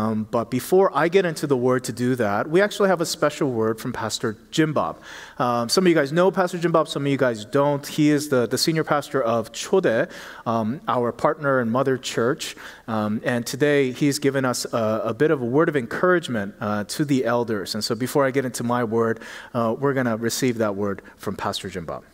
Um, 0.00 0.26
but 0.30 0.50
before 0.50 0.90
I 0.94 1.08
get 1.08 1.26
into 1.26 1.46
the 1.46 1.56
word 1.56 1.84
to 1.84 1.92
do 1.92 2.14
that, 2.16 2.48
we 2.48 2.62
actually 2.62 2.88
have 2.88 3.02
a 3.02 3.06
special 3.06 3.50
word 3.50 3.78
from 3.78 3.92
Pastor 3.92 4.34
Jim 4.50 4.72
Bob. 4.72 4.98
Um, 5.38 5.68
some 5.68 5.84
of 5.84 5.88
you 5.88 5.94
guys 5.94 6.10
know 6.10 6.30
Pastor 6.30 6.58
Jim 6.58 6.72
Bob, 6.72 6.88
some 6.88 7.04
of 7.04 7.12
you 7.12 7.18
guys 7.18 7.44
don't. 7.44 7.86
He 7.86 8.08
is 8.08 8.30
the, 8.30 8.46
the 8.46 8.56
senior 8.56 8.82
pastor 8.82 9.22
of 9.22 9.52
Chode, 9.52 10.10
um, 10.46 10.80
our 10.88 11.12
partner 11.12 11.60
and 11.60 11.70
mother 11.70 11.98
church. 11.98 12.56
Um, 12.88 13.20
and 13.24 13.46
today 13.46 13.92
he's 13.92 14.18
given 14.18 14.46
us 14.46 14.64
a, 14.72 15.02
a, 15.04 15.14
bit 15.14 15.30
of 15.30 15.42
a 15.42 15.44
word 15.44 15.68
of 15.68 15.76
encouragement 15.76 16.54
uh, 16.60 16.84
to 16.84 17.04
the 17.04 17.26
elders. 17.26 17.74
And 17.74 17.84
so 17.84 17.94
before 17.94 18.24
I 18.24 18.30
get 18.30 18.46
into 18.46 18.64
my 18.64 18.82
word, 18.82 19.20
uh, 19.52 19.76
we're 19.78 19.92
going 19.92 20.06
to 20.06 20.16
receive 20.16 20.56
that 20.58 20.76
word 20.76 21.02
from 21.18 21.36
Pastor 21.36 21.68
Jim 21.68 21.84
Bob. 21.84 22.04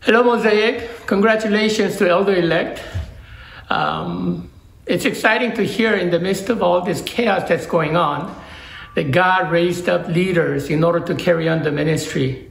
Hello, 0.00 0.22
Mosaic. 0.22 1.06
Congratulations 1.06 1.96
to 1.96 2.08
elder 2.10 2.36
elect. 2.36 2.82
Um, 3.70 4.50
it's 4.88 5.04
exciting 5.04 5.52
to 5.52 5.62
hear 5.62 5.94
in 5.94 6.10
the 6.10 6.18
midst 6.18 6.48
of 6.48 6.62
all 6.62 6.80
this 6.80 7.02
chaos 7.02 7.46
that's 7.46 7.66
going 7.66 7.94
on 7.94 8.34
that 8.94 9.10
God 9.10 9.52
raised 9.52 9.88
up 9.88 10.08
leaders 10.08 10.70
in 10.70 10.82
order 10.82 11.00
to 11.00 11.14
carry 11.14 11.46
on 11.46 11.62
the 11.62 11.70
ministry. 11.70 12.50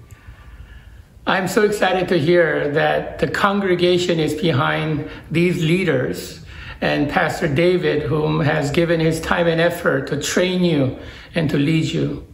I'm 1.25 1.47
so 1.47 1.63
excited 1.63 2.07
to 2.09 2.19
hear 2.19 2.71
that 2.71 3.19
the 3.19 3.27
congregation 3.27 4.19
is 4.19 4.33
behind 4.33 5.09
these 5.31 5.61
leaders 5.61 6.45
and 6.79 7.09
Pastor 7.09 7.47
David, 7.47 8.03
whom 8.03 8.39
has 8.41 8.69
given 8.69 8.99
his 8.99 9.19
time 9.19 9.47
and 9.47 9.59
effort 9.59 10.07
to 10.07 10.21
train 10.21 10.63
you 10.63 10.99
and 11.33 11.49
to 11.49 11.57
lead 11.57 11.85
you. 11.85 12.25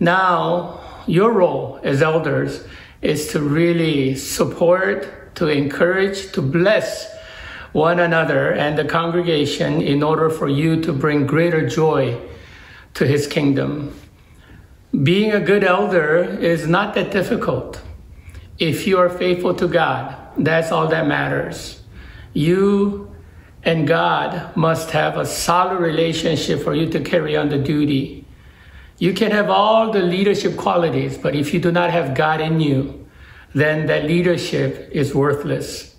Now, 0.00 0.80
your 1.06 1.32
role 1.32 1.80
as 1.82 2.00
elders 2.00 2.64
is 3.02 3.28
to 3.28 3.40
really 3.40 4.16
support, 4.16 5.34
to 5.36 5.48
encourage, 5.48 6.32
to 6.32 6.40
bless 6.40 7.17
one 7.72 8.00
another 8.00 8.52
and 8.52 8.78
the 8.78 8.84
congregation 8.84 9.82
in 9.82 10.02
order 10.02 10.30
for 10.30 10.48
you 10.48 10.80
to 10.82 10.92
bring 10.92 11.26
greater 11.26 11.68
joy 11.68 12.18
to 12.94 13.06
his 13.06 13.26
kingdom. 13.26 13.94
Being 15.02 15.32
a 15.32 15.40
good 15.40 15.64
elder 15.64 16.22
is 16.22 16.66
not 16.66 16.94
that 16.94 17.10
difficult. 17.10 17.82
If 18.58 18.86
you 18.86 18.98
are 18.98 19.10
faithful 19.10 19.54
to 19.54 19.68
God, 19.68 20.16
that's 20.38 20.72
all 20.72 20.88
that 20.88 21.06
matters. 21.06 21.82
You 22.32 23.14
and 23.62 23.86
God 23.86 24.56
must 24.56 24.90
have 24.92 25.16
a 25.16 25.26
solid 25.26 25.80
relationship 25.80 26.62
for 26.62 26.74
you 26.74 26.88
to 26.88 27.00
carry 27.00 27.36
on 27.36 27.50
the 27.50 27.58
duty. 27.58 28.24
You 28.98 29.12
can 29.12 29.30
have 29.30 29.50
all 29.50 29.92
the 29.92 30.00
leadership 30.00 30.56
qualities, 30.56 31.18
but 31.18 31.36
if 31.36 31.52
you 31.52 31.60
do 31.60 31.70
not 31.70 31.90
have 31.90 32.16
God 32.16 32.40
in 32.40 32.60
you, 32.60 33.06
then 33.54 33.86
that 33.86 34.04
leadership 34.04 34.88
is 34.90 35.14
worthless 35.14 35.94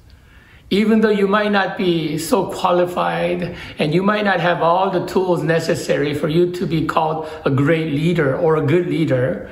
even 0.72 1.02
though 1.02 1.10
you 1.10 1.28
might 1.28 1.52
not 1.52 1.78
be 1.78 2.18
so 2.18 2.52
qualified 2.52 3.58
and 3.80 3.94
you 3.94 4.04
might 4.04 4.24
not 4.24 4.40
have 4.40 4.62
all 4.62 4.92
the 4.92 5.06
tools 5.08 5.42
necessary 5.42 6.14
for 6.14 6.28
you 6.28 6.52
to 6.52 6.68
be 6.68 6.86
called 6.86 7.28
a 7.44 7.50
great 7.50 7.92
leader 7.92 8.38
or 8.38 8.56
a 8.56 8.66
good 8.66 8.88
leader, 8.88 9.50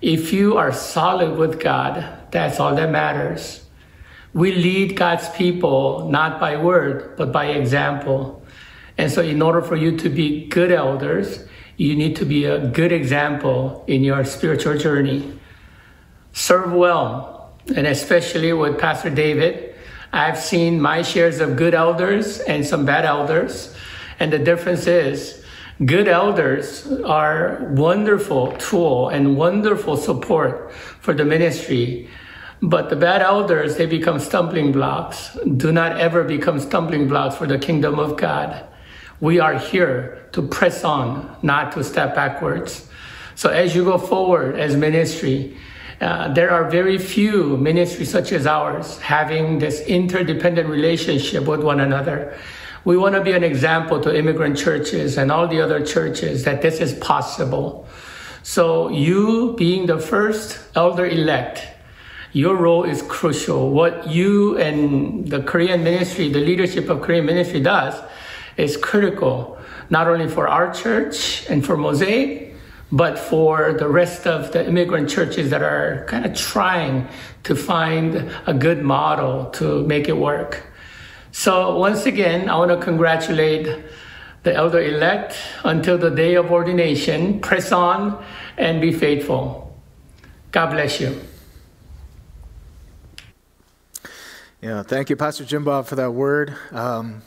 if 0.00 0.32
you 0.32 0.56
are 0.56 0.72
solid 0.72 1.36
with 1.36 1.60
God, 1.60 2.30
that's 2.30 2.58
all 2.58 2.74
that 2.74 2.90
matters. 2.90 3.66
We 4.32 4.54
lead 4.54 4.96
God's 4.96 5.28
people 5.30 6.08
not 6.10 6.40
by 6.40 6.56
word, 6.56 7.16
but 7.16 7.32
by 7.32 7.46
example. 7.46 8.42
And 8.98 9.10
so, 9.10 9.22
in 9.22 9.42
order 9.42 9.60
for 9.60 9.76
you 9.76 9.96
to 9.98 10.08
be 10.08 10.46
good 10.46 10.70
elders, 10.70 11.46
you 11.76 11.94
need 11.96 12.16
to 12.16 12.24
be 12.24 12.44
a 12.46 12.66
good 12.68 12.92
example 12.92 13.84
in 13.86 14.02
your 14.02 14.24
spiritual 14.24 14.78
journey. 14.78 15.38
Serve 16.32 16.72
well, 16.72 17.54
and 17.74 17.86
especially 17.86 18.52
with 18.52 18.78
Pastor 18.78 19.10
David 19.10 19.65
I've 20.16 20.38
seen 20.38 20.80
my 20.80 21.02
shares 21.02 21.40
of 21.40 21.56
good 21.56 21.74
elders 21.74 22.40
and 22.40 22.64
some 22.64 22.86
bad 22.86 23.04
elders. 23.04 23.76
And 24.18 24.32
the 24.32 24.38
difference 24.38 24.86
is 24.86 25.44
good 25.84 26.08
elders 26.08 26.86
are 27.04 27.58
wonderful 27.72 28.52
tool 28.52 29.10
and 29.10 29.36
wonderful 29.36 29.98
support 29.98 30.72
for 30.72 31.12
the 31.12 31.24
ministry. 31.26 32.08
But 32.62 32.88
the 32.88 32.96
bad 32.96 33.20
elders, 33.20 33.76
they 33.76 33.84
become 33.84 34.18
stumbling 34.18 34.72
blocks. 34.72 35.36
Do 35.58 35.70
not 35.70 36.00
ever 36.00 36.24
become 36.24 36.60
stumbling 36.60 37.08
blocks 37.08 37.36
for 37.36 37.46
the 37.46 37.58
kingdom 37.58 37.98
of 37.98 38.16
God. 38.16 38.64
We 39.20 39.38
are 39.38 39.58
here 39.58 40.26
to 40.32 40.40
press 40.40 40.82
on, 40.82 41.36
not 41.42 41.72
to 41.72 41.84
step 41.84 42.14
backwards. 42.14 42.88
So 43.34 43.50
as 43.50 43.76
you 43.76 43.84
go 43.84 43.98
forward 43.98 44.58
as 44.58 44.76
ministry, 44.76 45.58
uh, 46.00 46.32
there 46.34 46.50
are 46.50 46.68
very 46.70 46.98
few 46.98 47.56
ministries 47.56 48.10
such 48.10 48.32
as 48.32 48.46
ours 48.46 48.98
having 48.98 49.58
this 49.58 49.80
interdependent 49.80 50.68
relationship 50.68 51.44
with 51.44 51.62
one 51.62 51.80
another. 51.80 52.36
We 52.84 52.96
want 52.96 53.14
to 53.14 53.22
be 53.22 53.32
an 53.32 53.42
example 53.42 54.00
to 54.02 54.16
immigrant 54.16 54.58
churches 54.58 55.16
and 55.16 55.32
all 55.32 55.48
the 55.48 55.60
other 55.60 55.84
churches 55.84 56.44
that 56.44 56.62
this 56.62 56.80
is 56.80 56.94
possible. 56.94 57.86
So 58.42 58.90
you 58.90 59.54
being 59.56 59.86
the 59.86 59.98
first 59.98 60.60
elder 60.76 61.06
elect, 61.06 61.66
your 62.32 62.54
role 62.54 62.84
is 62.84 63.02
crucial. 63.02 63.70
What 63.70 64.08
you 64.08 64.58
and 64.58 65.26
the 65.26 65.42
Korean 65.42 65.82
ministry, 65.82 66.28
the 66.28 66.40
leadership 66.40 66.88
of 66.90 67.00
Korean 67.00 67.24
ministry 67.24 67.60
does 67.60 67.94
is 68.56 68.76
critical, 68.76 69.58
not 69.90 70.06
only 70.06 70.28
for 70.28 70.46
our 70.46 70.72
church 70.72 71.46
and 71.48 71.64
for 71.64 71.76
Mosaic, 71.76 72.45
but 72.92 73.18
for 73.18 73.72
the 73.72 73.88
rest 73.88 74.26
of 74.26 74.52
the 74.52 74.66
immigrant 74.66 75.10
churches 75.10 75.50
that 75.50 75.62
are 75.62 76.04
kind 76.08 76.24
of 76.24 76.34
trying 76.34 77.08
to 77.42 77.54
find 77.54 78.30
a 78.46 78.54
good 78.54 78.82
model 78.82 79.46
to 79.50 79.84
make 79.86 80.08
it 80.08 80.16
work. 80.16 80.66
So, 81.32 81.76
once 81.78 82.06
again, 82.06 82.48
I 82.48 82.56
want 82.56 82.70
to 82.70 82.78
congratulate 82.78 83.84
the 84.42 84.54
elder 84.54 84.80
elect 84.80 85.36
until 85.64 85.98
the 85.98 86.10
day 86.10 86.36
of 86.36 86.50
ordination. 86.52 87.40
Press 87.40 87.72
on 87.72 88.24
and 88.56 88.80
be 88.80 88.92
faithful. 88.92 89.76
God 90.52 90.70
bless 90.70 91.00
you. 91.00 91.20
Yeah, 94.62 94.82
thank 94.82 95.10
you, 95.10 95.16
Pastor 95.16 95.44
Jim 95.44 95.64
Bob, 95.64 95.86
for 95.86 95.96
that 95.96 96.12
word. 96.12 96.56
Um, 96.70 97.22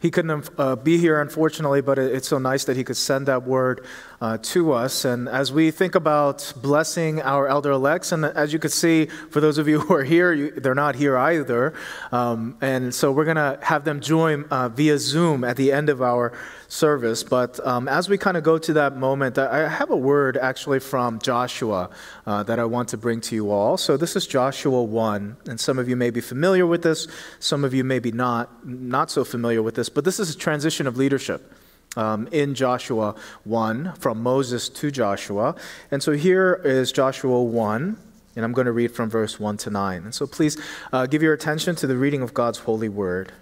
he 0.00 0.10
couldn't 0.10 0.50
uh, 0.58 0.76
be 0.76 0.98
here, 0.98 1.20
unfortunately, 1.20 1.80
but 1.80 1.98
it's 1.98 2.28
so 2.28 2.38
nice 2.38 2.64
that 2.64 2.76
he 2.76 2.84
could 2.84 2.96
send 2.96 3.26
that 3.26 3.44
word 3.44 3.84
uh, 4.20 4.38
to 4.42 4.72
us. 4.72 5.04
And 5.04 5.28
as 5.28 5.52
we 5.52 5.70
think 5.70 5.94
about 5.94 6.52
blessing 6.56 7.20
our 7.22 7.48
elder 7.48 7.70
elects, 7.70 8.12
and 8.12 8.24
as 8.24 8.52
you 8.52 8.58
can 8.58 8.70
see, 8.70 9.06
for 9.06 9.40
those 9.40 9.58
of 9.58 9.68
you 9.68 9.80
who 9.86 9.94
are 9.94 10.04
here, 10.04 10.32
you, 10.32 10.50
they're 10.50 10.74
not 10.74 10.94
here 10.94 11.16
either. 11.16 11.74
Um, 12.12 12.56
and 12.60 12.94
so 12.94 13.12
we're 13.12 13.24
going 13.24 13.36
to 13.36 13.58
have 13.62 13.84
them 13.84 14.00
join 14.00 14.44
uh, 14.44 14.68
via 14.68 14.98
Zoom 14.98 15.44
at 15.44 15.56
the 15.56 15.72
end 15.72 15.88
of 15.88 16.02
our 16.02 16.32
service. 16.68 17.22
But 17.22 17.64
um, 17.66 17.88
as 17.88 18.08
we 18.08 18.18
kind 18.18 18.36
of 18.36 18.42
go 18.42 18.58
to 18.58 18.72
that 18.74 18.96
moment, 18.96 19.38
I 19.38 19.68
have 19.68 19.90
a 19.90 19.96
word 19.96 20.36
actually 20.36 20.80
from 20.80 21.18
Joshua 21.20 21.90
uh, 22.26 22.42
that 22.44 22.58
I 22.58 22.64
want 22.64 22.88
to 22.90 22.96
bring 22.96 23.20
to 23.22 23.34
you 23.34 23.50
all. 23.50 23.76
So 23.76 23.96
this 23.96 24.16
is 24.16 24.26
Joshua 24.26 24.82
1, 24.82 25.36
and 25.46 25.60
some 25.60 25.78
of 25.78 25.88
you 25.88 25.96
may 25.96 26.10
be 26.10 26.20
familiar 26.20 26.66
with 26.66 26.82
this, 26.82 27.06
some 27.38 27.64
of 27.64 27.74
you 27.74 27.84
may 27.84 27.98
be 27.98 28.12
not, 28.12 28.66
not 28.66 29.10
so 29.10 29.24
familiar 29.24 29.62
with 29.62 29.74
this, 29.74 29.88
but 29.88 30.04
this 30.04 30.18
is 30.18 30.34
a 30.34 30.38
transition 30.38 30.86
of 30.86 30.96
leadership. 30.96 31.52
Um, 31.96 32.28
in 32.30 32.54
Joshua 32.54 33.14
1, 33.44 33.94
from 33.98 34.22
Moses 34.22 34.68
to 34.68 34.90
Joshua. 34.90 35.56
And 35.90 36.02
so 36.02 36.12
here 36.12 36.60
is 36.62 36.92
Joshua 36.92 37.42
1, 37.42 37.96
and 38.36 38.44
I'm 38.44 38.52
going 38.52 38.66
to 38.66 38.72
read 38.72 38.92
from 38.92 39.08
verse 39.08 39.40
1 39.40 39.56
to 39.58 39.70
9. 39.70 40.02
And 40.04 40.14
so 40.14 40.26
please 40.26 40.58
uh, 40.92 41.06
give 41.06 41.22
your 41.22 41.32
attention 41.32 41.74
to 41.76 41.86
the 41.86 41.96
reading 41.96 42.20
of 42.20 42.34
God's 42.34 42.58
holy 42.58 42.90
word. 42.90 43.32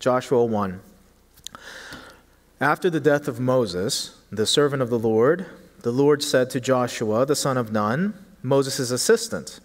Joshua 0.00 0.44
1. 0.44 0.80
After 2.60 2.90
the 2.90 3.00
death 3.00 3.28
of 3.28 3.38
Moses, 3.38 4.18
the 4.30 4.46
servant 4.46 4.82
of 4.82 4.90
the 4.90 4.98
Lord, 4.98 5.46
the 5.82 5.92
Lord 5.92 6.22
said 6.22 6.50
to 6.50 6.60
Joshua, 6.60 7.26
the 7.26 7.36
son 7.36 7.56
of 7.56 7.72
Nun, 7.72 8.14
Moses' 8.42 8.90
assistant, 8.90 9.60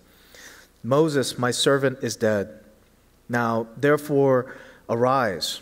Moses, 0.84 1.38
my 1.38 1.52
servant, 1.52 2.00
is 2.02 2.16
dead. 2.16 2.59
Now, 3.30 3.68
therefore, 3.75 4.56
arise, 4.90 5.62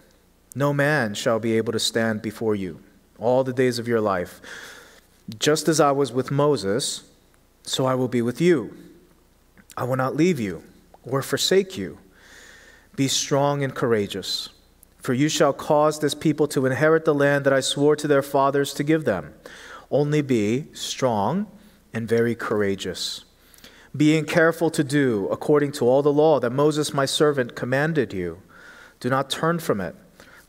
No 0.55 0.73
man 0.73 1.13
shall 1.13 1.39
be 1.39 1.55
able 1.57 1.71
to 1.71 1.79
stand 1.79 2.21
before 2.21 2.55
you 2.55 2.81
all 3.17 3.43
the 3.43 3.53
days 3.53 3.79
of 3.79 3.87
your 3.87 4.01
life. 4.01 4.41
Just 5.39 5.69
as 5.69 5.79
I 5.79 5.91
was 5.91 6.11
with 6.11 6.31
Moses, 6.31 7.03
so 7.63 7.85
I 7.85 7.95
will 7.95 8.09
be 8.09 8.21
with 8.21 8.41
you. 8.41 8.75
I 9.77 9.83
will 9.85 9.95
not 9.95 10.15
leave 10.15 10.39
you 10.39 10.63
or 11.03 11.21
forsake 11.21 11.77
you. 11.77 11.99
Be 12.95 13.07
strong 13.07 13.63
and 13.63 13.73
courageous 13.73 14.49
For 14.99 15.13
you 15.13 15.29
shall 15.29 15.53
cause 15.53 15.99
this 15.99 16.13
people 16.13 16.47
to 16.49 16.67
inherit 16.67 17.05
the 17.05 17.13
land 17.13 17.43
that 17.45 17.53
I 17.53 17.59
swore 17.61 17.95
to 17.95 18.07
their 18.07 18.21
fathers 18.21 18.71
to 18.75 18.83
give 18.83 19.03
them. 19.03 19.33
Only 19.89 20.21
be 20.21 20.67
strong 20.73 21.47
and 21.91 22.07
very 22.07 22.35
courageous, 22.35 23.25
being 23.97 24.25
careful 24.25 24.69
to 24.69 24.83
do 24.83 25.27
according 25.31 25.71
to 25.73 25.87
all 25.87 26.03
the 26.03 26.13
law 26.13 26.39
that 26.39 26.51
Moses 26.51 26.93
my 26.93 27.05
servant 27.05 27.55
commanded 27.55 28.13
you. 28.13 28.41
Do 28.99 29.09
not 29.09 29.29
turn 29.29 29.57
from 29.57 29.81
it 29.81 29.95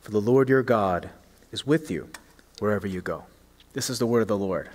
for 0.00 0.10
the 0.10 0.20
Lord 0.20 0.48
your 0.48 0.62
God 0.62 1.10
is 1.52 1.66
with 1.66 1.90
you 1.90 2.08
wherever 2.58 2.86
you 2.86 3.00
go. 3.00 3.24
This 3.72 3.90
is 3.90 3.98
the 3.98 4.06
word 4.06 4.22
of 4.22 4.28
the 4.28 4.36
Lord. 4.36 4.70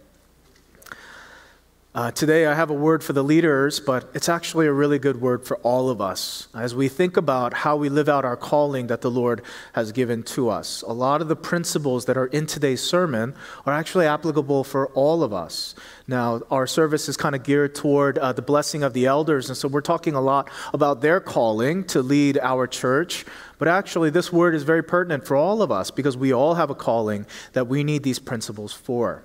Uh, 1.96 2.10
today, 2.10 2.48
I 2.48 2.56
have 2.56 2.72
a 2.72 2.74
word 2.74 3.04
for 3.04 3.14
the 3.14 3.24
leaders, 3.24 3.80
but 3.80 4.10
it's 4.16 4.28
actually 4.28 4.66
a 4.66 4.74
really 4.74 4.98
good 4.98 5.22
word 5.22 5.46
for 5.46 5.58
all 5.58 5.92
of 5.92 6.02
us 6.02 6.48
as 6.56 6.74
we 6.74 6.88
think 6.88 7.18
about 7.18 7.54
how 7.54 7.76
we 7.76 7.88
live 7.88 8.10
out 8.10 8.26
our 8.26 8.36
calling 8.36 8.88
that 8.88 9.02
the 9.02 9.12
Lord 9.12 9.44
has 9.74 9.92
given 9.92 10.24
to 10.24 10.50
us. 10.50 10.82
A 10.82 10.92
lot 10.92 11.22
of 11.22 11.28
the 11.28 11.36
principles 11.36 12.06
that 12.06 12.18
are 12.18 12.26
in 12.26 12.48
today's 12.48 12.82
sermon 12.82 13.36
are 13.68 13.74
actually 13.74 14.08
applicable 14.08 14.64
for 14.64 14.88
all 14.96 15.22
of 15.22 15.34
us. 15.34 15.76
Now, 16.08 16.42
our 16.50 16.66
service 16.66 17.08
is 17.08 17.16
kind 17.16 17.36
of 17.36 17.44
geared 17.44 17.76
toward 17.76 18.18
uh, 18.18 18.34
the 18.34 18.42
blessing 18.42 18.82
of 18.82 18.94
the 18.94 19.06
elders, 19.06 19.50
and 19.50 19.56
so 19.56 19.68
we're 19.68 19.82
talking 19.82 20.16
a 20.16 20.22
lot 20.22 20.50
about 20.74 21.02
their 21.02 21.20
calling 21.20 21.84
to 21.86 22.02
lead 22.02 22.40
our 22.40 22.66
church. 22.66 23.24
But 23.64 23.70
actually, 23.70 24.10
this 24.10 24.30
word 24.30 24.56
is 24.56 24.64
very 24.64 24.84
pertinent 24.84 25.26
for 25.26 25.38
all 25.38 25.62
of 25.62 25.72
us 25.72 25.90
because 25.90 26.18
we 26.18 26.34
all 26.34 26.56
have 26.56 26.70
a 26.70 26.76
calling 26.76 27.26
that 27.54 27.66
we 27.66 27.86
need 27.86 28.04
these 28.04 28.20
principles 28.20 28.74
for. 28.74 29.24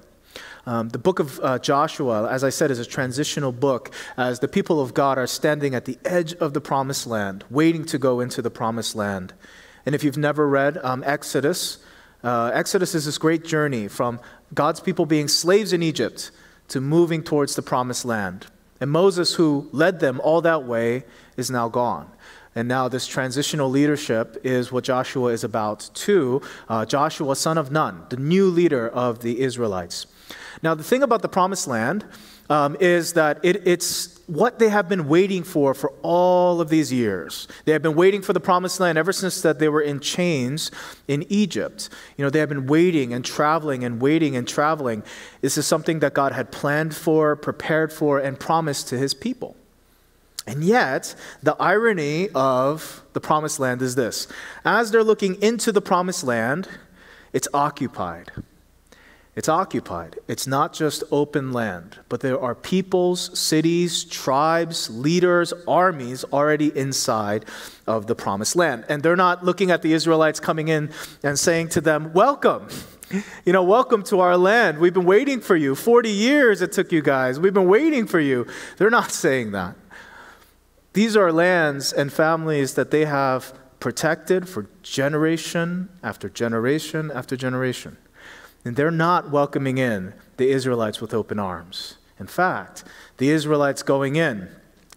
Um, 0.65 0.91
the 0.91 0.99
book 0.99 1.19
of 1.19 1.41
uh, 1.43 1.59
Joshua, 1.59 2.31
as 2.31 2.45
I 2.45 2.51
said, 2.51 2.71
is 2.71 2.79
a 2.79 2.85
transitional 2.85 3.51
book 3.51 3.91
as 4.17 4.39
the 4.39 4.47
people 4.47 4.81
of 4.81 4.95
God 4.95 5.19
are 5.19 5.27
standing 5.27 5.75
at 5.75 5.87
the 5.87 5.99
edge 6.05 6.35
of 6.35 6.55
the 6.55 6.61
promised 6.61 7.05
land, 7.05 7.47
waiting 7.51 7.85
to 7.87 7.99
go 7.99 8.21
into 8.21 8.41
the 8.41 8.49
promised 8.49 8.95
land. 8.95 9.33
And 9.85 9.93
if 9.97 10.05
you've 10.05 10.17
never 10.17 10.49
read 10.49 10.79
um, 10.85 11.03
Exodus, 11.05 11.79
uh, 12.23 12.53
Exodus 12.55 12.95
is 12.95 13.07
this 13.07 13.19
great 13.19 13.45
journey 13.45 13.89
from 13.89 14.21
God's 14.55 14.79
people 14.79 15.05
being 15.05 15.27
slaves 15.27 15.73
in 15.73 15.83
Egypt 15.83 16.31
to 16.69 16.81
moving 16.81 17.25
towards 17.25 17.57
the 17.57 17.63
promised 17.63 18.05
land. 18.05 18.47
And 18.81 18.93
Moses, 18.93 19.35
who 19.35 19.69
led 19.73 19.99
them 19.99 20.21
all 20.23 20.41
that 20.43 20.63
way, 20.63 21.03
is 21.37 21.51
now 21.51 21.69
gone. 21.69 22.09
And 22.59 22.67
now, 22.67 22.89
this 22.89 23.07
transitional 23.07 23.71
leadership 23.71 24.37
is 24.43 24.73
what 24.73 24.83
Joshua 24.83 25.31
is 25.31 25.45
about 25.45 25.91
to 25.95 26.43
uh, 26.69 26.85
Joshua, 26.85 27.37
son 27.37 27.57
of 27.57 27.71
Nun, 27.71 28.03
the 28.09 28.17
new 28.17 28.47
leader 28.51 28.89
of 28.89 29.21
the 29.21 29.43
Israelites. 29.43 30.09
Now, 30.61 30.75
the 30.75 30.83
thing 30.83 31.05
about 31.05 31.23
the 31.23 31.29
promised 31.29 31.69
land 31.69 32.05
um, 32.51 32.77
is 32.81 33.13
that 33.13 33.39
it, 33.45 33.65
it's 33.65 34.19
what 34.27 34.59
they 34.59 34.71
have 34.71 34.89
been 34.89 35.07
waiting 35.07 35.45
for 35.45 35.73
for 35.73 35.93
all 36.03 36.61
of 36.61 36.69
these 36.69 36.93
years. 36.93 37.47
They 37.65 37.71
have 37.71 37.83
been 37.83 37.95
waiting 37.95 38.23
for 38.23 38.33
the 38.33 38.41
promised 38.41 38.81
land 38.81 38.99
ever 38.99 39.13
since 39.13 39.41
that 39.43 39.61
they 39.61 39.69
were 39.69 39.81
in 39.81 40.01
chains 40.01 40.73
in 41.07 41.25
Egypt. 41.29 41.89
You 42.17 42.25
know, 42.25 42.31
they 42.31 42.41
have 42.41 42.49
been 42.49 42.67
waiting 42.67 43.13
and 43.13 43.25
traveling 43.25 43.85
and 43.85 44.03
waiting 44.03 44.35
and 44.35 44.49
traveling. 44.49 45.05
This 45.43 45.59
is 45.59 45.65
something 45.65 46.01
that 46.01 46.13
God 46.13 46.33
had 46.33 46.51
planned 46.51 46.97
for, 46.97 47.37
prepared 47.37 47.93
for, 47.93 48.19
and 48.19 48.37
promised 48.41 48.89
to 48.89 48.99
his 48.99 49.15
people. 49.15 49.55
And 50.49 50.65
yet, 50.65 51.15
the 51.43 51.55
irony 51.61 52.31
of 52.35 53.03
the 53.13 53.21
promised 53.21 53.61
land 53.61 53.83
is 53.83 53.97
this 53.97 54.27
as 54.65 54.91
they're 54.91 55.05
looking 55.05 55.41
into 55.43 55.73
the 55.73 55.83
promised 55.83 56.25
land, 56.25 56.67
it's 57.35 57.47
occupied. 57.53 58.33
It's 59.37 59.51
occupied. 59.51 60.19
It's 60.27 60.47
not 60.47 60.73
just 60.73 61.05
open 61.11 61.53
land, 61.53 61.99
but 62.09 62.21
there 62.21 62.41
are 62.41 62.55
peoples, 62.55 63.39
cities, 63.39 64.05
tribes, 64.05 64.89
leaders, 64.89 65.53
armies 65.69 66.25
already 66.25 66.77
inside 66.77 67.45
of 67.87 68.07
the 68.07 68.15
promised 68.15 68.57
land. 68.57 68.87
And 68.89 69.03
they're 69.03 69.17
not 69.17 69.45
looking 69.45 69.71
at 69.71 69.83
the 69.83 69.93
Israelites 69.93 70.41
coming 70.41 70.69
in 70.69 70.91
and 71.23 71.39
saying 71.39 71.69
to 71.71 71.83
them, 71.83 72.15
Welcome. 72.15 72.69
You 73.45 73.53
know, 73.53 73.63
welcome 73.63 74.03
to 74.05 74.21
our 74.21 74.37
land. 74.37 74.79
We've 74.79 74.93
been 74.93 75.07
waiting 75.07 75.41
for 75.41 75.57
you. 75.57 75.75
40 75.75 76.11
years 76.11 76.61
it 76.61 76.73
took 76.73 76.91
you 76.91 77.01
guys. 77.01 77.39
We've 77.39 77.55
been 77.55 77.69
waiting 77.69 78.07
for 78.07 78.21
you. 78.21 78.47
They're 78.77 78.91
not 78.91 79.11
saying 79.11 79.53
that. 79.53 79.77
These 80.99 81.17
are 81.17 81.31
lands 81.31 81.93
and 81.93 82.13
families 82.13 82.75
that 82.75 82.91
they 82.91 83.05
have 83.05 83.57
protected 83.79 84.49
for 84.49 84.67
generation 84.83 85.91
after 86.03 86.29
generation 86.29 87.13
after 87.15 87.37
generation. 87.37 87.99
And 88.65 88.75
they're 88.75 88.91
not 88.91 89.31
welcoming 89.31 89.79
in 89.79 90.13
the 90.39 90.51
Israelites 90.51 91.01
with 91.01 91.15
open 91.15 91.39
arms. 91.39 91.99
In 92.19 92.27
fact, 92.27 92.83
the 93.19 93.31
Israelites 93.31 93.85
going 93.85 94.17
in 94.17 94.49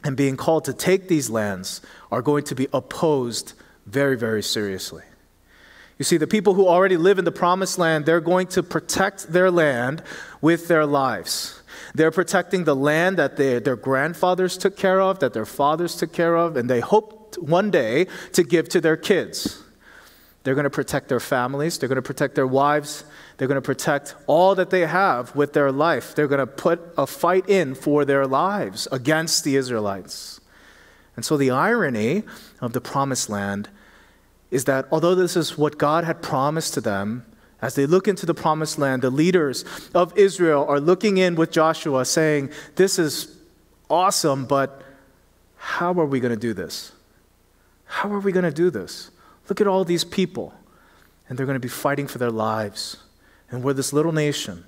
and 0.04 0.18
being 0.18 0.38
called 0.38 0.66
to 0.66 0.74
take 0.74 1.08
these 1.08 1.30
lands 1.30 1.82
are 2.12 2.24
going 2.24 2.46
to 2.46 2.56
be 2.56 2.68
opposed 2.74 3.54
very, 3.86 4.18
very 4.18 4.42
seriously. 4.42 5.04
You 6.00 6.04
see, 6.04 6.18
the 6.18 6.26
people 6.26 6.56
who 6.56 6.68
already 6.68 6.98
live 6.98 7.20
in 7.20 7.26
the 7.26 7.32
promised 7.32 7.78
land, 7.78 8.08
they're 8.08 8.22
going 8.22 8.48
to 8.48 8.64
protect 8.64 9.32
their 9.32 9.52
land 9.52 10.02
with 10.42 10.68
their 10.68 10.88
lives. 10.88 11.61
They're 11.94 12.12
protecting 12.12 12.64
the 12.64 12.76
land 12.76 13.18
that 13.18 13.38
they, 13.38 13.60
their 13.60 13.76
grandfathers 13.76 14.58
took 14.58 14.78
care 14.78 15.02
of, 15.02 15.20
that 15.20 15.34
their 15.34 15.46
fathers 15.46 15.96
took 15.96 16.14
care 16.14 16.36
of, 16.36 16.56
and 16.56 16.70
they 16.70 16.80
hoped 16.80 17.38
one 17.38 17.72
day 17.72 18.08
to 18.34 18.44
give 18.44 18.70
to 18.70 18.82
their 18.82 18.98
kids. 18.98 19.64
They're 20.44 20.56
going 20.56 20.64
to 20.64 20.70
protect 20.72 21.10
their 21.10 21.20
families, 21.20 21.78
they're 21.78 21.90
going 21.90 21.98
to 21.98 22.02
protect 22.02 22.36
their 22.36 22.48
wives, 22.48 23.04
they're 23.38 23.48
going 23.48 23.62
to 23.62 23.66
protect 23.66 24.16
all 24.28 24.56
that 24.56 24.70
they 24.70 24.82
have 24.82 25.36
with 25.36 25.54
their 25.54 25.72
life. 25.72 26.16
They're 26.16 26.28
going 26.28 26.40
to 26.40 26.48
put 26.48 26.80
a 26.98 27.08
fight 27.08 27.50
in 27.50 27.76
for 27.76 28.06
their 28.06 28.28
lives 28.28 28.88
against 28.92 29.44
the 29.44 29.56
Israelites. 29.56 30.40
And 31.16 31.26
so 31.26 31.38
the 31.38 31.52
irony 31.52 32.24
of 32.60 32.74
the 32.74 32.82
promised 32.82 33.30
land 33.30 33.70
is 34.50 34.66
that 34.66 34.88
although 34.92 35.16
this 35.16 35.36
is 35.36 35.58
what 35.58 35.78
God 35.78 36.04
had 36.04 36.22
promised 36.22 36.74
to 36.76 36.82
them, 36.82 37.26
as 37.62 37.76
they 37.76 37.86
look 37.86 38.08
into 38.08 38.26
the 38.26 38.34
promised 38.34 38.80
land, 38.80 39.02
the 39.02 39.10
leaders 39.10 39.64
of 39.94 40.18
Israel 40.18 40.66
are 40.68 40.80
looking 40.80 41.18
in 41.18 41.36
with 41.36 41.52
Joshua 41.52 42.06
saying, 42.06 42.50
This 42.76 42.98
is 42.98 43.38
awesome, 43.90 44.46
but 44.46 44.82
how 45.58 45.94
are 45.94 46.06
we 46.06 46.20
going 46.20 46.34
to 46.34 46.40
do 46.40 46.54
this? 46.54 46.92
How 47.86 48.12
are 48.12 48.20
we 48.20 48.32
going 48.32 48.46
to 48.46 48.52
do 48.52 48.70
this? 48.70 49.12
Look 49.48 49.62
at 49.62 49.68
all 49.68 49.86
these 49.86 50.04
people, 50.04 50.54
and 51.30 51.38
they're 51.38 51.46
going 51.46 51.56
to 51.56 51.60
be 51.60 51.68
fighting 51.68 52.08
for 52.08 52.18
their 52.18 52.32
lives. 52.32 52.98
And 53.52 53.64
we're 53.64 53.74
this 53.74 53.94
little 53.94 54.14
nation. 54.14 54.66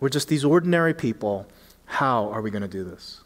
We're 0.00 0.08
just 0.08 0.28
these 0.28 0.44
ordinary 0.44 0.92
people. 0.92 1.46
How 1.86 2.28
are 2.28 2.42
we 2.42 2.50
going 2.50 2.62
to 2.62 2.68
do 2.68 2.84
this? 2.84 3.20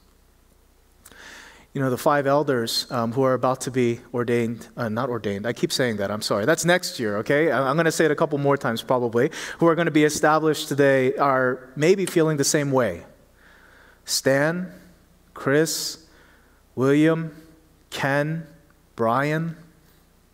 You 1.75 1.83
know, 1.83 1.91
the 1.91 1.99
five 1.99 2.27
elders 2.27 2.91
um, 2.91 3.13
who 3.13 3.23
are 3.23 3.35
about 3.35 3.61
to 3.63 3.71
be 3.71 4.01
ordained, 4.13 4.69
uh, 4.77 4.89
not 4.89 5.11
ordained, 5.11 5.47
I 5.47 5.53
keep 5.53 5.71
saying 5.71 5.99
that, 5.99 6.11
I'm 6.11 6.23
sorry. 6.23 6.45
That's 6.45 6.65
next 6.65 6.99
year, 6.99 7.19
okay? 7.19 7.53
I'm 7.53 7.77
going 7.77 7.85
to 7.85 7.93
say 7.93 8.07
it 8.07 8.11
a 8.11 8.17
couple 8.17 8.39
more 8.39 8.57
times 8.57 8.83
probably, 8.83 9.31
who 9.59 9.67
are 9.67 9.75
going 9.75 9.87
to 9.87 9.93
be 9.93 10.05
established 10.05 10.69
today 10.69 11.15
are 11.17 11.69
maybe 11.77 12.07
feeling 12.07 12.37
the 12.37 12.45
same 12.45 12.73
way. 12.73 13.05
Stan, 14.05 14.73
Chris, 15.35 16.05
William, 16.75 17.37
Ken, 17.91 18.47
Brian, 18.97 19.57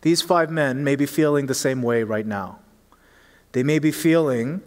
these 0.01 0.21
five 0.21 0.49
men 0.49 0.83
may 0.83 0.95
be 0.95 1.05
feeling 1.05 1.47
the 1.47 1.53
same 1.53 1.81
way 1.81 2.03
right 2.03 2.25
now. 2.25 2.59
They 3.51 3.63
may 3.63 3.79
be 3.79 3.91
feeling 3.91 4.61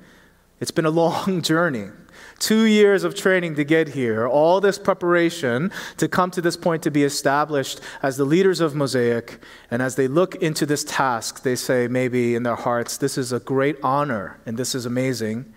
it's 0.61 0.71
been 0.71 0.87
a 0.87 0.91
long 1.03 1.43
journey. 1.43 1.89
Two 2.39 2.65
years 2.65 3.03
of 3.03 3.17
training 3.17 3.57
to 3.57 3.65
get 3.65 3.89
here, 3.89 4.27
all 4.27 4.61
this 4.61 4.79
preparation 4.79 5.73
to 5.97 6.07
come 6.07 6.31
to 6.31 6.41
this 6.41 6.57
point 6.57 6.85
to 6.85 6.91
be 6.91 7.03
established 7.03 7.81
as 8.01 8.17
the 8.17 8.25
leaders 8.25 8.61
of 8.61 8.77
Mosaic. 8.77 9.41
And 9.71 9.83
as 9.83 9.97
they 9.97 10.07
look 10.07 10.37
into 10.37 10.65
this 10.65 10.85
task, 10.85 11.43
they 11.43 11.57
say, 11.57 11.89
maybe 11.89 12.37
in 12.37 12.45
their 12.45 12.55
hearts, 12.55 12.97
this 12.97 13.19
is 13.19 13.33
a 13.33 13.41
great 13.41 13.77
honor 13.83 14.39
and 14.47 14.57
this 14.57 14.75
is 14.75 14.87
amazing, 14.87 15.53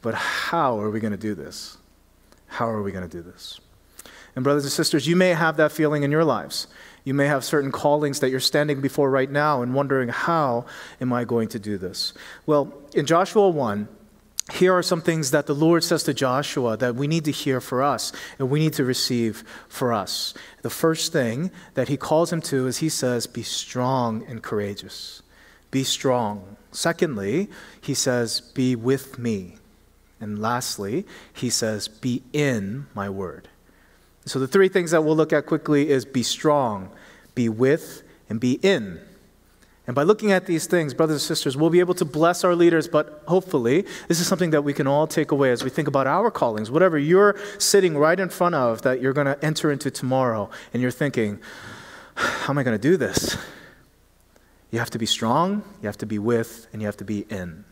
but 0.00 0.14
how 0.14 0.80
are 0.80 0.90
we 0.90 1.00
going 1.00 1.12
to 1.12 1.18
do 1.18 1.34
this? 1.34 1.76
How 2.46 2.68
are 2.68 2.82
we 2.82 2.92
going 2.92 3.08
to 3.08 3.14
do 3.14 3.22
this? 3.22 3.60
And, 4.34 4.42
brothers 4.42 4.64
and 4.64 4.72
sisters, 4.72 5.06
you 5.06 5.16
may 5.16 5.30
have 5.30 5.56
that 5.56 5.72
feeling 5.72 6.02
in 6.02 6.10
your 6.10 6.24
lives. 6.24 6.66
You 7.04 7.14
may 7.14 7.26
have 7.26 7.44
certain 7.44 7.72
callings 7.72 8.20
that 8.20 8.30
you're 8.30 8.40
standing 8.40 8.80
before 8.80 9.10
right 9.10 9.30
now 9.30 9.62
and 9.62 9.74
wondering, 9.74 10.08
how 10.08 10.66
am 11.00 11.12
I 11.12 11.24
going 11.24 11.48
to 11.48 11.58
do 11.58 11.78
this? 11.78 12.12
Well, 12.44 12.72
in 12.94 13.06
Joshua 13.06 13.48
1, 13.48 13.88
here 14.52 14.72
are 14.72 14.82
some 14.82 15.00
things 15.00 15.32
that 15.32 15.46
the 15.46 15.54
Lord 15.54 15.82
says 15.82 16.04
to 16.04 16.14
Joshua 16.14 16.76
that 16.76 16.94
we 16.94 17.08
need 17.08 17.24
to 17.24 17.32
hear 17.32 17.60
for 17.60 17.82
us 17.82 18.12
and 18.38 18.48
we 18.48 18.60
need 18.60 18.74
to 18.74 18.84
receive 18.84 19.42
for 19.68 19.92
us. 19.92 20.34
The 20.62 20.70
first 20.70 21.12
thing 21.12 21.50
that 21.74 21.88
he 21.88 21.96
calls 21.96 22.32
him 22.32 22.40
to 22.42 22.66
is 22.68 22.78
he 22.78 22.88
says, 22.88 23.26
Be 23.26 23.42
strong 23.42 24.24
and 24.28 24.42
courageous. 24.42 25.22
be 25.70 25.82
strong. 25.82 26.56
Secondly, 26.70 27.48
he 27.80 27.94
says, 27.94 28.40
be 28.40 28.76
with 28.76 29.18
me. 29.18 29.56
And 30.20 30.38
lastly, 30.38 31.06
he 31.32 31.50
says, 31.50 31.88
be 31.88 32.22
in 32.32 32.86
my 32.94 33.08
word. 33.10 33.48
So 34.26 34.38
the 34.38 34.46
three 34.46 34.68
things 34.68 34.90
that 34.90 35.02
we'll 35.02 35.16
look 35.16 35.32
at 35.32 35.46
quickly 35.46 35.88
is 35.88 36.04
be 36.04 36.22
strong, 36.22 36.90
be 37.34 37.48
with, 37.48 38.02
and 38.28 38.40
be 38.40 38.54
in. 38.62 39.00
And 39.86 39.94
by 39.94 40.02
looking 40.02 40.32
at 40.32 40.46
these 40.46 40.66
things, 40.66 40.94
brothers 40.94 41.14
and 41.14 41.20
sisters, 41.22 41.56
we'll 41.56 41.70
be 41.70 41.78
able 41.78 41.94
to 41.94 42.04
bless 42.04 42.42
our 42.42 42.56
leaders, 42.56 42.88
but 42.88 43.22
hopefully, 43.28 43.86
this 44.08 44.18
is 44.18 44.26
something 44.26 44.50
that 44.50 44.62
we 44.62 44.72
can 44.72 44.86
all 44.88 45.06
take 45.06 45.30
away 45.30 45.52
as 45.52 45.62
we 45.62 45.70
think 45.70 45.86
about 45.86 46.08
our 46.08 46.30
callings. 46.30 46.70
Whatever 46.70 46.98
you're 46.98 47.36
sitting 47.58 47.96
right 47.96 48.18
in 48.18 48.28
front 48.28 48.56
of 48.56 48.82
that 48.82 49.00
you're 49.00 49.12
going 49.12 49.28
to 49.28 49.44
enter 49.44 49.70
into 49.70 49.90
tomorrow, 49.90 50.50
and 50.72 50.82
you're 50.82 50.90
thinking, 50.90 51.38
how 52.16 52.52
am 52.52 52.58
I 52.58 52.64
going 52.64 52.76
to 52.76 52.82
do 52.82 52.96
this? 52.96 53.36
You 54.72 54.80
have 54.80 54.90
to 54.90 54.98
be 54.98 55.06
strong, 55.06 55.62
you 55.80 55.86
have 55.86 55.98
to 55.98 56.06
be 56.06 56.18
with, 56.18 56.66
and 56.72 56.82
you 56.82 56.86
have 56.86 56.96
to 56.96 57.04
be 57.04 57.20
in. 57.30 57.64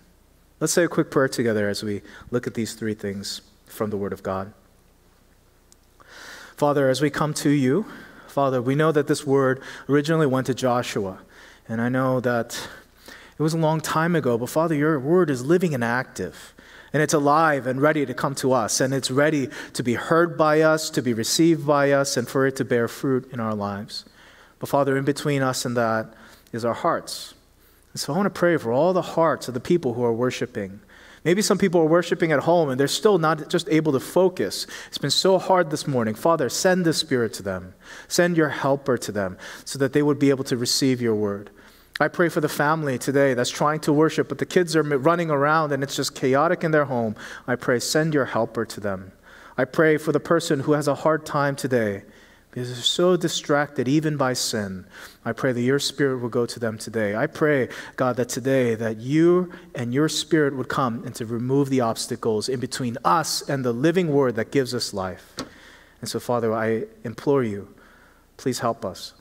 Let's 0.61 0.73
say 0.73 0.85
a 0.85 0.88
quick 0.88 1.11
prayer 1.11 1.28
together 1.28 1.68
as 1.68 1.83
we 1.83 2.02
look 2.30 2.47
at 2.47 2.54
these 2.54 2.75
three 2.75 2.94
things 2.94 3.40
from 3.66 3.90
the 3.90 3.97
Word 3.97 4.12
of 4.12 4.23
God. 4.23 4.52
Father, 6.56 6.88
as 6.88 7.02
we 7.02 7.11
come 7.11 7.35
to 7.35 7.50
you, 7.50 7.87
Father, 8.28 8.62
we 8.62 8.76
know 8.76 8.92
that 8.92 9.09
this 9.09 9.26
word 9.26 9.61
originally 9.88 10.26
went 10.26 10.47
to 10.47 10.54
Joshua. 10.54 11.18
And 11.68 11.80
I 11.80 11.88
know 11.88 12.21
that 12.21 12.68
it 13.38 13.42
was 13.42 13.54
a 13.54 13.59
long 13.59 13.80
time 13.80 14.14
ago, 14.14 14.38
but 14.38 14.49
Father, 14.49 14.75
your 14.75 14.99
word 15.00 15.30
is 15.30 15.44
living 15.44 15.75
and 15.75 15.83
active. 15.83 16.54
And 16.92 17.02
it's 17.02 17.14
alive 17.14 17.66
and 17.66 17.83
ready 17.83 18.06
to 18.06 18.14
come 18.14 18.37
to 18.37 18.52
us. 18.52 18.80
And 18.80 18.94
it's 18.94 19.11
ready 19.11 19.49
to 19.73 19.83
be 19.83 19.94
heard 19.94 20.38
by 20.38 20.61
us, 20.61 20.90
to 20.90 21.02
be 21.02 21.12
received 21.12 21.66
by 21.66 21.90
us, 21.90 22.16
and 22.16 22.28
for 22.28 22.47
it 22.47 22.54
to 22.56 22.64
bear 22.64 22.87
fruit 22.87 23.28
in 23.33 23.40
our 23.40 23.54
lives. 23.54 24.04
But 24.61 24.68
Father, 24.68 24.97
in 24.97 25.04
between 25.04 25.42
us 25.42 25.64
and 25.64 25.76
that 25.76 26.14
is 26.52 26.64
our 26.64 26.75
hearts. 26.75 27.35
And 27.92 28.00
so 28.00 28.12
I 28.12 28.16
want 28.16 28.26
to 28.26 28.38
pray 28.38 28.56
for 28.59 28.73
all 28.73 28.92
the 28.92 29.02
hearts 29.02 29.49
of 29.49 29.54
the 29.54 29.61
people 29.61 29.94
who 29.94 30.04
are 30.04 30.12
worshiping. 30.12 30.80
Maybe 31.25 31.40
some 31.40 31.57
people 31.57 31.81
are 31.81 31.87
worshiping 31.87 32.33
at 32.33 32.40
home 32.40 32.69
and 32.69 32.78
they're 32.78 32.87
still 32.87 33.19
not 33.19 33.49
just 33.49 33.69
able 33.71 33.93
to 33.93 34.00
focus. 34.00 34.66
It's 34.88 34.99
been 34.99 35.11
so 35.11 35.38
hard 35.38 35.71
this 35.71 35.87
morning. 35.87 36.14
Father, 36.14 36.50
send 36.50 36.85
the 36.85 36.93
Spirit 36.93 37.33
to 37.35 37.43
them. 37.43 37.75
Send 38.09 38.37
your 38.37 38.50
helper 38.50 38.99
to 38.99 39.11
them 39.11 39.38
so 39.64 39.78
that 39.78 39.95
they 39.95 40.02
would 40.02 40.19
be 40.19 40.28
able 40.28 40.45
to 40.45 40.57
receive 40.57 41.00
your 41.00 41.14
word. 41.14 41.50
I 41.99 42.09
pray 42.09 42.28
for 42.28 42.40
the 42.40 42.49
family 42.49 42.99
today 42.99 43.35
that's 43.35 43.50
trying 43.50 43.81
to 43.81 43.93
worship, 43.93 44.28
but 44.28 44.38
the 44.38 44.47
kids 44.47 44.76
are 44.76 44.83
running 44.83 45.31
around 45.31 45.73
and 45.73 45.83
it's 45.83 45.97
just 45.97 46.14
chaotic 46.14 46.62
in 46.62 46.73
their 46.73 46.87
home. 46.87 47.16
I 47.47 47.54
pray, 47.54 47.81
send 47.81 48.12
your 48.12 48.26
helper 48.26 48.66
to 48.66 48.81
them. 48.81 49.12
I 49.57 49.64
pray 49.64 49.97
for 49.97 50.12
the 50.12 50.21
person 50.21 50.61
who 50.61 50.73
has 50.73 50.88
a 50.88 50.97
hard 50.97 51.25
time 51.25 51.57
today 51.57 52.02
because 52.54 52.73
they're 52.73 52.82
so 52.84 53.16
distracted 53.16 53.88
even 53.88 54.16
by 54.16 54.32
sin. 54.32 54.87
I 55.25 55.32
pray 55.32 55.50
that 55.50 55.61
your 55.61 55.80
spirit 55.80 56.18
will 56.18 56.28
go 56.28 56.46
to 56.46 56.61
them 56.61 56.78
today. 56.78 57.16
I 57.16 57.26
pray, 57.26 57.68
God, 57.96 58.14
that 58.14 58.28
today 58.28 58.76
that 58.76 58.99
you 58.99 59.50
and 59.75 59.92
your 59.92 60.08
spirit 60.08 60.54
would 60.54 60.68
come 60.68 61.02
and 61.04 61.12
to 61.16 61.26
remove 61.26 61.68
the 61.68 61.80
obstacles 61.80 62.49
in 62.49 62.61
between 62.61 62.96
us 63.04 63.42
and 63.49 63.64
the 63.64 63.73
living 63.73 64.12
word 64.12 64.37
that 64.37 64.52
gives 64.52 64.73
us 64.73 64.94
life. 64.94 65.34
And 66.00 66.08
so, 66.08 66.20
Father, 66.20 66.54
I 66.54 66.84
implore 67.02 67.42
you, 67.42 67.75
please 68.37 68.61
help 68.61 68.84
us. 68.84 69.14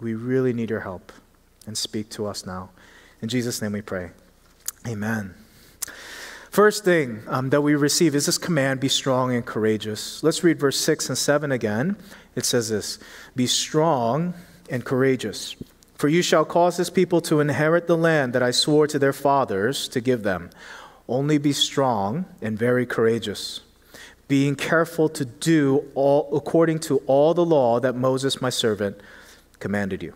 We 0.00 0.14
really 0.14 0.54
need 0.54 0.70
your 0.70 0.80
help. 0.80 1.12
And 1.66 1.76
speak 1.76 2.08
to 2.12 2.24
us 2.24 2.46
now. 2.46 2.70
In 3.20 3.28
Jesus' 3.28 3.60
name 3.60 3.72
we 3.72 3.82
pray. 3.82 4.12
Amen. 4.88 5.39
First 6.50 6.84
thing 6.84 7.22
um, 7.28 7.50
that 7.50 7.60
we 7.60 7.76
receive 7.76 8.16
is 8.16 8.26
this 8.26 8.36
command 8.36 8.80
be 8.80 8.88
strong 8.88 9.32
and 9.32 9.46
courageous. 9.46 10.20
Let's 10.24 10.42
read 10.42 10.58
verse 10.58 10.78
6 10.80 11.08
and 11.08 11.16
7 11.16 11.52
again. 11.52 11.96
It 12.34 12.44
says 12.44 12.68
this 12.68 12.98
Be 13.36 13.46
strong 13.46 14.34
and 14.68 14.84
courageous, 14.84 15.54
for 15.94 16.08
you 16.08 16.22
shall 16.22 16.44
cause 16.44 16.76
this 16.76 16.90
people 16.90 17.20
to 17.22 17.38
inherit 17.38 17.86
the 17.86 17.96
land 17.96 18.32
that 18.32 18.42
I 18.42 18.50
swore 18.50 18.88
to 18.88 18.98
their 18.98 19.12
fathers 19.12 19.86
to 19.88 20.00
give 20.00 20.24
them. 20.24 20.50
Only 21.08 21.38
be 21.38 21.52
strong 21.52 22.24
and 22.42 22.58
very 22.58 22.84
courageous, 22.84 23.60
being 24.26 24.56
careful 24.56 25.08
to 25.10 25.24
do 25.24 25.84
all 25.94 26.36
according 26.36 26.80
to 26.80 26.98
all 27.06 27.32
the 27.32 27.44
law 27.44 27.78
that 27.78 27.94
Moses 27.94 28.42
my 28.42 28.50
servant 28.50 29.00
commanded 29.60 30.02
you. 30.02 30.14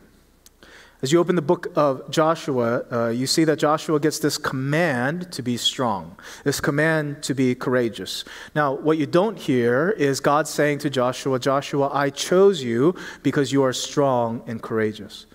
As 1.05 1.13
you 1.13 1.21
open 1.21 1.37
the 1.37 1.43
book 1.43 1.71
of 1.77 2.11
Joshua, 2.11 2.87
uh, 2.91 3.09
you 3.09 3.27
see 3.27 3.45
that 3.45 3.59
Joshua 3.59 4.01
gets 4.01 4.21
this 4.21 4.39
command 4.39 5.31
to 5.33 5.43
be 5.43 5.59
strong, 5.59 6.17
this 6.45 6.61
command 6.61 7.23
to 7.25 7.35
be 7.35 7.55
courageous. 7.55 8.25
Now, 8.55 8.73
what 8.73 8.97
you 8.97 9.05
don't 9.05 9.39
hear 9.39 9.91
is 9.99 10.19
God 10.21 10.49
saying 10.49 10.79
to 10.79 10.89
Joshua, 10.89 11.39
Joshua, 11.39 11.91
I 11.93 12.09
chose 12.09 12.63
you 12.63 12.95
because 13.23 13.53
you 13.53 13.63
are 13.65 13.75
strong 13.75 14.43
and 14.47 14.63
courageous. 14.63 15.27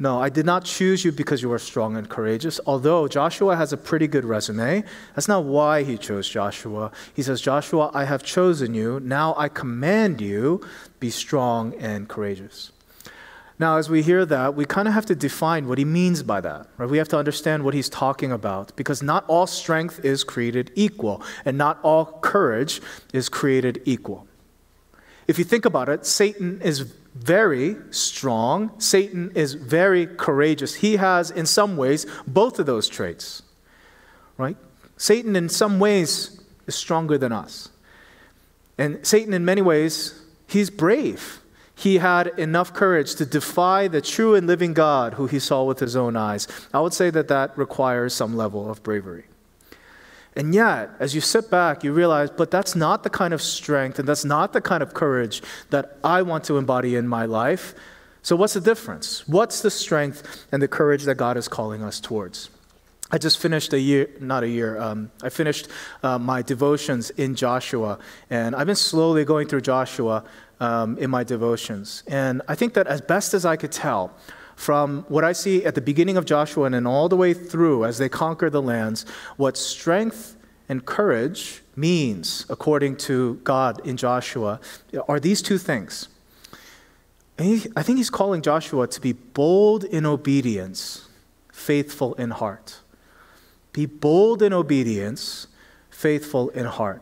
No, 0.00 0.20
I 0.20 0.30
did 0.30 0.44
not 0.44 0.64
choose 0.64 1.04
you 1.04 1.12
because 1.12 1.42
you 1.42 1.52
are 1.52 1.60
strong 1.60 1.96
and 1.96 2.08
courageous. 2.08 2.58
Although 2.66 3.06
Joshua 3.06 3.54
has 3.54 3.72
a 3.72 3.76
pretty 3.76 4.08
good 4.08 4.24
resume, 4.24 4.82
that's 5.14 5.28
not 5.28 5.44
why 5.44 5.84
he 5.84 5.96
chose 5.96 6.28
Joshua. 6.28 6.90
He 7.14 7.22
says, 7.22 7.40
Joshua, 7.40 7.92
I 7.94 8.02
have 8.02 8.24
chosen 8.24 8.74
you. 8.74 8.98
Now 8.98 9.36
I 9.38 9.48
command 9.48 10.20
you, 10.20 10.66
be 10.98 11.10
strong 11.10 11.72
and 11.74 12.08
courageous. 12.08 12.72
Now, 13.60 13.76
as 13.76 13.90
we 13.90 14.02
hear 14.02 14.24
that, 14.24 14.54
we 14.54 14.64
kind 14.64 14.86
of 14.86 14.94
have 14.94 15.06
to 15.06 15.16
define 15.16 15.66
what 15.66 15.78
he 15.78 15.84
means 15.84 16.22
by 16.22 16.40
that. 16.40 16.68
Right? 16.76 16.88
We 16.88 16.98
have 16.98 17.08
to 17.08 17.18
understand 17.18 17.64
what 17.64 17.74
he's 17.74 17.88
talking 17.88 18.30
about 18.30 18.74
because 18.76 19.02
not 19.02 19.24
all 19.26 19.46
strength 19.48 20.04
is 20.04 20.22
created 20.22 20.70
equal, 20.76 21.22
and 21.44 21.58
not 21.58 21.80
all 21.82 22.18
courage 22.20 22.80
is 23.12 23.28
created 23.28 23.82
equal. 23.84 24.26
If 25.26 25.38
you 25.38 25.44
think 25.44 25.64
about 25.64 25.88
it, 25.88 26.06
Satan 26.06 26.62
is 26.62 26.80
very 27.14 27.76
strong, 27.90 28.70
Satan 28.78 29.32
is 29.34 29.54
very 29.54 30.06
courageous. 30.06 30.76
He 30.76 30.96
has, 30.96 31.30
in 31.30 31.44
some 31.44 31.76
ways, 31.76 32.06
both 32.28 32.60
of 32.60 32.66
those 32.66 32.88
traits. 32.88 33.42
Right? 34.36 34.56
Satan, 34.96 35.34
in 35.34 35.48
some 35.48 35.80
ways, 35.80 36.40
is 36.68 36.76
stronger 36.76 37.18
than 37.18 37.32
us. 37.32 37.70
And 38.78 39.04
Satan, 39.04 39.34
in 39.34 39.44
many 39.44 39.62
ways, 39.62 40.22
he's 40.46 40.70
brave 40.70 41.40
he 41.78 41.98
had 41.98 42.26
enough 42.38 42.74
courage 42.74 43.14
to 43.14 43.24
defy 43.24 43.86
the 43.86 44.00
true 44.00 44.34
and 44.34 44.48
living 44.48 44.74
God 44.74 45.14
who 45.14 45.28
he 45.28 45.38
saw 45.38 45.62
with 45.62 45.78
his 45.78 45.94
own 45.94 46.16
eyes. 46.16 46.48
I 46.74 46.80
would 46.80 46.92
say 46.92 47.08
that 47.10 47.28
that 47.28 47.56
requires 47.56 48.12
some 48.12 48.36
level 48.36 48.68
of 48.68 48.82
bravery. 48.82 49.26
And 50.34 50.52
yet, 50.52 50.90
as 50.98 51.14
you 51.14 51.20
sit 51.20 51.52
back, 51.52 51.84
you 51.84 51.92
realize, 51.92 52.30
but 52.30 52.50
that's 52.50 52.74
not 52.74 53.04
the 53.04 53.10
kind 53.10 53.32
of 53.32 53.40
strength 53.40 54.00
and 54.00 54.08
that's 54.08 54.24
not 54.24 54.52
the 54.52 54.60
kind 54.60 54.82
of 54.82 54.92
courage 54.92 55.40
that 55.70 55.98
I 56.02 56.22
want 56.22 56.42
to 56.44 56.58
embody 56.58 56.96
in 56.96 57.06
my 57.06 57.26
life. 57.26 57.76
So, 58.22 58.34
what's 58.34 58.54
the 58.54 58.60
difference? 58.60 59.26
What's 59.28 59.62
the 59.62 59.70
strength 59.70 60.46
and 60.50 60.60
the 60.60 60.68
courage 60.68 61.04
that 61.04 61.14
God 61.14 61.36
is 61.36 61.46
calling 61.46 61.84
us 61.84 62.00
towards? 62.00 62.50
I 63.10 63.18
just 63.18 63.38
finished 63.38 63.72
a 63.72 63.80
year, 63.80 64.10
not 64.20 64.42
a 64.42 64.48
year, 64.48 64.78
um, 64.78 65.10
I 65.22 65.28
finished 65.30 65.68
uh, 66.02 66.18
my 66.18 66.42
devotions 66.42 67.08
in 67.10 67.36
Joshua, 67.36 68.00
and 68.28 68.54
I've 68.54 68.66
been 68.66 68.76
slowly 68.76 69.24
going 69.24 69.48
through 69.48 69.62
Joshua 69.62 70.24
um, 70.60 70.98
in 70.98 71.10
my 71.10 71.24
devotions. 71.24 72.02
And 72.06 72.42
I 72.48 72.54
think 72.54 72.74
that 72.74 72.86
as 72.86 73.00
best 73.00 73.34
as 73.34 73.44
I 73.44 73.56
could 73.56 73.72
tell, 73.72 74.12
from 74.56 75.04
what 75.08 75.22
I 75.22 75.32
see 75.32 75.64
at 75.64 75.76
the 75.76 75.80
beginning 75.80 76.16
of 76.16 76.24
Joshua 76.24 76.64
and 76.64 76.74
then 76.74 76.84
all 76.84 77.08
the 77.08 77.16
way 77.16 77.32
through 77.32 77.84
as 77.84 77.98
they 77.98 78.08
conquer 78.08 78.50
the 78.50 78.60
lands, 78.60 79.06
what 79.36 79.56
strength 79.56 80.36
and 80.68 80.84
courage 80.84 81.62
means, 81.76 82.44
according 82.48 82.96
to 82.96 83.36
God 83.44 83.86
in 83.86 83.96
Joshua, 83.96 84.60
are 85.06 85.20
these 85.20 85.42
two 85.42 85.58
things. 85.58 86.08
He, 87.38 87.66
I 87.76 87.84
think 87.84 87.98
he's 87.98 88.10
calling 88.10 88.42
Joshua 88.42 88.88
to 88.88 89.00
be 89.00 89.12
bold 89.12 89.84
in 89.84 90.04
obedience, 90.04 91.08
faithful 91.52 92.14
in 92.14 92.30
heart. 92.30 92.80
Be 93.72 93.86
bold 93.86 94.42
in 94.42 94.52
obedience, 94.52 95.46
faithful 95.88 96.48
in 96.48 96.66
heart. 96.66 97.00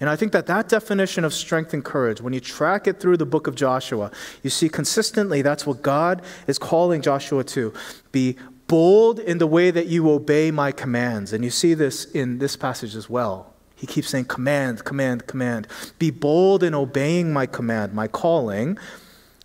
And 0.00 0.08
I 0.08 0.14
think 0.14 0.32
that 0.32 0.46
that 0.46 0.68
definition 0.68 1.24
of 1.24 1.34
strength 1.34 1.74
and 1.74 1.84
courage, 1.84 2.20
when 2.20 2.32
you 2.32 2.40
track 2.40 2.86
it 2.86 3.00
through 3.00 3.16
the 3.16 3.26
book 3.26 3.46
of 3.46 3.56
Joshua, 3.56 4.12
you 4.42 4.50
see 4.50 4.68
consistently 4.68 5.42
that's 5.42 5.66
what 5.66 5.82
God 5.82 6.22
is 6.46 6.58
calling 6.58 7.02
Joshua 7.02 7.42
to. 7.44 7.72
Be 8.12 8.36
bold 8.68 9.18
in 9.18 9.38
the 9.38 9.46
way 9.46 9.70
that 9.70 9.86
you 9.86 10.08
obey 10.10 10.50
my 10.52 10.70
commands. 10.70 11.32
And 11.32 11.42
you 11.42 11.50
see 11.50 11.74
this 11.74 12.04
in 12.04 12.38
this 12.38 12.54
passage 12.54 12.94
as 12.94 13.10
well. 13.10 13.54
He 13.74 13.86
keeps 13.86 14.08
saying, 14.08 14.26
command, 14.26 14.84
command, 14.84 15.26
command. 15.26 15.66
Be 15.98 16.10
bold 16.10 16.62
in 16.62 16.74
obeying 16.74 17.32
my 17.32 17.46
command, 17.46 17.92
my 17.92 18.08
calling, 18.08 18.76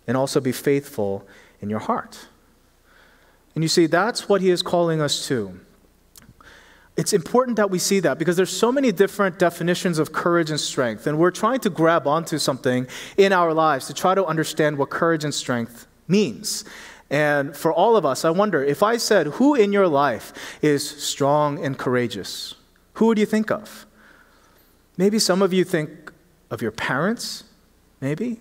and 0.06 0.16
also 0.16 0.40
be 0.40 0.52
faithful 0.52 1.26
in 1.60 1.70
your 1.70 1.78
heart. 1.80 2.28
And 3.54 3.62
you 3.62 3.68
see, 3.68 3.86
that's 3.86 4.28
what 4.28 4.40
he 4.40 4.50
is 4.50 4.62
calling 4.62 5.00
us 5.00 5.26
to. 5.28 5.60
It's 6.96 7.12
important 7.12 7.56
that 7.56 7.70
we 7.70 7.80
see 7.80 8.00
that 8.00 8.18
because 8.18 8.36
there's 8.36 8.56
so 8.56 8.70
many 8.70 8.92
different 8.92 9.38
definitions 9.38 9.98
of 9.98 10.12
courage 10.12 10.50
and 10.50 10.60
strength, 10.60 11.06
and 11.06 11.18
we're 11.18 11.32
trying 11.32 11.58
to 11.60 11.70
grab 11.70 12.06
onto 12.06 12.38
something 12.38 12.86
in 13.16 13.32
our 13.32 13.52
lives 13.52 13.86
to 13.88 13.94
try 13.94 14.14
to 14.14 14.24
understand 14.24 14.78
what 14.78 14.90
courage 14.90 15.24
and 15.24 15.34
strength 15.34 15.86
means. 16.06 16.64
And 17.10 17.56
for 17.56 17.72
all 17.72 17.96
of 17.96 18.06
us, 18.06 18.24
I 18.24 18.30
wonder 18.30 18.62
if 18.62 18.82
I 18.82 18.96
said, 18.96 19.26
Who 19.26 19.54
in 19.54 19.72
your 19.72 19.88
life 19.88 20.32
is 20.62 20.88
strong 20.88 21.64
and 21.64 21.76
courageous? 21.76 22.54
Who 22.94 23.06
would 23.06 23.18
you 23.18 23.26
think 23.26 23.50
of? 23.50 23.86
Maybe 24.96 25.18
some 25.18 25.42
of 25.42 25.52
you 25.52 25.64
think 25.64 26.12
of 26.50 26.62
your 26.62 26.70
parents, 26.70 27.44
maybe, 28.00 28.40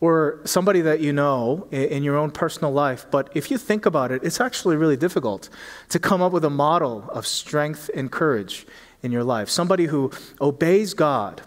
or 0.00 0.40
somebody 0.44 0.80
that 0.82 1.00
you 1.00 1.12
know 1.12 1.66
in 1.70 2.02
your 2.02 2.16
own 2.16 2.30
personal 2.30 2.72
life. 2.72 3.06
But 3.10 3.30
if 3.34 3.50
you 3.50 3.58
think 3.58 3.84
about 3.84 4.12
it, 4.12 4.22
it's 4.22 4.40
actually 4.40 4.76
really 4.76 4.96
difficult 4.96 5.48
to 5.88 5.98
come 5.98 6.22
up 6.22 6.32
with 6.32 6.44
a 6.44 6.50
model 6.50 7.08
of 7.10 7.26
strength 7.26 7.90
and 7.94 8.10
courage 8.10 8.66
in 9.02 9.10
your 9.10 9.24
life. 9.24 9.48
Somebody 9.48 9.86
who 9.86 10.12
obeys 10.40 10.94
God 10.94 11.42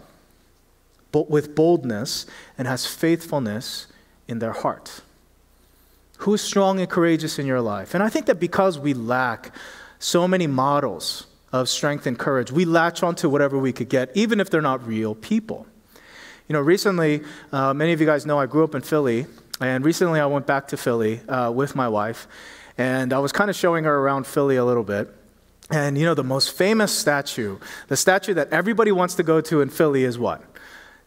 but 1.12 1.30
with 1.30 1.54
boldness 1.54 2.26
and 2.56 2.66
has 2.66 2.86
faithfulness 2.86 3.86
in 4.26 4.38
their 4.38 4.52
heart. 4.52 5.02
Who 6.18 6.34
is 6.34 6.40
strong 6.40 6.80
and 6.80 6.88
courageous 6.88 7.38
in 7.38 7.46
your 7.46 7.60
life? 7.60 7.94
And 7.94 8.02
I 8.02 8.08
think 8.08 8.26
that 8.26 8.40
because 8.40 8.78
we 8.78 8.94
lack 8.94 9.54
so 9.98 10.26
many 10.26 10.46
models 10.46 11.26
of 11.52 11.68
strength 11.68 12.06
and 12.06 12.18
courage, 12.18 12.50
we 12.50 12.64
latch 12.64 13.02
onto 13.02 13.28
whatever 13.28 13.58
we 13.58 13.72
could 13.72 13.88
get, 13.88 14.10
even 14.14 14.40
if 14.40 14.48
they're 14.48 14.62
not 14.62 14.86
real 14.86 15.14
people. 15.14 15.66
You 16.48 16.54
know, 16.54 16.60
recently, 16.60 17.22
uh, 17.52 17.72
many 17.72 17.92
of 17.92 18.00
you 18.00 18.06
guys 18.06 18.26
know 18.26 18.38
I 18.38 18.46
grew 18.46 18.64
up 18.64 18.74
in 18.74 18.82
Philly, 18.82 19.26
and 19.60 19.84
recently 19.84 20.18
I 20.18 20.26
went 20.26 20.46
back 20.46 20.68
to 20.68 20.76
Philly 20.76 21.20
uh, 21.28 21.52
with 21.52 21.76
my 21.76 21.88
wife, 21.88 22.26
and 22.76 23.12
I 23.12 23.20
was 23.20 23.30
kind 23.30 23.48
of 23.48 23.54
showing 23.54 23.84
her 23.84 23.96
around 23.96 24.26
Philly 24.26 24.56
a 24.56 24.64
little 24.64 24.82
bit. 24.82 25.14
And 25.70 25.96
you 25.96 26.04
know, 26.04 26.14
the 26.14 26.24
most 26.24 26.56
famous 26.56 26.96
statue, 26.96 27.58
the 27.86 27.96
statue 27.96 28.34
that 28.34 28.50
everybody 28.52 28.90
wants 28.90 29.14
to 29.14 29.22
go 29.22 29.40
to 29.42 29.60
in 29.60 29.68
Philly 29.68 30.02
is 30.02 30.18
what? 30.18 30.42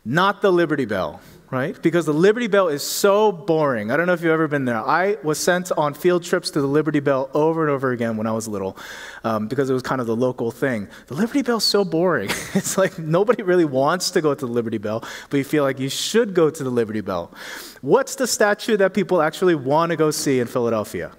Not 0.05 0.41
the 0.41 0.51
Liberty 0.51 0.85
Bell 0.85 1.19
right? 1.51 1.79
Because 1.81 2.05
the 2.05 2.13
Liberty 2.13 2.47
Bell 2.47 2.67
is 2.67 2.83
so 2.83 3.31
boring. 3.31 3.91
I 3.91 3.97
don't 3.97 4.07
know 4.07 4.13
if 4.13 4.21
you've 4.21 4.31
ever 4.31 4.47
been 4.47 4.65
there. 4.65 4.77
I 4.77 5.17
was 5.23 5.39
sent 5.39 5.71
on 5.73 5.93
field 5.93 6.23
trips 6.23 6.49
to 6.51 6.61
the 6.61 6.67
Liberty 6.67 6.99
Bell 6.99 7.29
over 7.33 7.61
and 7.61 7.71
over 7.71 7.91
again 7.91 8.17
when 8.17 8.27
I 8.27 8.31
was 8.31 8.47
little 8.47 8.77
um, 9.23 9.47
because 9.47 9.69
it 9.69 9.73
was 9.73 9.83
kind 9.83 10.01
of 10.01 10.07
the 10.07 10.15
local 10.15 10.51
thing. 10.51 10.87
The 11.07 11.13
Liberty 11.13 11.41
Bell's 11.41 11.63
so 11.63 11.85
boring. 11.85 12.29
it's 12.53 12.77
like 12.77 12.97
nobody 12.97 13.43
really 13.43 13.65
wants 13.65 14.11
to 14.11 14.21
go 14.21 14.33
to 14.33 14.45
the 14.45 14.51
Liberty 14.51 14.77
Bell, 14.77 15.03
but 15.29 15.37
you 15.37 15.43
feel 15.43 15.63
like 15.63 15.79
you 15.79 15.89
should 15.89 16.33
go 16.33 16.49
to 16.49 16.63
the 16.63 16.69
Liberty 16.69 17.01
Bell. 17.01 17.31
What's 17.81 18.15
the 18.15 18.27
statue 18.27 18.77
that 18.77 18.93
people 18.93 19.21
actually 19.21 19.55
want 19.55 19.91
to 19.91 19.95
go 19.95 20.11
see 20.11 20.39
in 20.39 20.47
Philadelphia? 20.47 21.11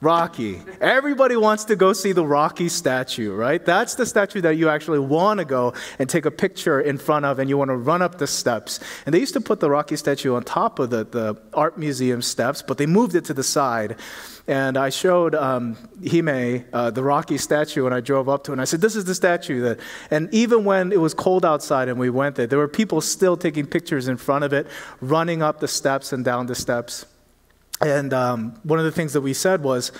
Rocky. 0.00 0.62
Everybody 0.80 1.36
wants 1.36 1.64
to 1.64 1.74
go 1.74 1.92
see 1.92 2.12
the 2.12 2.24
Rocky 2.24 2.68
statue, 2.68 3.34
right? 3.34 3.64
That's 3.64 3.96
the 3.96 4.06
statue 4.06 4.40
that 4.42 4.56
you 4.56 4.68
actually 4.68 5.00
want 5.00 5.38
to 5.38 5.44
go 5.44 5.74
and 5.98 6.08
take 6.08 6.24
a 6.24 6.30
picture 6.30 6.80
in 6.80 6.98
front 6.98 7.24
of, 7.24 7.40
and 7.40 7.50
you 7.50 7.58
want 7.58 7.70
to 7.70 7.76
run 7.76 8.00
up 8.00 8.18
the 8.18 8.28
steps. 8.28 8.78
And 9.06 9.12
they 9.12 9.18
used 9.18 9.34
to 9.34 9.40
put 9.40 9.58
the 9.58 9.68
Rocky 9.68 9.96
statue 9.96 10.36
on 10.36 10.44
top 10.44 10.78
of 10.78 10.90
the, 10.90 11.02
the 11.04 11.36
art 11.52 11.78
museum 11.78 12.22
steps, 12.22 12.62
but 12.62 12.78
they 12.78 12.86
moved 12.86 13.16
it 13.16 13.24
to 13.24 13.34
the 13.34 13.42
side. 13.42 13.96
And 14.46 14.78
I 14.78 14.90
showed 14.90 15.34
um, 15.34 15.76
Hime 16.08 16.64
uh, 16.72 16.92
the 16.92 17.02
Rocky 17.02 17.36
statue, 17.36 17.84
and 17.84 17.92
I 17.92 18.00
drove 18.00 18.28
up 18.28 18.44
to 18.44 18.52
it, 18.52 18.54
and 18.54 18.60
I 18.60 18.66
said, 18.66 18.80
This 18.80 18.94
is 18.94 19.04
the 19.04 19.16
statue. 19.16 19.62
That, 19.62 19.80
and 20.12 20.32
even 20.32 20.64
when 20.64 20.92
it 20.92 21.00
was 21.00 21.12
cold 21.12 21.44
outside 21.44 21.88
and 21.88 21.98
we 21.98 22.08
went 22.08 22.36
there, 22.36 22.46
there 22.46 22.58
were 22.60 22.68
people 22.68 23.00
still 23.00 23.36
taking 23.36 23.66
pictures 23.66 24.06
in 24.06 24.16
front 24.16 24.44
of 24.44 24.52
it, 24.52 24.68
running 25.00 25.42
up 25.42 25.58
the 25.58 25.68
steps 25.68 26.12
and 26.12 26.24
down 26.24 26.46
the 26.46 26.54
steps. 26.54 27.04
And 27.80 28.12
um, 28.12 28.58
one 28.62 28.78
of 28.78 28.84
the 28.84 28.92
things 28.92 29.12
that 29.12 29.20
we 29.20 29.34
said 29.34 29.62
was, 29.62 29.92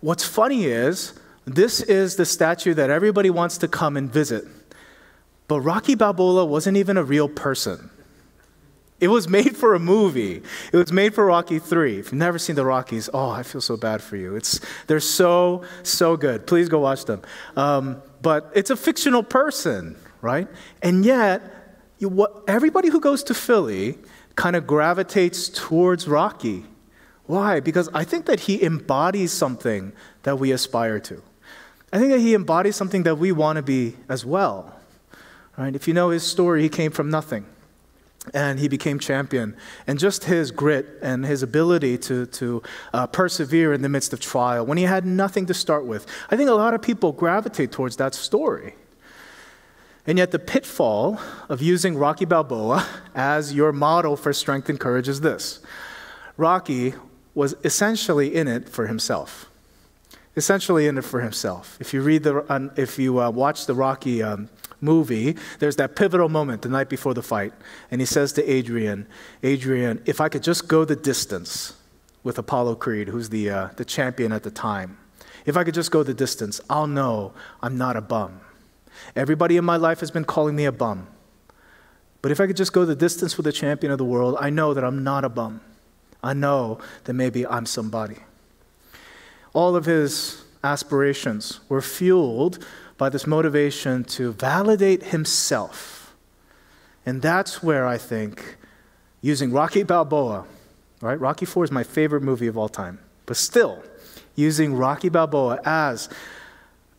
what's 0.00 0.24
funny 0.24 0.64
is, 0.64 1.18
this 1.44 1.80
is 1.80 2.16
the 2.16 2.24
statue 2.24 2.74
that 2.74 2.90
everybody 2.90 3.30
wants 3.30 3.58
to 3.58 3.68
come 3.68 3.96
and 3.96 4.12
visit. 4.12 4.44
But 5.48 5.60
Rocky 5.60 5.94
Balboa 5.94 6.44
wasn't 6.44 6.76
even 6.76 6.96
a 6.96 7.04
real 7.04 7.28
person. 7.28 7.90
It 9.00 9.08
was 9.08 9.28
made 9.28 9.56
for 9.56 9.74
a 9.74 9.80
movie. 9.80 10.42
It 10.72 10.76
was 10.76 10.92
made 10.92 11.12
for 11.12 11.26
Rocky 11.26 11.58
3. 11.58 11.98
If 11.98 12.06
you've 12.06 12.12
never 12.14 12.38
seen 12.38 12.54
the 12.54 12.64
Rockies, 12.64 13.10
oh, 13.12 13.30
I 13.30 13.42
feel 13.42 13.60
so 13.60 13.76
bad 13.76 14.00
for 14.00 14.16
you. 14.16 14.36
It's, 14.36 14.60
they're 14.86 15.00
so, 15.00 15.64
so 15.82 16.16
good. 16.16 16.46
Please 16.46 16.68
go 16.68 16.78
watch 16.78 17.04
them. 17.06 17.20
Um, 17.56 18.00
but 18.22 18.52
it's 18.54 18.70
a 18.70 18.76
fictional 18.76 19.24
person, 19.24 19.96
right? 20.20 20.46
And 20.82 21.04
yet, 21.04 21.42
you, 21.98 22.08
what, 22.08 22.44
everybody 22.46 22.90
who 22.90 23.00
goes 23.00 23.24
to 23.24 23.34
Philly 23.34 23.98
kind 24.36 24.54
of 24.54 24.68
gravitates 24.68 25.48
towards 25.48 26.06
Rocky. 26.06 26.64
Why? 27.32 27.60
Because 27.60 27.88
I 27.94 28.04
think 28.04 28.26
that 28.26 28.40
he 28.40 28.62
embodies 28.62 29.32
something 29.32 29.94
that 30.22 30.38
we 30.38 30.52
aspire 30.52 31.00
to. 31.00 31.22
I 31.90 31.98
think 31.98 32.10
that 32.10 32.20
he 32.20 32.34
embodies 32.34 32.76
something 32.76 33.04
that 33.04 33.16
we 33.16 33.32
want 33.32 33.56
to 33.56 33.62
be 33.62 33.96
as 34.06 34.22
well. 34.22 34.78
Right? 35.56 35.74
If 35.74 35.88
you 35.88 35.94
know 35.94 36.10
his 36.10 36.24
story, 36.24 36.60
he 36.60 36.68
came 36.68 36.90
from 36.90 37.08
nothing 37.08 37.46
and 38.34 38.60
he 38.60 38.68
became 38.68 38.98
champion. 38.98 39.56
And 39.86 39.98
just 39.98 40.24
his 40.24 40.50
grit 40.50 40.98
and 41.00 41.24
his 41.24 41.42
ability 41.42 41.96
to, 41.98 42.26
to 42.26 42.62
uh, 42.92 43.06
persevere 43.06 43.72
in 43.72 43.80
the 43.80 43.88
midst 43.88 44.12
of 44.12 44.20
trial 44.20 44.66
when 44.66 44.76
he 44.76 44.84
had 44.84 45.06
nothing 45.06 45.46
to 45.46 45.54
start 45.54 45.86
with. 45.86 46.06
I 46.30 46.36
think 46.36 46.50
a 46.50 46.54
lot 46.54 46.74
of 46.74 46.82
people 46.82 47.12
gravitate 47.12 47.72
towards 47.72 47.96
that 47.96 48.14
story. 48.14 48.74
And 50.06 50.18
yet, 50.18 50.32
the 50.32 50.38
pitfall 50.38 51.18
of 51.48 51.62
using 51.62 51.96
Rocky 51.96 52.26
Balboa 52.26 52.86
as 53.14 53.54
your 53.54 53.72
model 53.72 54.18
for 54.18 54.34
strength 54.34 54.68
and 54.68 54.78
courage 54.78 55.08
is 55.08 55.22
this 55.22 55.60
Rocky 56.36 56.92
was 57.34 57.54
essentially 57.64 58.34
in 58.34 58.48
it 58.48 58.68
for 58.68 58.86
himself. 58.86 59.48
Essentially 60.36 60.86
in 60.86 60.98
it 60.98 61.04
for 61.04 61.20
himself. 61.20 61.76
If 61.80 61.92
you 61.92 62.02
read 62.02 62.22
the, 62.22 62.72
if 62.76 62.98
you 62.98 63.20
uh, 63.20 63.30
watch 63.30 63.66
the 63.66 63.74
Rocky 63.74 64.22
um, 64.22 64.48
movie, 64.80 65.36
there's 65.58 65.76
that 65.76 65.96
pivotal 65.96 66.28
moment 66.28 66.62
the 66.62 66.68
night 66.68 66.88
before 66.88 67.14
the 67.14 67.22
fight, 67.22 67.52
and 67.90 68.00
he 68.00 68.06
says 68.06 68.32
to 68.34 68.50
Adrian, 68.50 69.06
Adrian, 69.42 70.02
if 70.06 70.20
I 70.20 70.28
could 70.28 70.42
just 70.42 70.68
go 70.68 70.84
the 70.84 70.96
distance 70.96 71.74
with 72.22 72.38
Apollo 72.38 72.76
Creed, 72.76 73.08
who's 73.08 73.28
the, 73.28 73.50
uh, 73.50 73.68
the 73.76 73.84
champion 73.84 74.32
at 74.32 74.42
the 74.42 74.50
time, 74.50 74.98
if 75.44 75.56
I 75.56 75.64
could 75.64 75.74
just 75.74 75.90
go 75.90 76.02
the 76.02 76.14
distance, 76.14 76.60
I'll 76.70 76.86
know 76.86 77.32
I'm 77.62 77.76
not 77.76 77.96
a 77.96 78.00
bum. 78.00 78.40
Everybody 79.16 79.56
in 79.56 79.64
my 79.64 79.76
life 79.76 80.00
has 80.00 80.10
been 80.10 80.24
calling 80.24 80.54
me 80.54 80.64
a 80.64 80.72
bum. 80.72 81.08
But 82.20 82.30
if 82.30 82.40
I 82.40 82.46
could 82.46 82.56
just 82.56 82.72
go 82.72 82.84
the 82.84 82.94
distance 82.94 83.36
with 83.36 83.44
the 83.44 83.52
champion 83.52 83.90
of 83.90 83.98
the 83.98 84.04
world, 84.04 84.36
I 84.38 84.50
know 84.50 84.74
that 84.74 84.84
I'm 84.84 85.02
not 85.02 85.24
a 85.24 85.28
bum. 85.28 85.60
I 86.22 86.34
know 86.34 86.78
that 87.04 87.14
maybe 87.14 87.46
I'm 87.46 87.66
somebody. 87.66 88.18
All 89.52 89.76
of 89.76 89.84
his 89.84 90.44
aspirations 90.64 91.60
were 91.68 91.82
fueled 91.82 92.64
by 92.96 93.08
this 93.08 93.26
motivation 93.26 94.04
to 94.04 94.32
validate 94.32 95.02
himself. 95.04 96.14
And 97.04 97.20
that's 97.20 97.62
where 97.62 97.86
I 97.86 97.98
think 97.98 98.56
using 99.20 99.50
Rocky 99.52 99.82
Balboa, 99.82 100.44
right? 101.00 101.18
Rocky 101.18 101.44
4 101.44 101.64
is 101.64 101.70
my 101.70 101.82
favorite 101.82 102.22
movie 102.22 102.46
of 102.46 102.56
all 102.56 102.68
time, 102.68 103.00
but 103.26 103.36
still, 103.36 103.82
using 104.36 104.74
Rocky 104.74 105.08
Balboa 105.08 105.60
as 105.64 106.08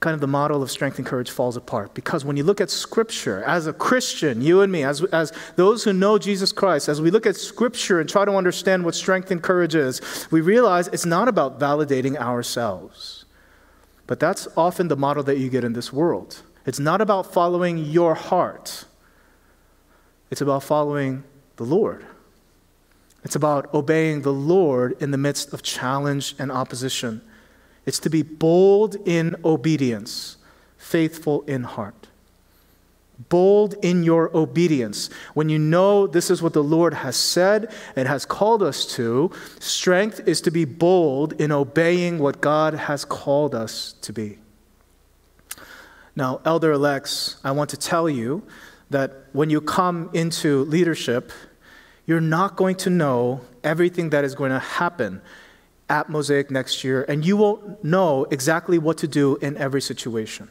kind 0.03 0.13
of 0.13 0.19
the 0.19 0.27
model 0.27 0.61
of 0.61 0.69
strength 0.69 0.97
and 0.97 1.07
courage 1.07 1.31
falls 1.31 1.55
apart. 1.55 1.93
Because 1.93 2.25
when 2.25 2.35
you 2.35 2.43
look 2.43 2.59
at 2.59 2.69
Scripture, 2.69 3.41
as 3.45 3.67
a 3.67 3.73
Christian, 3.73 4.41
you 4.41 4.59
and 4.59 4.69
me, 4.69 4.83
as, 4.83 5.01
as 5.05 5.31
those 5.55 5.85
who 5.85 5.93
know 5.93 6.17
Jesus 6.17 6.51
Christ, 6.51 6.89
as 6.89 6.99
we 6.99 7.09
look 7.09 7.25
at 7.25 7.37
Scripture 7.37 8.01
and 8.01 8.09
try 8.09 8.25
to 8.25 8.33
understand 8.33 8.83
what 8.83 8.95
strength 8.95 9.31
and 9.31 9.41
courage 9.41 9.75
is, 9.75 10.27
we 10.29 10.41
realize 10.41 10.89
it's 10.89 11.05
not 11.05 11.29
about 11.29 11.57
validating 11.57 12.17
ourselves. 12.17 13.23
But 14.05 14.19
that's 14.19 14.45
often 14.57 14.89
the 14.89 14.97
model 14.97 15.23
that 15.23 15.37
you 15.37 15.49
get 15.49 15.63
in 15.63 15.71
this 15.71 15.93
world. 15.93 16.41
It's 16.65 16.79
not 16.79 16.99
about 16.99 17.31
following 17.31 17.77
your 17.77 18.13
heart, 18.13 18.83
it's 20.29 20.41
about 20.41 20.63
following 20.63 21.23
the 21.55 21.63
Lord. 21.63 22.05
It's 23.23 23.37
about 23.37 23.73
obeying 23.73 24.23
the 24.23 24.33
Lord 24.33 25.01
in 25.01 25.11
the 25.11 25.17
midst 25.17 25.53
of 25.53 25.63
challenge 25.63 26.35
and 26.37 26.51
opposition. 26.51 27.21
It's 27.85 27.99
to 27.99 28.09
be 28.09 28.21
bold 28.21 28.95
in 29.05 29.35
obedience, 29.43 30.37
faithful 30.77 31.41
in 31.43 31.63
heart. 31.63 32.07
Bold 33.29 33.75
in 33.81 34.03
your 34.03 34.35
obedience. 34.35 35.09
When 35.33 35.49
you 35.49 35.59
know 35.59 36.07
this 36.07 36.31
is 36.31 36.41
what 36.41 36.53
the 36.53 36.63
Lord 36.63 36.93
has 36.93 37.15
said 37.15 37.71
and 37.95 38.07
has 38.07 38.25
called 38.25 38.63
us 38.63 38.85
to, 38.95 39.31
strength 39.59 40.27
is 40.27 40.41
to 40.41 40.51
be 40.51 40.65
bold 40.65 41.33
in 41.33 41.51
obeying 41.51 42.19
what 42.19 42.41
God 42.41 42.73
has 42.73 43.05
called 43.05 43.53
us 43.53 43.93
to 44.01 44.11
be. 44.11 44.39
Now, 46.15 46.41
elder 46.45 46.71
elects, 46.71 47.37
I 47.43 47.51
want 47.51 47.69
to 47.71 47.77
tell 47.77 48.09
you 48.09 48.43
that 48.89 49.25
when 49.33 49.49
you 49.49 49.61
come 49.61 50.09
into 50.13 50.63
leadership, 50.65 51.31
you're 52.05 52.21
not 52.21 52.55
going 52.55 52.75
to 52.77 52.89
know 52.89 53.41
everything 53.63 54.09
that 54.09 54.23
is 54.23 54.35
going 54.35 54.51
to 54.51 54.59
happen 54.59 55.21
at 55.89 56.09
Mosaic 56.09 56.49
next 56.49 56.83
year, 56.83 57.03
and 57.07 57.25
you 57.25 57.37
won't 57.37 57.83
know 57.83 58.25
exactly 58.31 58.77
what 58.77 58.97
to 58.99 59.07
do 59.07 59.35
in 59.37 59.57
every 59.57 59.81
situation. 59.81 60.49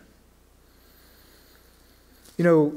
You 2.36 2.44
know, 2.44 2.74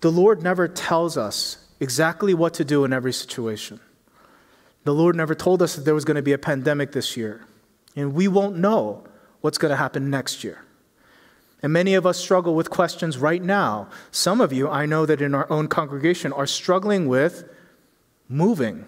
the 0.00 0.10
Lord 0.10 0.42
never 0.42 0.68
tells 0.68 1.16
us 1.16 1.58
exactly 1.80 2.34
what 2.34 2.54
to 2.54 2.64
do 2.64 2.84
in 2.84 2.92
every 2.92 3.12
situation. 3.12 3.80
The 4.84 4.94
Lord 4.94 5.16
never 5.16 5.34
told 5.34 5.62
us 5.62 5.74
that 5.76 5.84
there 5.84 5.94
was 5.94 6.04
going 6.04 6.16
to 6.16 6.22
be 6.22 6.32
a 6.32 6.38
pandemic 6.38 6.92
this 6.92 7.16
year, 7.16 7.44
and 7.96 8.14
we 8.14 8.28
won't 8.28 8.56
know 8.56 9.04
what's 9.40 9.58
going 9.58 9.70
to 9.70 9.76
happen 9.76 10.10
next 10.10 10.44
year. 10.44 10.62
And 11.62 11.72
many 11.72 11.94
of 11.94 12.06
us 12.06 12.18
struggle 12.18 12.54
with 12.54 12.70
questions 12.70 13.18
right 13.18 13.42
now. 13.42 13.88
Some 14.10 14.40
of 14.40 14.52
you, 14.52 14.68
I 14.68 14.86
know 14.86 15.06
that 15.06 15.20
in 15.20 15.34
our 15.34 15.50
own 15.50 15.68
congregation, 15.68 16.32
are 16.32 16.46
struggling 16.46 17.08
with 17.08 17.48
moving 18.28 18.84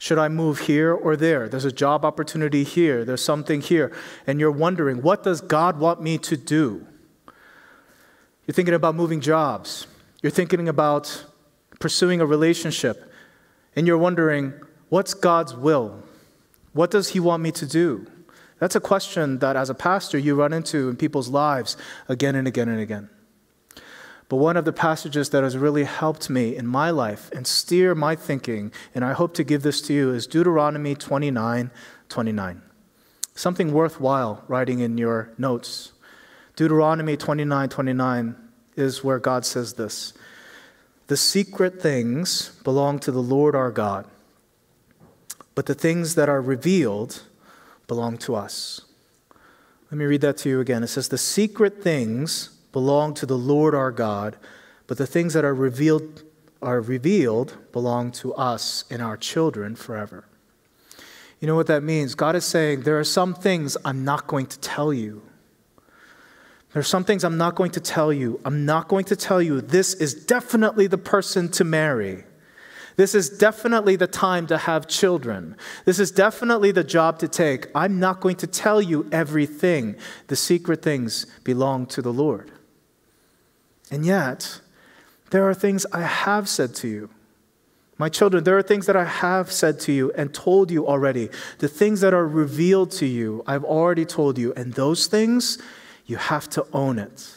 should 0.00 0.16
I 0.16 0.28
move 0.28 0.60
here 0.60 0.94
or 0.94 1.14
there? 1.14 1.46
There's 1.46 1.66
a 1.66 1.70
job 1.70 2.06
opportunity 2.06 2.64
here, 2.64 3.04
there's 3.04 3.22
something 3.22 3.60
here. 3.60 3.92
And 4.26 4.40
you're 4.40 4.50
wondering, 4.50 5.02
what 5.02 5.22
does 5.22 5.42
God 5.42 5.78
want 5.78 6.00
me 6.00 6.16
to 6.16 6.38
do? 6.38 6.86
You're 8.46 8.54
thinking 8.54 8.72
about 8.72 8.94
moving 8.94 9.20
jobs, 9.20 9.86
you're 10.22 10.30
thinking 10.30 10.68
about 10.68 11.26
pursuing 11.80 12.22
a 12.22 12.26
relationship. 12.26 13.12
and 13.76 13.86
you're 13.86 13.98
wondering, 13.98 14.52
what's 14.88 15.14
God's 15.14 15.54
will? 15.54 16.02
What 16.72 16.90
does 16.90 17.10
He 17.10 17.20
want 17.20 17.42
me 17.42 17.52
to 17.52 17.66
do? 17.66 18.06
That's 18.58 18.74
a 18.74 18.80
question 18.80 19.38
that, 19.38 19.54
as 19.54 19.70
a 19.70 19.74
pastor, 19.74 20.18
you 20.18 20.34
run 20.34 20.52
into 20.52 20.88
in 20.88 20.96
people's 20.96 21.28
lives 21.28 21.76
again 22.08 22.34
and 22.34 22.48
again 22.48 22.68
and 22.68 22.80
again. 22.80 23.08
But 24.30 24.36
one 24.36 24.56
of 24.56 24.64
the 24.64 24.72
passages 24.72 25.30
that 25.30 25.42
has 25.42 25.58
really 25.58 25.82
helped 25.82 26.30
me 26.30 26.54
in 26.54 26.64
my 26.68 26.90
life 26.90 27.32
and 27.32 27.44
steer 27.44 27.96
my 27.96 28.14
thinking, 28.14 28.70
and 28.94 29.04
I 29.04 29.12
hope 29.12 29.34
to 29.34 29.44
give 29.44 29.64
this 29.64 29.82
to 29.82 29.92
you, 29.92 30.14
is 30.14 30.28
Deuteronomy 30.28 30.94
29 30.94 31.72
29. 32.08 32.62
Something 33.34 33.72
worthwhile 33.72 34.44
writing 34.46 34.78
in 34.78 34.96
your 34.96 35.32
notes. 35.36 35.90
Deuteronomy 36.54 37.16
29 37.16 37.68
29 37.70 38.36
is 38.76 39.02
where 39.02 39.18
God 39.18 39.44
says 39.44 39.74
this 39.74 40.12
The 41.08 41.16
secret 41.16 41.82
things 41.82 42.50
belong 42.62 43.00
to 43.00 43.10
the 43.10 43.22
Lord 43.22 43.56
our 43.56 43.72
God, 43.72 44.06
but 45.56 45.66
the 45.66 45.74
things 45.74 46.14
that 46.14 46.28
are 46.28 46.40
revealed 46.40 47.24
belong 47.88 48.16
to 48.18 48.36
us. 48.36 48.82
Let 49.90 49.98
me 49.98 50.04
read 50.04 50.20
that 50.20 50.36
to 50.38 50.48
you 50.48 50.60
again. 50.60 50.84
It 50.84 50.86
says, 50.86 51.08
The 51.08 51.18
secret 51.18 51.82
things 51.82 52.59
belong 52.72 53.14
to 53.14 53.26
the 53.26 53.38
Lord 53.38 53.74
our 53.74 53.90
God, 53.90 54.36
but 54.86 54.98
the 54.98 55.06
things 55.06 55.34
that 55.34 55.44
are 55.44 55.54
revealed 55.54 56.24
are 56.62 56.80
revealed 56.80 57.56
belong 57.72 58.12
to 58.12 58.34
us 58.34 58.84
and 58.90 59.00
our 59.00 59.16
children 59.16 59.74
forever. 59.74 60.24
You 61.40 61.46
know 61.46 61.54
what 61.54 61.68
that 61.68 61.82
means? 61.82 62.14
God 62.14 62.36
is 62.36 62.44
saying, 62.44 62.82
There 62.82 62.98
are 62.98 63.04
some 63.04 63.34
things 63.34 63.76
I'm 63.84 64.04
not 64.04 64.26
going 64.26 64.46
to 64.46 64.58
tell 64.58 64.92
you. 64.92 65.22
There 66.72 66.80
are 66.80 66.84
some 66.84 67.04
things 67.04 67.24
I'm 67.24 67.38
not 67.38 67.56
going 67.56 67.72
to 67.72 67.80
tell 67.80 68.12
you. 68.12 68.40
I'm 68.44 68.64
not 68.64 68.88
going 68.88 69.04
to 69.06 69.16
tell 69.16 69.42
you 69.42 69.60
this 69.60 69.94
is 69.94 70.14
definitely 70.14 70.86
the 70.86 70.98
person 70.98 71.50
to 71.52 71.64
marry. 71.64 72.24
This 72.96 73.14
is 73.14 73.30
definitely 73.30 73.96
the 73.96 74.06
time 74.06 74.46
to 74.48 74.58
have 74.58 74.86
children. 74.86 75.56
This 75.84 75.98
is 75.98 76.10
definitely 76.10 76.70
the 76.70 76.84
job 76.84 77.18
to 77.20 77.28
take. 77.28 77.68
I'm 77.74 77.98
not 77.98 78.20
going 78.20 78.36
to 78.36 78.46
tell 78.46 78.80
you 78.80 79.08
everything. 79.10 79.96
The 80.26 80.36
secret 80.36 80.82
things 80.82 81.24
belong 81.42 81.86
to 81.86 82.02
the 82.02 82.12
Lord. 82.12 82.52
And 83.90 84.06
yet, 84.06 84.60
there 85.30 85.48
are 85.48 85.54
things 85.54 85.86
I 85.92 86.02
have 86.02 86.48
said 86.48 86.74
to 86.76 86.88
you. 86.88 87.10
My 87.98 88.08
children, 88.08 88.44
there 88.44 88.56
are 88.56 88.62
things 88.62 88.86
that 88.86 88.96
I 88.96 89.04
have 89.04 89.52
said 89.52 89.78
to 89.80 89.92
you 89.92 90.10
and 90.12 90.32
told 90.32 90.70
you 90.70 90.86
already. 90.86 91.28
The 91.58 91.68
things 91.68 92.00
that 92.00 92.14
are 92.14 92.26
revealed 92.26 92.92
to 92.92 93.06
you, 93.06 93.42
I've 93.46 93.64
already 93.64 94.06
told 94.06 94.38
you. 94.38 94.54
And 94.54 94.72
those 94.72 95.06
things, 95.06 95.58
you 96.06 96.16
have 96.16 96.48
to 96.50 96.66
own 96.72 96.98
it. 96.98 97.30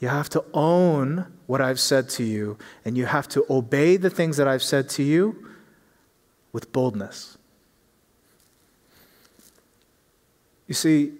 You 0.00 0.08
have 0.08 0.28
to 0.30 0.44
own 0.54 1.26
what 1.46 1.60
I've 1.60 1.78
said 1.78 2.08
to 2.10 2.24
you, 2.24 2.56
and 2.84 2.96
you 2.96 3.06
have 3.06 3.28
to 3.28 3.44
obey 3.50 3.96
the 3.96 4.10
things 4.10 4.38
that 4.38 4.48
I've 4.48 4.62
said 4.62 4.88
to 4.90 5.02
you 5.02 5.46
with 6.52 6.72
boldness. 6.72 7.36
You 10.66 10.74
see, 10.74 11.12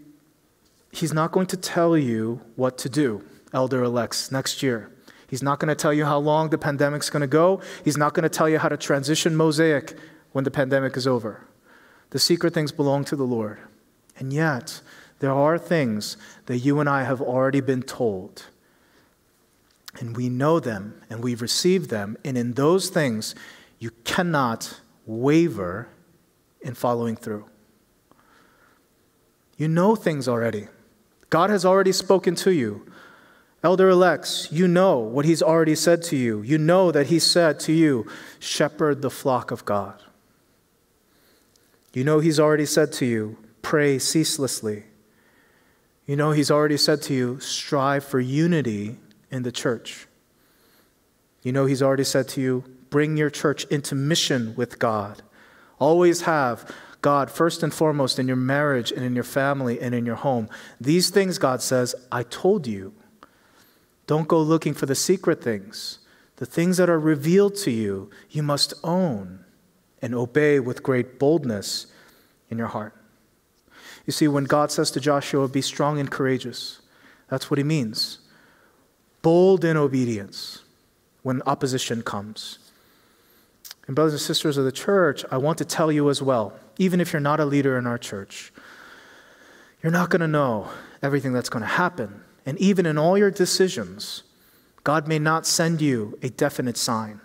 He's 0.92 1.12
not 1.12 1.30
going 1.30 1.46
to 1.48 1.56
tell 1.56 1.96
you 1.96 2.40
what 2.56 2.78
to 2.78 2.88
do, 2.88 3.22
elder 3.52 3.82
elects, 3.82 4.30
next 4.30 4.62
year. 4.62 4.90
He's 5.28 5.42
not 5.42 5.60
going 5.60 5.68
to 5.68 5.74
tell 5.74 5.92
you 5.92 6.04
how 6.04 6.18
long 6.18 6.50
the 6.50 6.58
pandemic's 6.58 7.10
going 7.10 7.20
to 7.20 7.26
go. 7.26 7.60
He's 7.84 7.96
not 7.96 8.14
going 8.14 8.24
to 8.24 8.28
tell 8.28 8.48
you 8.48 8.58
how 8.58 8.68
to 8.68 8.76
transition 8.76 9.36
Mosaic 9.36 9.96
when 10.32 10.44
the 10.44 10.50
pandemic 10.50 10.96
is 10.96 11.06
over. 11.06 11.46
The 12.10 12.18
secret 12.18 12.52
things 12.52 12.72
belong 12.72 13.04
to 13.04 13.16
the 13.16 13.24
Lord. 13.24 13.58
And 14.18 14.32
yet, 14.32 14.80
there 15.20 15.32
are 15.32 15.58
things 15.58 16.16
that 16.46 16.58
you 16.58 16.80
and 16.80 16.88
I 16.88 17.04
have 17.04 17.20
already 17.20 17.60
been 17.60 17.82
told. 17.82 18.46
And 19.98 20.16
we 20.16 20.28
know 20.28 20.60
them 20.60 21.00
and 21.08 21.22
we've 21.22 21.42
received 21.42 21.90
them. 21.90 22.16
And 22.24 22.36
in 22.36 22.54
those 22.54 22.88
things, 22.88 23.34
you 23.78 23.90
cannot 24.04 24.80
waver 25.06 25.88
in 26.60 26.74
following 26.74 27.16
through. 27.16 27.46
You 29.56 29.68
know 29.68 29.94
things 29.94 30.26
already. 30.26 30.68
God 31.28 31.50
has 31.50 31.64
already 31.64 31.92
spoken 31.92 32.34
to 32.36 32.50
you. 32.50 32.86
Elder 33.62 33.90
elects, 33.90 34.48
you 34.50 34.66
know 34.66 34.98
what 34.98 35.26
he's 35.26 35.42
already 35.42 35.74
said 35.74 36.02
to 36.04 36.16
you. 36.16 36.40
You 36.40 36.56
know 36.56 36.90
that 36.90 37.08
he 37.08 37.18
said 37.18 37.60
to 37.60 37.72
you, 37.72 38.06
shepherd 38.38 39.02
the 39.02 39.10
flock 39.10 39.50
of 39.50 39.66
God. 39.66 40.02
You 41.92 42.04
know 42.04 42.20
he's 42.20 42.40
already 42.40 42.64
said 42.64 42.92
to 42.94 43.06
you, 43.06 43.36
pray 43.60 43.98
ceaselessly. 43.98 44.84
You 46.06 46.16
know 46.16 46.30
he's 46.30 46.50
already 46.50 46.78
said 46.78 47.02
to 47.02 47.14
you, 47.14 47.38
strive 47.40 48.04
for 48.04 48.18
unity 48.18 48.96
in 49.30 49.42
the 49.42 49.52
church. 49.52 50.06
You 51.42 51.52
know 51.52 51.66
he's 51.66 51.82
already 51.82 52.04
said 52.04 52.28
to 52.28 52.40
you, 52.40 52.64
bring 52.88 53.16
your 53.16 53.30
church 53.30 53.64
into 53.64 53.94
mission 53.94 54.54
with 54.56 54.78
God. 54.78 55.22
Always 55.78 56.22
have 56.22 56.70
God 57.02 57.30
first 57.30 57.62
and 57.62 57.72
foremost 57.72 58.18
in 58.18 58.26
your 58.26 58.36
marriage 58.36 58.90
and 58.90 59.04
in 59.04 59.14
your 59.14 59.24
family 59.24 59.80
and 59.80 59.94
in 59.94 60.06
your 60.06 60.16
home. 60.16 60.48
These 60.80 61.10
things, 61.10 61.38
God 61.38 61.60
says, 61.60 61.94
I 62.10 62.22
told 62.22 62.66
you. 62.66 62.94
Don't 64.10 64.26
go 64.26 64.42
looking 64.42 64.74
for 64.74 64.86
the 64.86 64.96
secret 64.96 65.40
things. 65.40 66.00
The 66.38 66.44
things 66.44 66.78
that 66.78 66.90
are 66.90 66.98
revealed 66.98 67.54
to 67.58 67.70
you, 67.70 68.10
you 68.28 68.42
must 68.42 68.74
own 68.82 69.44
and 70.02 70.16
obey 70.16 70.58
with 70.58 70.82
great 70.82 71.20
boldness 71.20 71.86
in 72.48 72.58
your 72.58 72.66
heart. 72.66 72.92
You 74.04 74.12
see, 74.12 74.26
when 74.26 74.46
God 74.46 74.72
says 74.72 74.90
to 74.90 75.00
Joshua, 75.00 75.46
Be 75.46 75.62
strong 75.62 76.00
and 76.00 76.10
courageous, 76.10 76.80
that's 77.28 77.52
what 77.52 77.58
he 77.58 77.62
means. 77.62 78.18
Bold 79.22 79.64
in 79.64 79.76
obedience 79.76 80.64
when 81.22 81.40
opposition 81.42 82.02
comes. 82.02 82.58
And, 83.86 83.94
brothers 83.94 84.14
and 84.14 84.22
sisters 84.22 84.56
of 84.56 84.64
the 84.64 84.72
church, 84.72 85.24
I 85.30 85.36
want 85.36 85.56
to 85.58 85.64
tell 85.64 85.92
you 85.92 86.10
as 86.10 86.20
well, 86.20 86.58
even 86.78 87.00
if 87.00 87.12
you're 87.12 87.20
not 87.20 87.38
a 87.38 87.44
leader 87.44 87.78
in 87.78 87.86
our 87.86 87.96
church, 87.96 88.52
you're 89.84 89.92
not 89.92 90.10
going 90.10 90.20
to 90.20 90.26
know 90.26 90.68
everything 91.00 91.32
that's 91.32 91.48
going 91.48 91.62
to 91.62 91.68
happen. 91.68 92.24
And 92.46 92.58
even 92.58 92.86
in 92.86 92.98
all 92.98 93.18
your 93.18 93.30
decisions, 93.30 94.22
God 94.84 95.06
may 95.06 95.18
not 95.18 95.46
send 95.46 95.80
you 95.80 96.18
a 96.22 96.30
definite 96.30 96.76
sign 96.76 97.20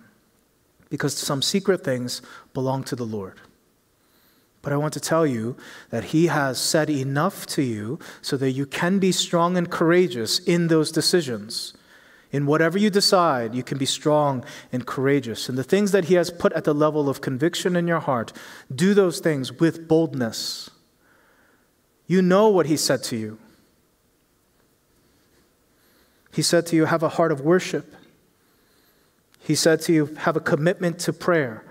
because 0.89 1.15
some 1.15 1.41
secret 1.41 1.83
things 1.83 2.21
belong 2.53 2.83
to 2.85 2.95
the 2.95 3.05
Lord. 3.05 3.39
But 4.61 4.73
I 4.73 4.77
want 4.77 4.93
to 4.93 4.99
tell 4.99 5.27
you 5.27 5.55
that 5.91 6.05
He 6.05 6.27
has 6.27 6.59
said 6.59 6.89
enough 6.89 7.45
to 7.47 7.61
you 7.61 7.99
so 8.21 8.35
that 8.37 8.51
you 8.51 8.65
can 8.65 8.97
be 8.97 9.11
strong 9.11 9.57
and 9.57 9.69
courageous 9.69 10.39
in 10.39 10.67
those 10.67 10.91
decisions. 10.91 11.73
In 12.31 12.47
whatever 12.47 12.77
you 12.77 12.89
decide, 12.89 13.53
you 13.53 13.61
can 13.61 13.77
be 13.77 13.85
strong 13.85 14.43
and 14.71 14.85
courageous. 14.85 15.47
And 15.47 15.57
the 15.57 15.63
things 15.63 15.91
that 15.91 16.05
He 16.05 16.15
has 16.15 16.31
put 16.31 16.51
at 16.53 16.63
the 16.63 16.73
level 16.73 17.07
of 17.07 17.21
conviction 17.21 17.75
in 17.75 17.87
your 17.87 17.99
heart, 17.99 18.33
do 18.73 18.93
those 18.95 19.19
things 19.19 19.53
with 19.53 19.87
boldness. 19.87 20.71
You 22.07 22.23
know 22.23 22.49
what 22.49 22.65
He 22.65 22.75
said 22.75 23.03
to 23.03 23.15
you. 23.15 23.37
He 26.35 26.41
said 26.41 26.65
to 26.65 26.75
you, 26.75 26.83
have 26.83 27.01
a 27.01 27.07
heart 27.07 27.31
of 27.31 27.39
worship. 27.39 27.95
He 29.39 29.55
said 29.55 29.79
to 29.83 29.93
you, 29.93 30.07
have 30.17 30.35
a 30.35 30.41
commitment 30.41 30.99
to 30.99 31.13
prayer, 31.13 31.63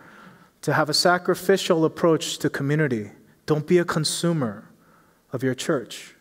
to 0.62 0.72
have 0.72 0.88
a 0.88 0.94
sacrificial 0.94 1.84
approach 1.84 2.38
to 2.38 2.48
community. 2.48 3.10
Don't 3.44 3.66
be 3.66 3.76
a 3.76 3.84
consumer 3.84 4.70
of 5.34 5.42
your 5.42 5.54
church. 5.54 6.14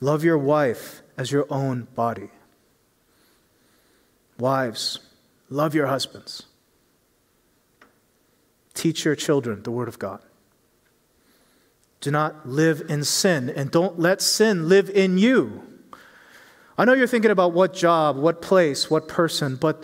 Love 0.00 0.24
your 0.24 0.38
wife 0.38 1.02
as 1.18 1.30
your 1.30 1.46
own 1.50 1.88
body. 1.94 2.30
Wives, 4.38 5.00
love 5.50 5.74
your 5.74 5.88
husbands. 5.88 6.44
Teach 8.72 9.04
your 9.04 9.14
children 9.14 9.62
the 9.62 9.70
Word 9.70 9.88
of 9.88 9.98
God. 9.98 10.22
Do 12.00 12.10
not 12.10 12.48
live 12.48 12.82
in 12.88 13.04
sin, 13.04 13.50
and 13.50 13.70
don't 13.70 13.98
let 13.98 14.22
sin 14.22 14.70
live 14.70 14.88
in 14.88 15.18
you. 15.18 15.67
I 16.78 16.84
know 16.84 16.92
you're 16.92 17.08
thinking 17.08 17.32
about 17.32 17.52
what 17.52 17.74
job, 17.74 18.16
what 18.16 18.40
place, 18.40 18.88
what 18.88 19.08
person, 19.08 19.56
but 19.56 19.82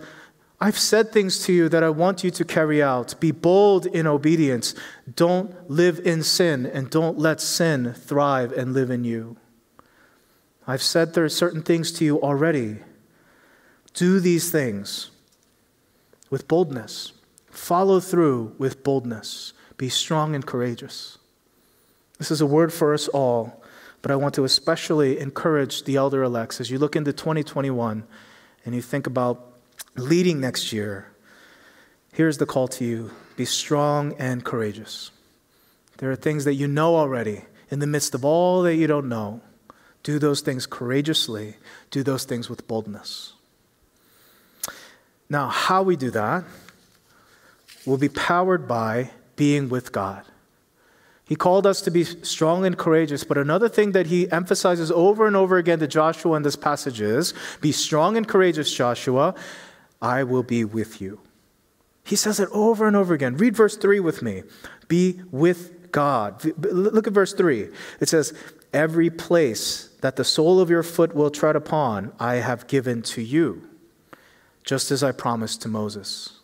I've 0.61 0.79
said 0.79 1.11
things 1.11 1.43
to 1.45 1.51
you 1.53 1.67
that 1.67 1.83
I 1.83 1.89
want 1.89 2.23
you 2.23 2.31
to 2.31 2.45
carry 2.45 2.81
out. 2.81 3.19
Be 3.19 3.31
bold 3.31 3.85
in 3.85 4.07
obedience. 4.07 4.73
Don't 5.13 5.69
live 5.69 5.99
in 5.99 6.23
sin, 6.23 6.65
and 6.65 6.89
don't 6.89 7.19
let 7.19 7.41
sin 7.41 7.93
thrive 7.93 8.53
and 8.53 8.73
live 8.73 8.89
in 8.89 9.03
you. 9.03 9.35
I've 10.65 10.81
said 10.81 11.13
there 11.13 11.25
are 11.25 11.29
certain 11.29 11.61
things 11.61 11.91
to 11.93 12.05
you 12.05 12.21
already. 12.21 12.77
Do 13.93 14.21
these 14.21 14.49
things 14.49 15.11
with 16.29 16.47
boldness. 16.47 17.11
Follow 17.51 17.99
through 17.99 18.55
with 18.57 18.83
boldness. 18.83 19.51
Be 19.75 19.89
strong 19.89 20.33
and 20.33 20.45
courageous. 20.45 21.17
This 22.17 22.31
is 22.31 22.39
a 22.39 22.45
word 22.45 22.71
for 22.71 22.93
us 22.93 23.09
all 23.09 23.61
but 24.05 24.11
I 24.11 24.17
want 24.17 24.35
to 24.35 24.43
especially 24.43 25.17
encourage 25.17 25.85
the 25.85 25.95
elder 25.95 26.21
elects 26.21 26.61
as 26.61 26.69
you 26.69 26.77
look 26.77 26.95
into 26.95 27.11
2021 27.11 28.05
and 28.63 28.75
you 28.75 28.79
think 28.79 29.07
about 29.07 29.53
leading 29.95 30.39
next 30.39 30.71
year. 30.71 31.11
Here's 32.13 32.37
the 32.37 32.45
call 32.45 32.67
to 32.67 32.85
you 32.85 33.09
be 33.35 33.45
strong 33.45 34.13
and 34.19 34.45
courageous. 34.45 35.09
There 35.97 36.11
are 36.11 36.15
things 36.15 36.45
that 36.45 36.53
you 36.53 36.67
know 36.67 36.95
already 36.95 37.45
in 37.71 37.79
the 37.79 37.87
midst 37.87 38.13
of 38.13 38.23
all 38.23 38.61
that 38.61 38.75
you 38.75 38.85
don't 38.85 39.09
know. 39.09 39.41
Do 40.03 40.19
those 40.19 40.41
things 40.41 40.67
courageously, 40.67 41.55
do 41.89 42.03
those 42.03 42.25
things 42.25 42.47
with 42.47 42.67
boldness. 42.67 43.33
Now, 45.31 45.47
how 45.47 45.81
we 45.81 45.95
do 45.95 46.11
that, 46.11 46.43
will 47.87 47.97
be 47.97 48.09
powered 48.09 48.67
by 48.67 49.09
being 49.35 49.67
with 49.67 49.91
God. 49.91 50.25
He 51.27 51.35
called 51.35 51.65
us 51.65 51.81
to 51.81 51.91
be 51.91 52.03
strong 52.03 52.65
and 52.65 52.77
courageous, 52.77 53.23
but 53.23 53.37
another 53.37 53.67
thing 53.67 53.93
that 53.93 54.07
he 54.07 54.31
emphasizes 54.31 54.91
over 54.91 55.25
and 55.25 55.35
over 55.35 55.57
again 55.57 55.79
to 55.79 55.87
Joshua 55.87 56.35
in 56.37 56.43
this 56.43 56.55
passage 56.55 57.01
is 57.01 57.33
be 57.61 57.71
strong 57.71 58.15
and 58.15 58.27
courageous, 58.27 58.71
Joshua. 58.71 59.33
I 60.01 60.23
will 60.23 60.43
be 60.43 60.63
with 60.63 61.01
you. 61.01 61.21
He 62.03 62.15
says 62.15 62.39
it 62.39 62.49
over 62.51 62.87
and 62.87 62.95
over 62.95 63.15
again. 63.15 63.37
Read 63.37 63.55
verse 63.55 63.75
3 63.75 63.99
with 63.99 64.21
me. 64.21 64.43
Be 64.87 65.21
with 65.31 65.91
God. 65.91 66.45
Look 66.59 67.07
at 67.07 67.13
verse 67.13 67.33
3. 67.33 67.69
It 67.99 68.09
says, 68.09 68.33
Every 68.71 69.09
place 69.09 69.89
that 70.01 70.17
the 70.17 70.23
sole 70.23 70.59
of 70.59 70.69
your 70.69 70.83
foot 70.83 71.15
will 71.15 71.31
tread 71.31 71.55
upon, 71.55 72.11
I 72.19 72.35
have 72.35 72.67
given 72.67 73.01
to 73.03 73.21
you, 73.21 73.67
just 74.63 74.91
as 74.91 75.01
I 75.01 75.11
promised 75.11 75.63
to 75.63 75.69
Moses. 75.69 76.34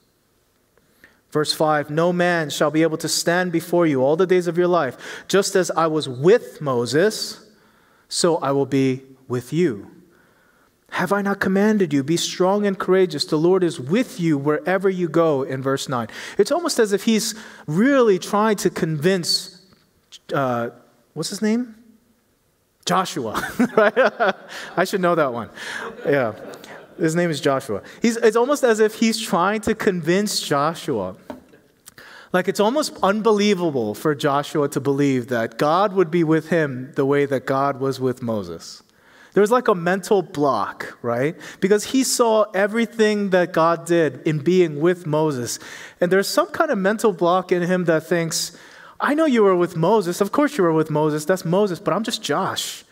Verse 1.32 1.54
5 1.54 1.90
No 1.90 2.12
man 2.14 2.50
shall 2.50 2.72
be 2.72 2.84
able 2.84 2.98
to 2.98 3.08
stand 3.08 3.52
before 3.52 3.88
you 3.88 4.04
all 4.04 4.16
the 4.16 4.28
days 4.28 4.48
of 4.48 4.58
your 4.58 4.68
life. 4.68 5.24
Just 5.28 5.56
as 5.56 5.72
I 5.72 5.88
was 5.88 6.08
with 6.08 6.62
Moses, 6.62 7.50
so 8.10 8.38
I 8.38 8.52
will 8.52 8.66
be 8.66 9.04
with 9.28 9.54
you. 9.54 9.90
Have 10.92 11.14
I 11.14 11.22
not 11.22 11.40
commanded 11.40 11.94
you? 11.94 12.04
Be 12.04 12.18
strong 12.18 12.66
and 12.66 12.78
courageous. 12.78 13.24
The 13.24 13.38
Lord 13.38 13.64
is 13.64 13.80
with 13.80 14.20
you 14.20 14.38
wherever 14.38 14.90
you 14.90 15.08
go, 15.08 15.44
in 15.44 15.62
verse 15.62 15.88
9. 15.88 16.08
It's 16.38 16.52
almost 16.52 16.80
as 16.80 16.92
if 16.92 17.06
he's 17.06 17.34
really 17.66 18.20
trying 18.20 18.58
to 18.58 18.70
convince, 18.70 19.62
uh, 20.34 20.72
what's 21.14 21.30
his 21.30 21.42
name? 21.42 21.76
Joshua, 22.86 23.42
right? 23.78 23.94
I 24.76 24.84
should 24.84 25.00
know 25.00 25.16
that 25.16 25.32
one. 25.32 25.50
Yeah. 26.06 26.34
His 27.02 27.16
name 27.16 27.32
is 27.32 27.42
Joshua. 27.42 27.82
He's, 28.02 28.16
it's 28.18 28.38
almost 28.38 28.64
as 28.64 28.80
if 28.80 28.96
he's 28.96 29.20
trying 29.20 29.62
to 29.62 29.74
convince 29.74 30.40
Joshua. 30.40 31.16
Like 32.32 32.48
it's 32.48 32.60
almost 32.60 32.96
unbelievable 33.02 33.96
for 33.96 34.14
Joshua 34.14 34.70
to 34.70 34.80
believe 34.80 35.28
that 35.28 35.58
God 35.58 35.94
would 35.94 36.12
be 36.12 36.24
with 36.24 36.50
him 36.50 36.94
the 36.96 37.06
way 37.06 37.26
that 37.26 37.46
God 37.46 37.80
was 37.80 38.00
with 38.00 38.22
Moses. 38.22 38.84
There 39.34 39.42
was 39.42 39.50
like 39.50 39.68
a 39.68 39.76
mental 39.76 40.22
block, 40.22 40.98
right? 41.02 41.36
Because 41.60 41.86
he 41.86 42.04
saw 42.04 42.44
everything 42.54 43.32
that 43.32 43.52
God 43.52 43.86
did 43.86 44.22
in 44.28 44.40
being 44.40 44.80
with 44.80 45.08
Moses. 45.08 45.58
And 46.00 46.12
there's 46.12 46.28
some 46.28 46.48
kind 46.48 46.70
of 46.70 46.78
mental 46.78 47.14
block 47.14 47.52
in 47.52 47.64
him 47.64 47.86
that 47.86 48.06
thinks, 48.06 48.56
I 49.00 49.16
know 49.16 49.26
you 49.26 49.42
were 49.42 49.56
with 49.56 49.76
Moses. 49.76 50.22
Of 50.22 50.32
course 50.32 50.58
you 50.58 50.64
were 50.64 50.74
with 50.74 50.92
Moses. 50.92 51.26
That's 51.26 51.46
Moses, 51.46 51.80
but 51.80 51.94
I'm 51.94 52.04
just 52.04 52.22
Josh. 52.22 52.84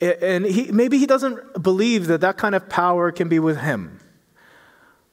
And 0.00 0.44
he, 0.44 0.70
maybe 0.72 0.98
he 0.98 1.06
doesn't 1.06 1.62
believe 1.62 2.06
that 2.08 2.20
that 2.20 2.36
kind 2.36 2.54
of 2.54 2.68
power 2.68 3.12
can 3.12 3.28
be 3.28 3.38
with 3.38 3.58
him. 3.58 4.00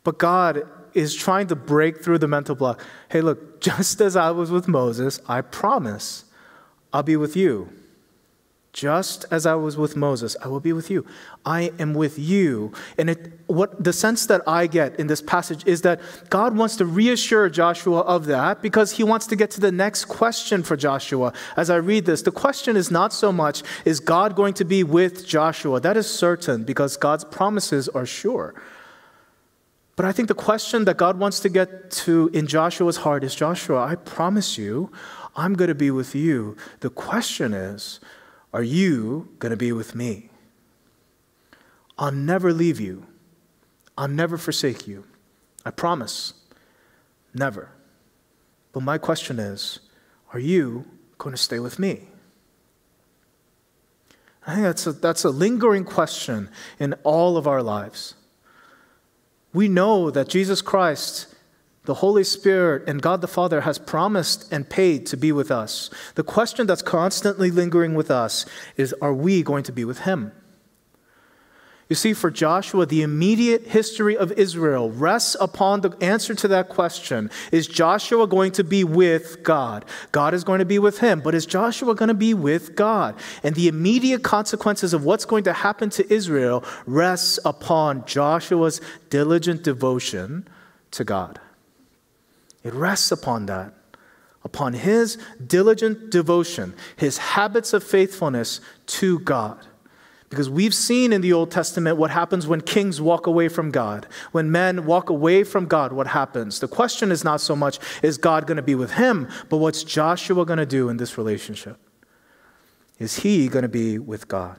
But 0.04 0.18
God 0.18 0.68
is 0.94 1.16
trying 1.16 1.48
to 1.48 1.56
break 1.56 2.04
through 2.04 2.18
the 2.18 2.28
mental 2.28 2.56
block. 2.56 2.84
Hey, 3.10 3.22
look, 3.22 3.62
just 3.62 4.02
as 4.02 4.16
I 4.16 4.32
was 4.32 4.52
with 4.52 4.68
Moses, 4.68 5.20
I 5.28 5.42
promise 5.42 6.26
I'll 6.92 7.04
be 7.04 7.16
with 7.16 7.36
you. 7.36 7.72
Just 8.74 9.26
as 9.32 9.46
I 9.46 9.56
was 9.56 9.76
with 9.76 9.98
Moses, 9.98 10.38
I 10.42 10.48
will 10.48 10.62
be 10.62 10.72
with 10.72 10.90
you. 10.90 11.06
I 11.46 11.74
am 11.78 11.94
with 11.94 12.18
you. 12.18 12.72
And 12.98 13.10
it, 13.10 13.32
what 13.48 13.84
the 13.84 13.92
sense 13.92 14.26
that 14.28 14.42
I 14.48 14.68
get 14.68 14.98
in 14.98 15.08
this 15.08 15.22
passage 15.22 15.66
is 15.68 15.82
that 15.82 16.00
God 16.30 16.56
wants 16.56 16.78
to 16.78 16.86
reassure 16.86 17.50
Joshua 17.50 18.00
of 18.00 18.28
that 18.28 18.62
because 18.62 18.94
he 18.94 19.04
wants 19.04 19.28
to 19.28 19.36
get 19.36 19.52
to 19.52 19.60
the 19.60 19.74
next 19.74 20.06
question 20.06 20.64
for 20.64 20.78
Joshua. 20.78 21.34
As 21.58 21.70
I 21.70 21.76
read 21.78 22.06
this, 22.06 22.22
the 22.22 22.32
question 22.32 22.78
is 22.78 22.90
not 22.90 23.12
so 23.12 23.34
much, 23.34 23.62
is 23.84 24.00
God 24.00 24.38
going 24.38 24.54
to 24.54 24.64
be 24.64 24.86
with 24.86 25.28
Joshua? 25.28 25.82
That 25.82 25.98
is 25.98 26.10
certain 26.10 26.64
because 26.64 26.96
God's 26.96 27.26
promises 27.26 27.90
are 27.90 28.06
sure. 28.06 28.56
But 29.98 30.06
I 30.06 30.14
think 30.14 30.30
the 30.30 30.34
question 30.34 30.86
that 30.86 30.96
God 30.96 31.20
wants 31.20 31.42
to 31.42 31.50
get 31.50 31.92
to 31.92 32.30
in 32.34 32.48
Joshua's 32.48 32.98
heart 32.98 33.26
is 33.26 33.36
Joshua, 33.36 33.84
I 33.84 33.96
promise 33.96 34.58
you, 34.58 34.94
I'm 35.36 35.56
going 35.56 35.68
to 35.68 35.76
be 35.76 35.92
with 35.92 36.16
you. 36.16 36.56
The 36.80 36.90
question 36.90 37.54
is, 37.54 38.00
are 38.54 38.64
you 38.64 39.30
going 39.40 39.52
to 39.52 39.58
be 39.58 39.72
with 39.72 39.96
me? 39.96 40.30
I'll 41.98 42.12
never 42.12 42.52
leave 42.52 42.80
you. 42.80 43.06
I'll 43.98 44.08
never 44.08 44.38
forsake 44.38 44.88
you. 44.88 45.06
I 45.66 45.72
promise. 45.72 46.34
Never. 47.34 47.70
But 48.74 48.84
my 48.84 48.98
question 48.98 49.40
is 49.40 49.80
are 50.34 50.40
you 50.40 50.86
going 51.18 51.36
to 51.36 51.42
stay 51.42 51.60
with 51.60 51.78
me? 51.78 52.08
I 54.46 54.56
think 54.56 54.64
that's 54.64 54.88
a, 54.88 54.92
that's 54.94 55.24
a 55.24 55.30
lingering 55.30 55.84
question 55.84 56.50
in 56.80 56.94
all 57.04 57.38
of 57.38 57.48
our 57.48 57.62
lives. 57.62 58.16
We 59.54 59.68
know 59.68 60.10
that 60.10 60.30
Jesus 60.30 60.62
Christ 60.62 61.31
the 61.86 61.96
Holy 61.96 62.24
Spirit 62.24 62.84
and 62.88 63.02
God 63.02 63.22
the 63.22 63.28
Father 63.28 63.62
has 63.62 63.80
promised 63.80 64.52
and 64.52 64.70
paid 64.70 65.06
to 65.08 65.18
be 65.18 65.32
with 65.32 65.50
us. 65.50 65.90
The 66.16 66.24
question 66.24 66.68
that's 66.68 66.84
constantly 66.84 67.50
lingering 67.50 67.96
with 67.96 68.12
us 68.12 68.46
is 68.78 68.94
are 69.02 69.14
we 69.14 69.42
going 69.42 69.64
to 69.64 69.72
be 69.72 69.84
with 69.84 70.00
Him? 70.00 70.32
You 71.92 71.96
see, 71.96 72.14
for 72.14 72.32
Joshua, 72.32 72.86
the 72.86 73.02
immediate 73.02 73.68
history 73.68 74.16
of 74.16 74.32
Israel 74.32 74.90
rests 74.92 75.36
upon 75.42 75.82
the 75.82 75.90
answer 76.00 76.34
to 76.34 76.48
that 76.48 76.70
question 76.70 77.30
Is 77.52 77.68
Joshua 77.68 78.28
going 78.28 78.54
to 78.54 78.64
be 78.64 78.86
with 78.86 79.44
God? 79.44 79.84
God 80.14 80.34
is 80.34 80.46
going 80.46 80.60
to 80.60 80.66
be 80.66 80.80
with 80.80 81.00
him, 81.00 81.20
but 81.20 81.36
is 81.36 81.46
Joshua 81.46 81.94
going 81.94 82.08
to 82.08 82.14
be 82.14 82.34
with 82.34 82.78
God? 82.78 83.20
And 83.44 83.56
the 83.56 83.68
immediate 83.68 84.24
consequences 84.24 84.94
of 84.94 85.04
what's 85.04 85.26
going 85.26 85.44
to 85.44 85.52
happen 85.52 85.90
to 85.90 86.14
Israel 86.14 86.64
rests 86.86 87.40
upon 87.44 88.06
Joshua's 88.06 88.80
diligent 89.10 89.64
devotion 89.64 90.48
to 90.92 91.04
God. 91.04 91.42
It 92.64 92.74
rests 92.74 93.12
upon 93.12 93.48
that, 93.48 93.74
upon 94.44 94.74
his 94.74 95.18
diligent 95.46 96.10
devotion, 96.10 96.74
his 96.96 97.18
habits 97.18 97.74
of 97.74 97.84
faithfulness 97.84 98.62
to 98.88 99.20
God. 99.20 99.66
Because 100.30 100.50
we've 100.50 100.74
seen 100.74 101.12
in 101.12 101.20
the 101.20 101.34
Old 101.34 101.52
Testament 101.52 101.98
what 101.98 102.10
happens 102.10 102.48
when 102.48 102.62
kings 102.62 103.02
walk 103.02 103.28
away 103.28 103.50
from 103.50 103.70
God. 103.70 104.08
When 104.32 104.50
men 104.50 104.86
walk 104.86 105.10
away 105.10 105.44
from 105.44 105.66
God, 105.66 105.92
what 105.92 106.08
happens? 106.08 106.62
The 106.62 106.70
question 106.70 107.12
is 107.12 107.26
not 107.26 107.42
so 107.42 107.54
much, 107.54 107.80
is 108.02 108.18
God 108.18 108.48
going 108.48 108.56
to 108.56 108.64
be 108.64 108.76
with 108.76 108.94
him, 108.94 109.28
but 109.50 109.58
what's 109.58 109.84
Joshua 109.84 110.46
going 110.46 110.58
to 110.60 110.66
do 110.66 110.88
in 110.88 110.96
this 110.96 111.18
relationship? 111.18 111.78
Is 112.98 113.18
he 113.18 113.50
going 113.50 113.64
to 113.64 113.70
be 113.70 114.00
with 114.00 114.30
God? 114.30 114.58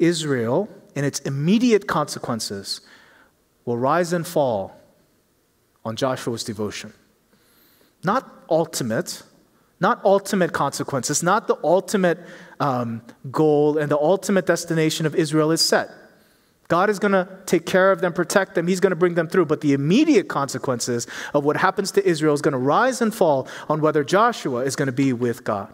Israel, 0.00 0.68
in 0.96 1.04
its 1.04 1.20
immediate 1.20 1.86
consequences, 1.86 2.80
will 3.64 3.76
rise 3.76 4.12
and 4.12 4.26
fall 4.26 4.77
on 5.88 5.96
Joshua's 5.96 6.44
devotion. 6.44 6.92
Not 8.04 8.30
ultimate, 8.48 9.22
not 9.80 10.04
ultimate 10.04 10.52
consequences, 10.52 11.22
not 11.22 11.48
the 11.48 11.56
ultimate 11.64 12.18
um, 12.60 13.02
goal 13.30 13.78
and 13.78 13.90
the 13.90 13.98
ultimate 13.98 14.46
destination 14.46 15.06
of 15.06 15.14
Israel 15.14 15.50
is 15.50 15.60
set. 15.60 15.90
God 16.68 16.90
is 16.90 16.98
going 16.98 17.12
to 17.12 17.26
take 17.46 17.64
care 17.64 17.90
of 17.90 18.02
them, 18.02 18.12
protect 18.12 18.54
them, 18.54 18.66
He's 18.66 18.78
going 18.78 18.90
to 18.90 18.96
bring 18.96 19.14
them 19.14 19.26
through. 19.26 19.46
But 19.46 19.62
the 19.62 19.72
immediate 19.72 20.28
consequences 20.28 21.06
of 21.32 21.44
what 21.44 21.56
happens 21.56 21.90
to 21.92 22.06
Israel 22.06 22.34
is 22.34 22.42
going 22.42 22.52
to 22.52 22.58
rise 22.58 23.00
and 23.00 23.14
fall 23.14 23.48
on 23.70 23.80
whether 23.80 24.04
Joshua 24.04 24.60
is 24.60 24.76
going 24.76 24.86
to 24.86 24.92
be 24.92 25.14
with 25.14 25.44
God. 25.44 25.72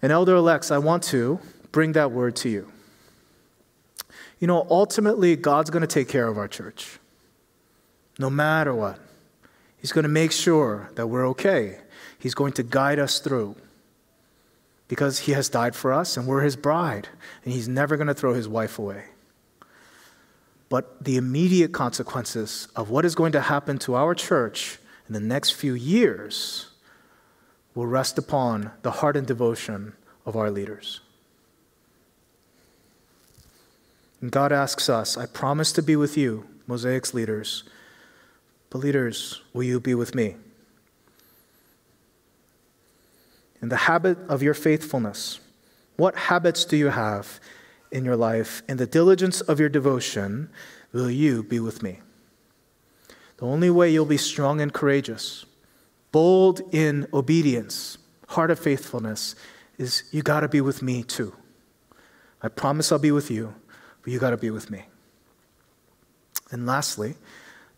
And, 0.00 0.12
elder 0.12 0.36
elects, 0.36 0.70
I 0.70 0.78
want 0.78 1.02
to 1.04 1.40
bring 1.72 1.92
that 1.92 2.12
word 2.12 2.36
to 2.36 2.48
you. 2.48 2.70
You 4.38 4.46
know, 4.46 4.66
ultimately, 4.70 5.34
God's 5.36 5.70
going 5.70 5.82
to 5.82 5.86
take 5.88 6.08
care 6.08 6.28
of 6.28 6.38
our 6.38 6.48
church 6.48 6.98
no 8.22 8.30
matter 8.30 8.74
what. 8.74 8.98
He's 9.78 9.92
going 9.92 10.04
to 10.04 10.08
make 10.08 10.32
sure 10.32 10.90
that 10.94 11.08
we're 11.08 11.26
okay. 11.30 11.80
He's 12.18 12.34
going 12.34 12.52
to 12.52 12.62
guide 12.62 13.00
us 13.00 13.18
through 13.18 13.56
because 14.86 15.18
He 15.20 15.32
has 15.32 15.48
died 15.48 15.74
for 15.74 15.92
us 15.92 16.16
and 16.16 16.26
we're 16.26 16.42
His 16.42 16.56
bride, 16.56 17.08
and 17.44 17.52
He's 17.52 17.68
never 17.68 17.96
going 17.96 18.06
to 18.06 18.14
throw 18.14 18.32
His 18.32 18.48
wife 18.48 18.78
away. 18.78 19.06
But 20.68 21.04
the 21.04 21.16
immediate 21.16 21.72
consequences 21.72 22.68
of 22.76 22.88
what 22.88 23.04
is 23.04 23.14
going 23.14 23.32
to 23.32 23.40
happen 23.40 23.76
to 23.78 23.96
our 23.96 24.14
church 24.14 24.78
in 25.08 25.12
the 25.12 25.20
next 25.20 25.50
few 25.50 25.74
years 25.74 26.70
will 27.74 27.86
rest 27.86 28.16
upon 28.18 28.70
the 28.82 28.92
heart 28.92 29.16
and 29.16 29.26
devotion 29.26 29.94
of 30.24 30.36
our 30.36 30.50
leaders. 30.50 31.00
And 34.20 34.30
God 34.30 34.52
asks 34.52 34.88
us, 34.88 35.18
I 35.18 35.26
promise 35.26 35.72
to 35.72 35.82
be 35.82 35.96
with 35.96 36.16
you, 36.16 36.46
Mosaic's 36.68 37.12
leaders 37.12 37.64
leaders, 38.78 39.42
will 39.52 39.64
you 39.64 39.80
be 39.80 39.94
with 39.94 40.14
me? 40.14 40.36
In 43.60 43.68
the 43.68 43.76
habit 43.76 44.18
of 44.28 44.42
your 44.42 44.54
faithfulness, 44.54 45.40
what 45.96 46.16
habits 46.16 46.64
do 46.64 46.76
you 46.76 46.88
have 46.88 47.40
in 47.90 48.04
your 48.04 48.16
life? 48.16 48.62
In 48.68 48.76
the 48.76 48.86
diligence 48.86 49.40
of 49.40 49.60
your 49.60 49.68
devotion, 49.68 50.50
will 50.92 51.10
you 51.10 51.42
be 51.42 51.60
with 51.60 51.82
me? 51.82 52.00
The 53.36 53.46
only 53.46 53.70
way 53.70 53.90
you'll 53.90 54.06
be 54.06 54.16
strong 54.16 54.60
and 54.60 54.72
courageous, 54.72 55.44
bold 56.10 56.60
in 56.72 57.06
obedience, 57.12 57.98
heart 58.28 58.50
of 58.50 58.58
faithfulness, 58.58 59.34
is 59.78 60.04
you 60.12 60.22
got 60.22 60.40
to 60.40 60.48
be 60.48 60.60
with 60.60 60.82
me 60.82 61.02
too. 61.02 61.34
I 62.42 62.48
promise 62.48 62.90
I'll 62.90 62.98
be 62.98 63.12
with 63.12 63.30
you, 63.30 63.54
but 64.02 64.12
you 64.12 64.18
got 64.18 64.30
to 64.30 64.36
be 64.36 64.50
with 64.50 64.70
me. 64.70 64.84
And 66.50 66.66
lastly, 66.66 67.14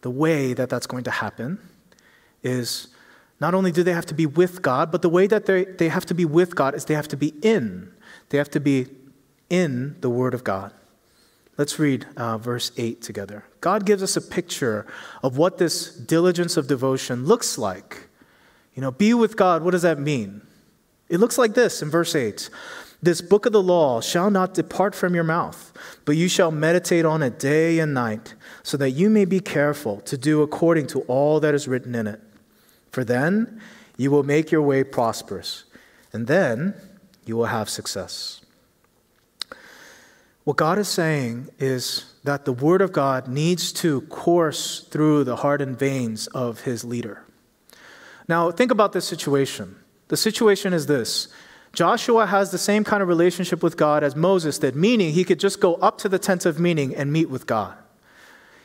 the 0.04 0.10
way 0.10 0.52
that 0.52 0.68
that's 0.68 0.86
going 0.86 1.02
to 1.02 1.10
happen 1.10 1.58
is 2.42 2.88
not 3.40 3.54
only 3.54 3.72
do 3.72 3.82
they 3.82 3.94
have 3.94 4.04
to 4.04 4.12
be 4.12 4.26
with 4.26 4.60
God, 4.60 4.92
but 4.92 5.00
the 5.00 5.08
way 5.08 5.26
that 5.26 5.46
they, 5.46 5.64
they 5.64 5.88
have 5.88 6.04
to 6.04 6.14
be 6.14 6.26
with 6.26 6.54
God 6.54 6.74
is 6.74 6.84
they 6.84 6.94
have 6.94 7.08
to 7.08 7.16
be 7.16 7.32
in. 7.40 7.90
They 8.28 8.36
have 8.36 8.50
to 8.50 8.60
be 8.60 8.88
in 9.48 9.96
the 10.02 10.10
Word 10.10 10.34
of 10.34 10.44
God. 10.44 10.74
Let's 11.56 11.78
read 11.78 12.04
uh, 12.18 12.36
verse 12.36 12.70
8 12.76 13.00
together. 13.00 13.44
God 13.62 13.86
gives 13.86 14.02
us 14.02 14.14
a 14.14 14.20
picture 14.20 14.86
of 15.22 15.38
what 15.38 15.56
this 15.56 15.94
diligence 15.94 16.58
of 16.58 16.66
devotion 16.66 17.24
looks 17.24 17.56
like. 17.56 18.08
You 18.74 18.82
know, 18.82 18.90
be 18.90 19.14
with 19.14 19.38
God, 19.38 19.62
what 19.62 19.70
does 19.70 19.82
that 19.82 19.98
mean? 19.98 20.42
It 21.08 21.16
looks 21.16 21.38
like 21.38 21.54
this 21.54 21.80
in 21.80 21.88
verse 21.88 22.14
8 22.14 22.50
This 23.04 23.20
book 23.20 23.44
of 23.44 23.52
the 23.52 23.62
law 23.62 24.00
shall 24.00 24.30
not 24.30 24.54
depart 24.54 24.94
from 24.94 25.14
your 25.14 25.24
mouth, 25.24 25.74
but 26.06 26.16
you 26.16 26.26
shall 26.26 26.50
meditate 26.50 27.04
on 27.04 27.22
it 27.22 27.38
day 27.38 27.78
and 27.78 27.92
night, 27.92 28.34
so 28.62 28.78
that 28.78 28.92
you 28.92 29.10
may 29.10 29.26
be 29.26 29.40
careful 29.40 30.00
to 30.00 30.16
do 30.16 30.40
according 30.40 30.86
to 30.86 31.00
all 31.02 31.38
that 31.40 31.54
is 31.54 31.68
written 31.68 31.94
in 31.94 32.06
it. 32.06 32.22
For 32.92 33.04
then 33.04 33.60
you 33.98 34.10
will 34.10 34.22
make 34.22 34.50
your 34.50 34.62
way 34.62 34.84
prosperous, 34.84 35.64
and 36.14 36.26
then 36.28 36.72
you 37.26 37.36
will 37.36 37.52
have 37.52 37.68
success. 37.68 38.40
What 40.44 40.56
God 40.56 40.78
is 40.78 40.88
saying 40.88 41.50
is 41.58 42.06
that 42.24 42.46
the 42.46 42.54
Word 42.54 42.80
of 42.80 42.90
God 42.90 43.28
needs 43.28 43.70
to 43.74 44.00
course 44.00 44.80
through 44.80 45.24
the 45.24 45.36
heart 45.36 45.60
and 45.60 45.78
veins 45.78 46.26
of 46.28 46.62
his 46.62 46.84
leader. 46.84 47.22
Now, 48.28 48.50
think 48.50 48.70
about 48.70 48.94
this 48.94 49.04
situation. 49.04 49.76
The 50.08 50.16
situation 50.16 50.72
is 50.72 50.86
this 50.86 51.28
Joshua 51.74 52.26
has 52.26 52.50
the 52.50 52.58
same 52.58 52.84
kind 52.84 53.02
of 53.02 53.08
relationship 53.08 53.62
with 53.62 53.76
God 53.76 54.02
as 54.04 54.14
Moses 54.14 54.58
did, 54.58 54.76
meaning 54.76 55.12
he 55.12 55.24
could 55.24 55.40
just 55.40 55.60
go 55.60 55.74
up 55.76 55.98
to 55.98 56.08
the 56.08 56.18
tent 56.18 56.46
of 56.46 56.58
meeting 56.60 56.94
and 56.94 57.12
meet 57.12 57.28
with 57.28 57.46
God. 57.46 57.76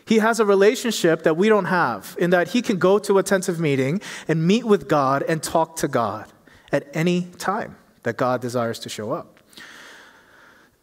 He 0.06 0.20
has 0.20 0.40
a 0.40 0.46
relationship 0.46 1.24
that 1.24 1.38
we 1.38 1.50
don't 1.50 1.66
have, 1.66 2.16
in 2.20 2.32
that 2.32 2.50
he 2.50 2.62
can 2.62 2.78
go 2.78 2.98
to 3.00 3.18
a 3.18 3.24
tent 3.24 3.48
of 3.48 3.60
meeting 3.60 4.02
and 4.28 4.48
meet 4.48 4.64
with 4.64 4.88
God 4.88 5.24
and 5.28 5.44
talk 5.44 5.76
to 5.78 5.88
God 5.88 6.32
at 6.72 6.88
any 6.96 7.28
time 7.38 7.76
that 8.04 8.18
God 8.18 8.42
desires 8.42 8.80
to 8.80 8.90
show 8.90 9.12
up. 9.12 9.40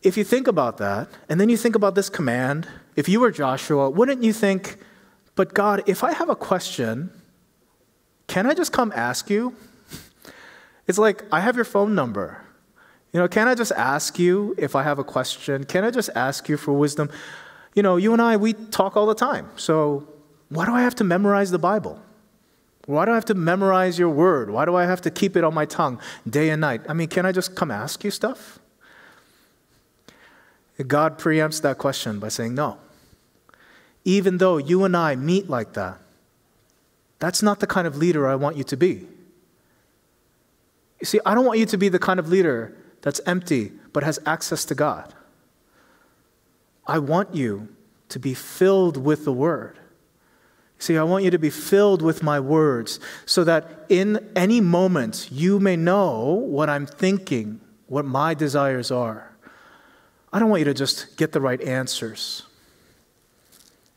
If 0.02 0.16
you 0.16 0.22
think 0.22 0.46
about 0.46 0.78
that, 0.78 1.08
and 1.28 1.40
then 1.40 1.48
you 1.48 1.56
think 1.56 1.74
about 1.74 1.96
this 1.96 2.08
command, 2.08 2.68
if 2.94 3.08
you 3.08 3.18
were 3.18 3.32
Joshua, 3.32 3.90
wouldn't 3.90 4.22
you 4.22 4.32
think, 4.32 4.78
but 5.34 5.54
God, 5.54 5.82
if 5.86 6.04
I 6.04 6.12
have 6.12 6.28
a 6.28 6.36
question, 6.36 7.10
can 8.28 8.46
I 8.46 8.54
just 8.54 8.72
come 8.72 8.92
ask 8.94 9.28
you? 9.28 9.56
It's 10.87 10.99
like, 10.99 11.25
I 11.33 11.40
have 11.40 11.57
your 11.57 11.64
phone 11.64 11.94
number. 11.94 12.42
You 13.12 13.20
know, 13.20 13.29
can 13.29 13.49
I 13.49 13.55
just 13.55 13.72
ask 13.72 14.18
you 14.18 14.55
if 14.59 14.77
I 14.77 14.83
have 14.83 14.99
a 14.99 15.05
question? 15.05 15.64
Can 15.64 15.85
I 15.85 15.90
just 15.90 16.11
ask 16.14 16.49
you 16.49 16.57
for 16.57 16.72
wisdom? 16.72 17.11
You 17.75 17.83
know, 17.83 17.96
you 17.96 18.12
and 18.12 18.22
I, 18.22 18.37
we 18.37 18.53
talk 18.53 18.96
all 18.96 19.07
the 19.07 19.14
time. 19.14 19.49
So 19.57 20.07
why 20.49 20.66
do 20.66 20.72
I 20.72 20.83
have 20.83 20.94
to 20.96 21.05
memorize 21.05 21.51
the 21.51 21.59
Bible? 21.59 22.01
Why 22.87 23.05
do 23.05 23.11
I 23.11 23.14
have 23.14 23.25
to 23.27 23.35
memorize 23.35 23.99
your 23.99 24.11
word? 24.11 24.51
Why 24.51 24.64
do 24.64 24.77
I 24.77 24.85
have 24.85 25.01
to 25.03 25.11
keep 25.11 25.37
it 25.37 25.44
on 25.44 25.55
my 25.55 25.66
tongue 25.66 26.01
day 26.29 26.51
and 26.51 26.61
night? 26.61 26.83
I 26.88 26.92
mean, 26.92 27.09
can 27.09 27.27
I 27.27 27.33
just 27.33 27.57
come 27.57 27.70
ask 27.70 28.05
you 28.05 28.11
stuff? 28.11 28.61
God 30.87 31.18
preempts 31.18 31.62
that 31.62 31.79
question 31.79 32.20
by 32.20 32.29
saying, 32.29 32.55
No. 32.55 32.79
Even 34.05 34.38
though 34.38 34.57
you 34.57 34.85
and 34.85 34.96
I 34.96 35.16
meet 35.16 35.51
like 35.51 35.72
that, 35.72 35.99
that's 37.18 37.42
not 37.42 37.59
the 37.59 37.66
kind 37.66 37.88
of 37.88 37.96
leader 37.96 38.29
I 38.29 38.37
want 38.37 38.57
you 38.57 38.62
to 38.64 38.77
be. 38.77 39.07
You 41.00 41.06
see, 41.06 41.20
I 41.26 41.35
don't 41.35 41.44
want 41.44 41.59
you 41.59 41.66
to 41.66 41.78
be 41.78 41.88
the 41.88 41.98
kind 41.98 42.18
of 42.18 42.28
leader 42.28 42.76
that's 43.02 43.20
empty 43.26 43.72
but 43.92 44.02
has 44.02 44.18
access 44.26 44.64
to 44.66 44.74
God. 44.74 45.14
I 46.87 46.98
want 46.98 47.35
you 47.35 47.68
to 48.09 48.18
be 48.18 48.35
filled 48.35 48.96
with 48.96 49.24
the 49.24 49.32
Word. 49.32 49.78
See, 50.78 50.96
I 50.96 51.02
want 51.02 51.24
you 51.24 51.30
to 51.30 51.38
be 51.38 51.50
filled 51.50 52.02
with 52.02 52.22
my 52.22 52.38
words 52.38 53.00
so 53.24 53.44
that 53.44 53.87
in 53.88 54.30
any 54.37 54.61
moment 54.61 55.28
you 55.32 55.59
may 55.59 55.76
know 55.76 56.35
what 56.35 56.68
I'm 56.68 56.87
thinking, 56.87 57.61
what 57.87 58.04
my 58.04 58.35
desires 58.35 58.90
are. 58.90 59.32
I 60.32 60.38
don't 60.38 60.50
want 60.50 60.61
you 60.61 60.66
to 60.66 60.74
just 60.74 61.16
get 61.16 61.32
the 61.32 61.40
right 61.40 61.61
answers, 61.62 62.42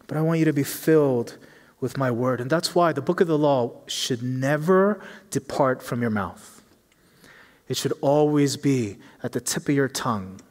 but 0.08 0.16
I 0.16 0.22
want 0.22 0.40
you 0.40 0.46
to 0.46 0.54
be 0.54 0.64
filled 0.64 1.38
with 1.82 1.98
my 1.98 2.12
word. 2.12 2.40
And 2.40 2.50
that's 2.50 2.74
why 2.74 2.94
the 2.94 3.02
book 3.02 3.20
of 3.20 3.28
the 3.28 3.38
law 3.38 3.82
should 3.88 4.24
never 4.24 5.02
depart 5.32 5.84
from 5.84 6.02
your 6.02 6.12
mouth. 6.12 6.59
It 7.70 7.78
should 7.78 7.94
always 8.02 8.58
be 8.58 8.98
at 9.24 9.32
the 9.32 9.40
tip 9.40 9.70
of 9.70 9.76
your 9.76 9.88
tongue. 9.88 10.42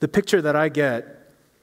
The 0.00 0.08
picture 0.08 0.42
that 0.42 0.56
I 0.56 0.68
get 0.68 1.20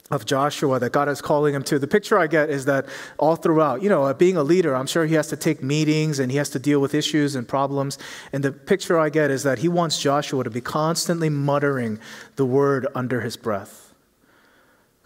of 0.09 0.25
Joshua 0.25 0.79
that 0.79 0.91
God 0.93 1.09
is 1.09 1.21
calling 1.21 1.53
him 1.53 1.63
to. 1.63 1.77
The 1.79 1.87
picture 1.87 2.17
I 2.17 2.27
get 2.27 2.49
is 2.49 2.65
that 2.65 2.85
all 3.17 3.35
throughout, 3.35 3.81
you 3.83 3.89
know, 3.89 4.03
uh, 4.03 4.13
being 4.13 4.37
a 4.37 4.43
leader, 4.43 4.73
I'm 4.73 4.87
sure 4.87 5.05
he 5.05 5.15
has 5.15 5.27
to 5.27 5.35
take 5.35 5.61
meetings 5.61 6.19
and 6.19 6.31
he 6.31 6.37
has 6.37 6.49
to 6.51 6.59
deal 6.59 6.79
with 6.79 6.93
issues 6.93 7.35
and 7.35 7.45
problems. 7.45 7.97
And 8.31 8.43
the 8.43 8.53
picture 8.53 8.97
I 8.97 9.09
get 9.09 9.31
is 9.31 9.43
that 9.43 9.59
he 9.59 9.67
wants 9.67 9.99
Joshua 9.99 10.45
to 10.45 10.49
be 10.49 10.61
constantly 10.61 11.29
muttering 11.29 11.99
the 12.37 12.45
word 12.45 12.87
under 12.95 13.21
his 13.21 13.35
breath. 13.35 13.86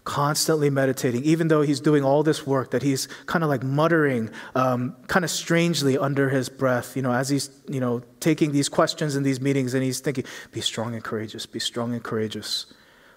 Constantly 0.04 0.68
meditating, 0.68 1.22
even 1.22 1.46
though 1.46 1.62
he's 1.62 1.80
doing 1.80 2.02
all 2.02 2.24
this 2.24 2.44
work, 2.44 2.72
that 2.72 2.82
he's 2.82 3.06
kind 3.26 3.44
of 3.44 3.50
like 3.50 3.62
muttering, 3.62 4.30
um, 4.56 4.96
kind 5.06 5.24
of 5.24 5.30
strangely 5.30 5.96
under 5.96 6.28
his 6.28 6.48
breath, 6.48 6.96
you 6.96 7.02
know, 7.02 7.12
as 7.12 7.28
he's, 7.28 7.50
you 7.68 7.78
know, 7.78 8.02
taking 8.18 8.50
these 8.50 8.68
questions 8.68 9.14
in 9.14 9.22
these 9.22 9.40
meetings 9.40 9.74
and 9.74 9.84
he's 9.84 10.00
thinking, 10.00 10.24
be 10.50 10.60
strong 10.60 10.94
and 10.94 11.04
courageous, 11.04 11.46
be 11.46 11.60
strong 11.60 11.92
and 11.92 12.02
courageous. 12.02 12.66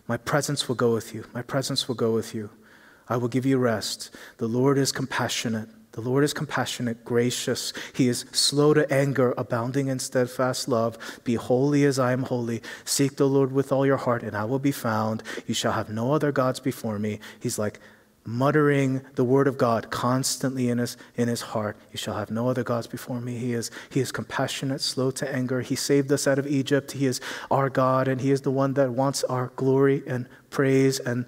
My 0.07 0.17
presence 0.17 0.67
will 0.67 0.75
go 0.75 0.93
with 0.93 1.15
you. 1.15 1.25
My 1.33 1.41
presence 1.41 1.87
will 1.87 1.95
go 1.95 2.11
with 2.11 2.35
you. 2.35 2.51
I 3.09 3.17
will 3.17 3.29
give 3.29 3.45
you 3.45 3.57
rest. 3.57 4.11
The 4.37 4.47
Lord 4.47 4.77
is 4.77 4.91
compassionate. 4.91 5.69
The 5.95 6.01
Lord 6.01 6.25
is 6.25 6.33
compassionate, 6.33 7.05
gracious. 7.05 7.71
He 7.93 8.09
is 8.09 8.25
slow 8.33 8.73
to 8.73 8.91
anger, 8.93 9.33
abounding 9.37 9.87
in 9.87 9.99
steadfast 9.99 10.67
love. 10.67 10.97
Be 11.23 11.35
holy 11.35 11.85
as 11.85 11.97
I 11.97 12.11
am 12.11 12.23
holy. 12.23 12.61
Seek 12.83 13.15
the 13.15 13.29
Lord 13.29 13.53
with 13.53 13.71
all 13.71 13.85
your 13.85 13.95
heart, 13.95 14.21
and 14.21 14.35
I 14.35 14.43
will 14.43 14.59
be 14.59 14.73
found. 14.73 15.23
You 15.47 15.53
shall 15.53 15.71
have 15.71 15.89
no 15.89 16.11
other 16.11 16.33
gods 16.33 16.59
before 16.59 16.99
me. 16.99 17.21
He's 17.39 17.57
like, 17.57 17.79
muttering 18.25 19.03
the 19.13 19.23
word 19.23 19.47
of 19.47 19.57
God 19.57 19.89
constantly 19.89 20.67
in 20.67 20.79
his, 20.79 20.97
in 21.15 21.29
his 21.29 21.39
heart. 21.39 21.77
You 21.93 21.97
shall 21.97 22.15
have 22.15 22.29
no 22.29 22.49
other 22.49 22.63
gods 22.63 22.87
before 22.87 23.21
me. 23.21 23.37
He 23.37 23.53
is, 23.53 23.71
he 23.89 24.01
is 24.01 24.11
compassionate, 24.11 24.81
slow 24.81 25.11
to 25.11 25.33
anger. 25.33 25.61
He 25.61 25.77
saved 25.77 26.11
us 26.11 26.27
out 26.27 26.39
of 26.39 26.45
Egypt. 26.45 26.91
He 26.91 27.05
is 27.05 27.21
our 27.49 27.69
God, 27.69 28.09
and 28.09 28.19
He 28.19 28.31
is 28.31 28.41
the 28.41 28.51
one 28.51 28.73
that 28.73 28.91
wants 28.91 29.23
our 29.23 29.53
glory 29.55 30.03
and 30.05 30.27
praise. 30.49 30.99
And 30.99 31.25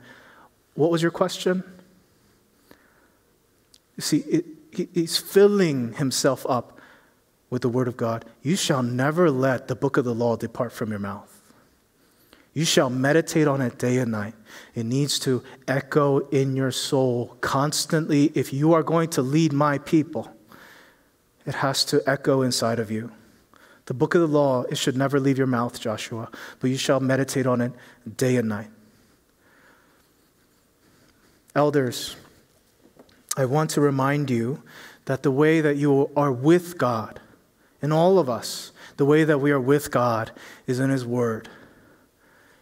what 0.73 0.91
was 0.91 1.01
your 1.01 1.12
question? 1.12 1.63
You 3.95 4.01
see, 4.01 4.17
it, 4.17 4.57
he, 4.77 4.89
he's 4.93 5.17
filling 5.17 5.93
himself 5.93 6.45
up 6.47 6.79
with 7.49 7.61
the 7.61 7.69
word 7.69 7.87
of 7.87 7.97
God. 7.97 8.25
You 8.41 8.55
shall 8.55 8.83
never 8.83 9.31
let 9.31 9.67
the 9.67 9.75
book 9.75 9.97
of 9.97 10.05
the 10.05 10.13
law 10.13 10.35
depart 10.35 10.71
from 10.71 10.91
your 10.91 10.99
mouth. 10.99 11.33
You 12.53 12.65
shall 12.65 12.89
meditate 12.89 13.47
on 13.47 13.61
it 13.61 13.77
day 13.77 13.97
and 13.97 14.11
night. 14.11 14.33
It 14.73 14.85
needs 14.85 15.19
to 15.19 15.43
echo 15.67 16.19
in 16.29 16.55
your 16.55 16.71
soul 16.71 17.37
constantly. 17.41 18.31
If 18.33 18.51
you 18.51 18.73
are 18.73 18.83
going 18.83 19.09
to 19.11 19.21
lead 19.21 19.53
my 19.53 19.77
people, 19.77 20.33
it 21.45 21.55
has 21.55 21.85
to 21.85 22.01
echo 22.07 22.41
inside 22.41 22.79
of 22.79 22.89
you. 22.89 23.11
The 23.85 23.93
book 23.93 24.15
of 24.15 24.21
the 24.21 24.27
law, 24.27 24.63
it 24.63 24.77
should 24.77 24.97
never 24.97 25.19
leave 25.19 25.37
your 25.37 25.47
mouth, 25.47 25.79
Joshua, 25.79 26.29
but 26.59 26.69
you 26.69 26.77
shall 26.77 26.99
meditate 26.99 27.45
on 27.45 27.61
it 27.61 27.71
day 28.17 28.35
and 28.35 28.49
night. 28.49 28.69
Elders, 31.55 32.15
I 33.38 33.45
want 33.45 33.69
to 33.71 33.82
remind 33.82 34.30
you 34.30 34.63
that 35.06 35.23
the 35.23 35.32
way 35.32 35.62
that 35.62 35.78
you 35.78 36.10
are 36.17 36.32
with 36.32 36.78
God, 36.78 37.21
in 37.82 37.91
all 37.91 38.19
of 38.19 38.30
us, 38.30 38.71
the 38.97 39.06
way 39.06 39.23
that 39.23 39.39
we 39.39 39.52
are 39.52 39.60
with 39.60 39.91
God 39.91 40.32
is 40.65 40.80
in 40.80 40.89
His 40.89 41.06
Word. 41.06 41.47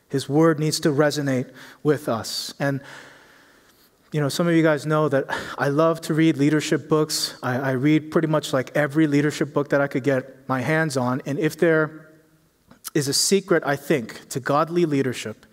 His 0.09 0.29
word 0.29 0.59
needs 0.59 0.79
to 0.81 0.89
resonate 0.89 1.51
with 1.81 2.07
us. 2.07 2.53
And, 2.59 2.79
you 4.11 4.21
know, 4.21 4.29
some 4.29 4.47
of 4.47 4.53
you 4.53 4.63
guys 4.63 4.85
know 4.85 5.09
that 5.09 5.25
I 5.57 5.69
love 5.69 5.99
to 6.01 6.13
read 6.13 6.37
leadership 6.37 6.87
books. 6.87 7.37
I, 7.41 7.57
I 7.57 7.71
read 7.71 8.11
pretty 8.11 8.27
much 8.27 8.53
like 8.53 8.75
every 8.77 9.07
leadership 9.07 9.53
book 9.53 9.69
that 9.69 9.81
I 9.81 9.87
could 9.87 10.03
get 10.03 10.47
my 10.47 10.61
hands 10.61 10.95
on. 10.95 11.21
And 11.25 11.39
if 11.39 11.57
there 11.57 12.11
is 12.93 13.07
a 13.07 13.13
secret, 13.13 13.63
I 13.65 13.75
think, 13.75 14.29
to 14.29 14.39
godly 14.39 14.85
leadership, 14.85 15.45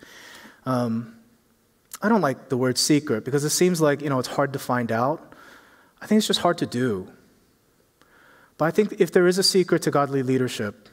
um, 0.65 1.15
I 2.03 2.09
don't 2.09 2.21
like 2.21 2.49
the 2.49 2.57
word 2.57 2.77
secret 2.77 3.23
because 3.23 3.45
it 3.45 3.51
seems 3.51 3.79
like, 3.79 4.01
you 4.01 4.09
know, 4.09 4.19
it's 4.19 4.27
hard 4.27 4.51
to 4.53 4.59
find 4.59 4.91
out. 4.91 5.33
I 6.01 6.05
think 6.05 6.19
it's 6.19 6.27
just 6.27 6.41
hard 6.41 6.57
to 6.57 6.65
do. 6.65 7.07
But 8.57 8.65
I 8.65 8.71
think 8.71 8.99
if 8.99 9.13
there 9.13 9.25
is 9.25 9.37
a 9.37 9.43
secret 9.43 9.81
to 9.83 9.91
godly 9.91 10.21
leadership, 10.21 10.89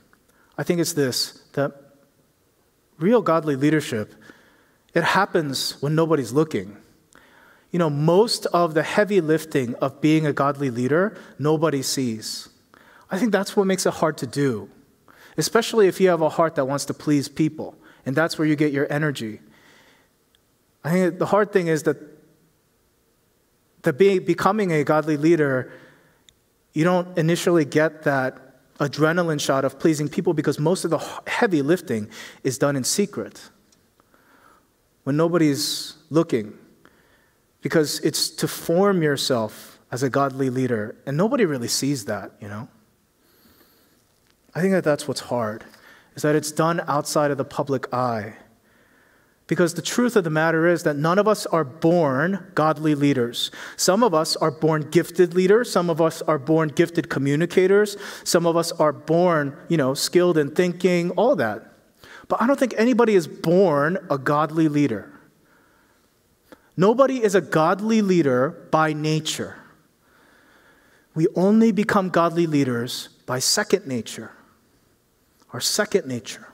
I 0.56 0.62
think 0.62 0.80
it's 0.80 0.92
this 0.92 1.42
that 1.54 1.72
real 2.98 3.22
godly 3.22 3.56
leadership, 3.56 4.14
it 4.94 5.02
happens 5.02 5.82
when 5.82 5.96
nobody's 5.96 6.32
looking. 6.32 6.76
You 7.72 7.80
know, 7.80 7.90
most 7.90 8.46
of 8.46 8.74
the 8.74 8.82
heavy 8.82 9.20
lifting 9.20 9.74
of 9.76 10.00
being 10.00 10.26
a 10.26 10.32
godly 10.32 10.70
leader, 10.70 11.16
nobody 11.38 11.82
sees. 11.82 12.48
I 13.10 13.18
think 13.18 13.32
that's 13.32 13.56
what 13.56 13.66
makes 13.66 13.84
it 13.84 13.94
hard 13.94 14.16
to 14.18 14.26
do, 14.26 14.70
especially 15.36 15.88
if 15.88 16.00
you 16.00 16.08
have 16.08 16.20
a 16.20 16.28
heart 16.28 16.54
that 16.54 16.66
wants 16.66 16.84
to 16.86 16.94
please 16.94 17.28
people, 17.28 17.76
and 18.06 18.14
that's 18.14 18.38
where 18.38 18.46
you 18.46 18.54
get 18.54 18.72
your 18.72 18.86
energy. 18.92 19.40
I 20.82 20.90
think 20.90 21.18
the 21.18 21.26
hard 21.26 21.52
thing 21.52 21.66
is 21.66 21.82
that 21.84 21.96
that 23.82 23.94
being, 23.94 24.24
becoming 24.24 24.72
a 24.72 24.84
godly 24.84 25.16
leader, 25.16 25.72
you 26.72 26.84
don't 26.84 27.16
initially 27.16 27.64
get 27.64 28.02
that 28.04 28.38
adrenaline 28.78 29.40
shot 29.40 29.64
of 29.64 29.78
pleasing 29.78 30.08
people 30.08 30.34
because 30.34 30.58
most 30.58 30.84
of 30.84 30.90
the 30.90 30.98
heavy 31.26 31.62
lifting 31.62 32.08
is 32.44 32.58
done 32.58 32.76
in 32.76 32.84
secret 32.84 33.50
when 35.04 35.16
nobody's 35.16 35.94
looking. 36.10 36.56
Because 37.62 38.00
it's 38.00 38.30
to 38.30 38.48
form 38.48 39.02
yourself 39.02 39.78
as 39.92 40.02
a 40.02 40.08
godly 40.08 40.48
leader, 40.48 40.96
and 41.04 41.16
nobody 41.16 41.44
really 41.44 41.68
sees 41.68 42.04
that, 42.06 42.32
you 42.40 42.48
know? 42.48 42.68
I 44.54 44.60
think 44.60 44.72
that 44.72 44.84
that's 44.84 45.06
what's 45.06 45.20
hard, 45.20 45.64
is 46.14 46.22
that 46.22 46.34
it's 46.34 46.52
done 46.52 46.80
outside 46.86 47.30
of 47.30 47.38
the 47.38 47.44
public 47.44 47.92
eye. 47.92 48.36
Because 49.50 49.74
the 49.74 49.82
truth 49.82 50.14
of 50.14 50.22
the 50.22 50.30
matter 50.30 50.68
is 50.68 50.84
that 50.84 50.94
none 50.94 51.18
of 51.18 51.26
us 51.26 51.44
are 51.44 51.64
born 51.64 52.52
godly 52.54 52.94
leaders. 52.94 53.50
Some 53.76 54.04
of 54.04 54.14
us 54.14 54.36
are 54.36 54.52
born 54.52 54.82
gifted 54.82 55.34
leaders. 55.34 55.72
Some 55.72 55.90
of 55.90 56.00
us 56.00 56.22
are 56.22 56.38
born 56.38 56.68
gifted 56.68 57.10
communicators. 57.10 57.96
Some 58.22 58.46
of 58.46 58.56
us 58.56 58.70
are 58.70 58.92
born, 58.92 59.56
you 59.66 59.76
know, 59.76 59.92
skilled 59.92 60.38
in 60.38 60.52
thinking, 60.52 61.10
all 61.16 61.34
that. 61.34 61.66
But 62.28 62.40
I 62.40 62.46
don't 62.46 62.60
think 62.60 62.74
anybody 62.76 63.16
is 63.16 63.26
born 63.26 63.98
a 64.08 64.18
godly 64.18 64.68
leader. 64.68 65.10
Nobody 66.76 67.20
is 67.20 67.34
a 67.34 67.40
godly 67.40 68.02
leader 68.02 68.50
by 68.70 68.92
nature. 68.92 69.56
We 71.16 71.26
only 71.34 71.72
become 71.72 72.10
godly 72.10 72.46
leaders 72.46 73.08
by 73.26 73.40
second 73.40 73.84
nature. 73.84 74.30
Our 75.52 75.60
second 75.60 76.06
nature. 76.06 76.52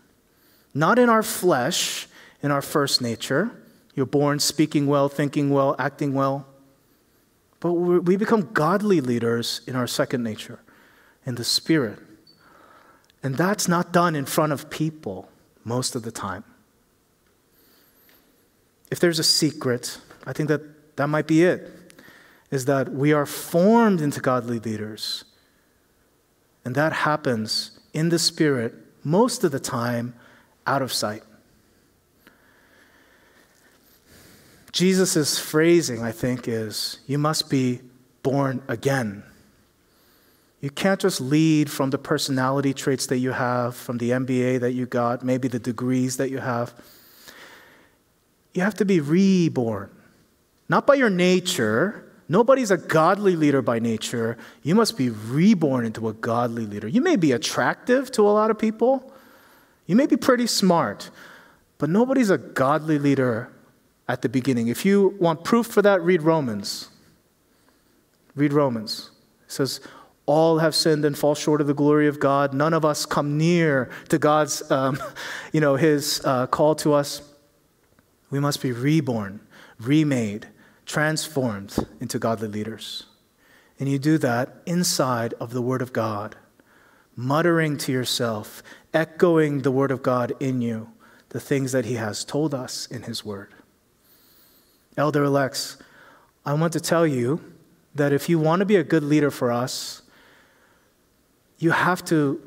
Not 0.73 0.99
in 0.99 1.11
our 1.11 1.23
flesh 1.23 2.09
in 2.47 2.53
our 2.53 2.63
first 2.63 3.03
nature. 3.03 3.51
You're 3.97 4.07
born 4.07 4.39
speaking 4.39 4.87
well, 4.87 5.09
thinking 5.09 5.51
well, 5.51 5.75
acting 5.81 6.15
well. 6.15 6.47
But 7.59 7.73
we 7.73 8.17
become 8.17 8.53
godly 8.53 9.01
leaders 9.01 9.63
in 9.67 9.75
our 9.75 9.89
second 9.89 10.23
nature, 10.23 10.61
in 11.25 11.35
the 11.35 11.43
spirit. 11.43 11.99
And 13.21 13.37
that's 13.37 13.67
not 13.67 13.93
done 13.93 14.15
in 14.15 14.27
front 14.27 14.53
of 14.53 14.71
people 14.71 15.29
most 15.65 15.97
of 15.97 16.05
the 16.05 16.13
time. 16.13 16.45
If 18.93 19.01
there's 19.01 19.19
a 19.19 19.25
secret, 19.25 19.99
I 20.25 20.33
think 20.33 20.49
that 20.49 20.97
that 20.97 21.09
might 21.09 21.27
be 21.27 21.43
it 21.43 21.69
is 22.53 22.67
that 22.67 22.93
we 22.93 23.13
are 23.13 23.27
formed 23.27 24.01
into 24.01 24.21
godly 24.21 24.61
leaders. 24.61 25.25
And 26.65 26.77
that 26.77 26.93
happens 26.93 27.81
in 27.93 28.11
the 28.11 28.21
spirit 28.21 28.73
most 29.03 29.43
of 29.43 29.51
the 29.51 29.59
time 29.59 30.15
out 30.65 30.81
of 30.81 30.93
sight. 30.93 31.25
Jesus' 34.77 35.39
phrasing, 35.39 36.03
I 36.03 36.13
think, 36.13 36.47
is 36.47 36.99
you 37.07 37.17
must 37.17 37.49
be 37.49 37.81
born 38.23 38.61
again. 38.69 39.23
You 40.61 40.69
can't 40.69 41.01
just 41.01 41.19
lead 41.19 41.71
from 41.71 41.89
the 41.89 41.97
personality 41.97 42.75
traits 42.75 43.07
that 43.07 43.17
you 43.17 43.31
have, 43.31 43.75
from 43.75 43.97
the 43.97 44.11
MBA 44.11 44.61
that 44.61 44.73
you 44.73 44.85
got, 44.85 45.25
maybe 45.25 45.49
the 45.49 45.59
degrees 45.59 46.19
that 46.19 46.29
you 46.29 46.41
have. 46.41 46.75
You 48.53 48.61
have 48.61 48.75
to 48.75 48.85
be 48.85 49.01
reborn. 49.01 49.89
Not 50.69 50.87
by 50.87 50.97
your 50.97 51.09
nature. 51.09 52.13
Nobody's 52.29 52.71
a 52.71 52.77
godly 52.77 53.35
leader 53.35 53.63
by 53.63 53.79
nature. 53.79 54.37
You 54.63 54.75
must 54.75 54.99
be 54.99 55.09
reborn 55.09 55.87
into 55.87 56.07
a 56.07 56.13
godly 56.13 56.67
leader. 56.67 56.87
You 56.87 57.01
may 57.01 57.17
be 57.17 57.33
attractive 57.33 58.13
to 58.13 58.29
a 58.29 58.33
lot 58.33 58.51
of 58.51 58.59
people, 58.59 59.11
you 59.87 59.97
may 59.97 60.05
be 60.05 60.19
pretty 60.19 60.47
smart, 60.47 61.09
but 61.79 61.89
nobody's 61.89 62.29
a 62.29 62.37
godly 62.37 62.99
leader 62.99 63.51
at 64.09 64.23
the 64.23 64.29
beginning. 64.29 64.69
If 64.69 64.85
you 64.85 65.17
want 65.21 65.45
proof 65.45 65.67
for 65.67 65.83
that, 65.83 66.03
read 66.03 66.23
Romans. 66.23 66.89
Read 68.35 68.53
Romans. 68.53 69.11
It 69.47 69.53
says, 69.53 69.81
all 70.27 70.59
have 70.59 70.75
sinned 70.75 71.05
and 71.05 71.17
fall 71.17 71.35
short 71.37 71.61
of 71.61 71.69
the 71.69 71.75
glory 71.75 72.09
of 72.09 72.19
God. 72.19 72.53
None 72.53 72.75
of 72.75 72.85
us 72.85 73.07
come 73.07 73.39
near 73.39 73.89
to 74.09 74.19
God's, 74.19 74.69
um, 74.71 74.99
you 75.53 75.61
know, 75.61 75.77
His 75.77 76.21
uh, 76.25 76.49
call 76.49 76.75
to 76.77 76.93
us. 76.93 77.23
We 78.31 78.41
must 78.41 78.61
be 78.61 78.73
reborn, 78.73 79.41
remade, 79.79 80.49
transformed 80.85 81.77
into 82.01 82.19
godly 82.19 82.49
leaders. 82.49 83.07
And 83.79 83.89
you 83.89 83.99
do 83.99 84.19
that 84.19 84.63
inside 84.67 85.35
of 85.35 85.53
the 85.53 85.63
Word 85.63 85.81
of 85.81 85.93
God, 85.93 86.35
muttering 87.15 87.77
to 87.79 87.93
yourself, 87.93 88.63
echoing 88.93 89.63
the 89.63 89.71
Word 89.71 89.93
of 89.93 90.03
God 90.03 90.33
in 90.41 90.61
you, 90.61 90.91
the 91.29 91.41
things 91.41 91.71
that 91.73 91.85
He 91.85 91.95
has 91.95 92.25
told 92.25 92.53
us 92.53 92.87
in 92.87 93.03
His 93.03 93.25
Word. 93.25 93.55
Elder 94.97 95.25
elects, 95.25 95.77
I 96.45 96.55
want 96.55 96.73
to 96.73 96.81
tell 96.81 97.07
you 97.07 97.41
that 97.95 98.13
if 98.13 98.29
you 98.29 98.39
want 98.39 98.61
to 98.61 98.67
be 98.67 98.77
a 98.77 98.85
good 98.85 99.03
leader 99.03 99.31
for 99.31 99.51
us, 99.51 100.03
you 101.59 101.71
have 101.71 102.05
to 102.07 102.41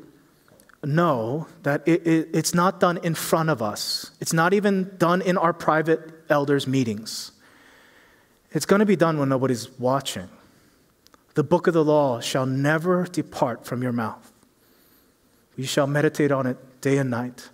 know 0.82 1.46
that 1.62 1.86
it, 1.86 2.06
it, 2.06 2.28
it's 2.32 2.54
not 2.54 2.80
done 2.80 2.98
in 3.02 3.14
front 3.14 3.50
of 3.50 3.60
us. 3.60 4.12
It's 4.20 4.32
not 4.32 4.54
even 4.54 4.94
done 4.98 5.20
in 5.20 5.36
our 5.36 5.52
private 5.52 6.00
elders' 6.28 6.66
meetings. 6.66 7.32
It's 8.52 8.66
going 8.66 8.80
to 8.80 8.86
be 8.86 8.96
done 8.96 9.18
when 9.18 9.28
nobody's 9.28 9.70
watching. 9.78 10.28
The 11.34 11.44
book 11.44 11.66
of 11.66 11.74
the 11.74 11.84
law 11.84 12.20
shall 12.20 12.46
never 12.46 13.04
depart 13.04 13.64
from 13.64 13.82
your 13.82 13.92
mouth. 13.92 14.32
You 15.56 15.64
shall 15.64 15.86
meditate 15.86 16.32
on 16.32 16.46
it 16.46 16.80
day 16.80 16.98
and 16.98 17.10
night. 17.10 17.50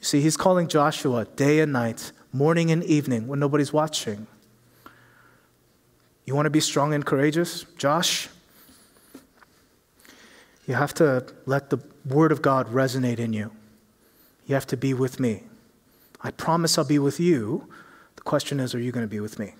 You 0.00 0.04
see, 0.04 0.20
he's 0.20 0.36
calling 0.36 0.68
Joshua 0.68 1.24
day 1.36 1.60
and 1.60 1.72
night 1.72 2.12
morning 2.32 2.70
and 2.70 2.82
evening 2.84 3.28
when 3.28 3.38
nobody's 3.38 3.72
watching. 3.72 4.26
You 6.24 6.34
want 6.34 6.46
to 6.46 6.50
be 6.50 6.60
strong 6.60 6.94
and 6.94 7.04
courageous? 7.04 7.64
Josh, 7.76 8.28
you 10.66 10.74
have 10.74 10.94
to 10.94 11.26
let 11.46 11.70
the 11.70 11.78
Word 12.08 12.32
of 12.32 12.40
God 12.40 12.68
resonate 12.68 13.18
in 13.18 13.32
you. 13.32 13.50
You 14.46 14.54
have 14.54 14.66
to 14.68 14.76
be 14.76 14.94
with 14.94 15.20
me. 15.20 15.42
I 16.22 16.30
promise 16.30 16.78
I'll 16.78 16.84
be 16.84 16.98
with 16.98 17.18
you. 17.18 17.68
The 18.16 18.22
question 18.22 18.60
is, 18.60 18.74
are 18.74 18.80
you 18.80 18.92
going 18.92 19.04
to 19.04 19.10
be 19.10 19.20
with 19.20 19.38
me? 19.38 19.54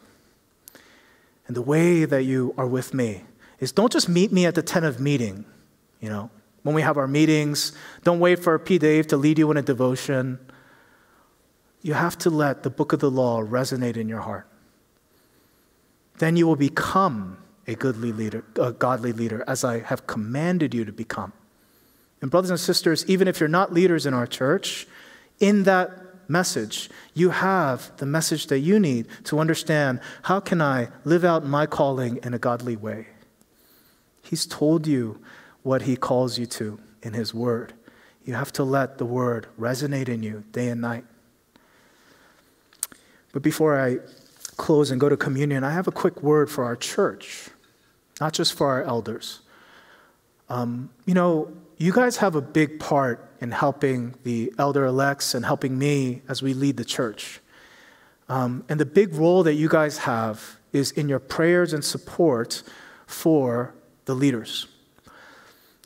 And 1.47 1.57
the 1.57 1.62
way 1.62 2.05
that 2.05 2.23
you 2.23 2.55
are 2.57 2.66
with 2.66 2.95
me 2.95 3.25
is 3.59 3.73
don't 3.73 3.93
just 3.93 4.09
meet 4.09 4.33
me 4.33 4.47
at 4.47 4.55
the 4.55 4.62
tent 4.62 4.85
of 4.85 5.01
meeting, 5.01 5.45
you 6.01 6.09
know, 6.09 6.31
when 6.62 6.75
we 6.75 6.83
have 6.83 6.97
our 6.97 7.09
meetings. 7.09 7.73
Don't 8.05 8.20
wait 8.20 8.39
for 8.39 8.59
P. 8.59 8.79
Dave 8.79 9.09
to 9.09 9.16
lead 9.16 9.39
you 9.39 9.51
in 9.51 9.57
a 9.57 9.62
devotion. 9.62 10.39
You 11.83 11.95
have 11.95 12.16
to 12.18 12.30
let 12.30 12.62
the 12.62 12.70
book 12.70 12.93
of 12.93 13.01
the 13.01 13.11
law 13.11 13.43
resonate 13.43 13.97
in 13.97 14.09
your 14.09 14.20
heart. 14.20 14.47
Then 16.18 16.37
you 16.37 16.47
will 16.47 16.57
become 16.57 17.39
a 17.66 17.74
goodly 17.74 18.12
leader, 18.12 18.45
a 18.61 18.72
godly 18.72 19.12
leader, 19.12 19.45
as 19.47 19.64
I 19.64 19.80
have 19.80 20.07
commanded 20.07 20.74
you 20.74 20.85
to 20.85 20.93
become. 20.93 21.33
And 22.20 22.30
brothers 22.30 22.51
and 22.51 22.61
sisters, 22.61 23.05
even 23.07 23.26
if 23.26 23.41
you're 23.41 23.49
not 23.49 23.72
leaders 23.72 24.07
in 24.07 24.14
our 24.14 24.26
church, 24.26 24.87
in 25.41 25.64
that 25.64 25.91
message, 26.28 26.89
you 27.14 27.30
have 27.30 27.91
the 27.97 28.07
message 28.07 28.47
that 28.47 28.61
you 28.61 28.78
need 28.78 29.09
to 29.24 29.41
understand 29.41 30.01
how 30.22 30.39
can 30.39 30.62
I 30.62 30.89
live 31.05 31.24
out 31.24 31.45
my 31.45 31.66
calling 31.66 32.18
in 32.22 32.33
a 32.33 32.39
godly 32.39 32.76
way. 32.76 33.09
He's 34.22 34.47
told 34.47 34.87
you 34.87 35.20
what 35.62 35.83
he 35.83 35.97
calls 35.97 36.39
you 36.39 36.47
to 36.47 36.78
in 37.03 37.12
his 37.12 37.35
word. 37.35 37.74
You 38.24 38.35
have 38.35 38.53
to 38.53 38.64
let 38.64 38.99
the 38.99 39.05
word 39.05 39.49
resonate 39.59 40.09
in 40.09 40.22
you 40.22 40.45
day 40.53 40.68
and 40.68 40.80
night. 40.80 41.05
But 43.33 43.43
before 43.43 43.80
I 43.80 43.99
close 44.57 44.91
and 44.91 45.01
go 45.01 45.09
to 45.09 45.16
communion, 45.16 45.64
I 45.64 45.72
have 45.72 45.89
a 45.89 45.93
quick 45.93 46.22
word 46.22 46.51
for 46.51 46.64
our 46.64 46.76
church, 46.76 47.49
not 48.20 48.33
just 48.33 48.53
for 48.53 48.68
our 48.68 48.83
elders. 48.83 49.41
Um, 50.49 50.91
you 51.07 51.14
know, 51.14 51.53
you 51.78 51.93
guys 51.93 52.18
have 52.18 52.37
a 52.37 52.43
big 52.43 52.78
part 52.78 53.28
in 53.41 53.51
helping 53.51 54.14
the 54.22 54.53
elder 54.59 54.85
elects 54.85 55.35
and 55.35 55.45
helping 55.45 55.78
me 55.78 56.22
as 56.28 56.43
we 56.43 56.55
lead 56.55 56.76
the 56.76 56.85
church. 56.85 57.41
Um, 58.28 58.64
and 58.68 58.78
the 58.78 58.87
big 58.87 59.14
role 59.14 59.43
that 59.43 59.55
you 59.55 59.68
guys 59.68 59.99
have 59.99 60.57
is 60.72 60.93
in 60.93 61.09
your 61.09 61.18
prayers 61.18 61.72
and 61.72 61.85
support 61.85 62.62
for 63.07 63.74
the 64.05 64.14
leaders. 64.14 64.66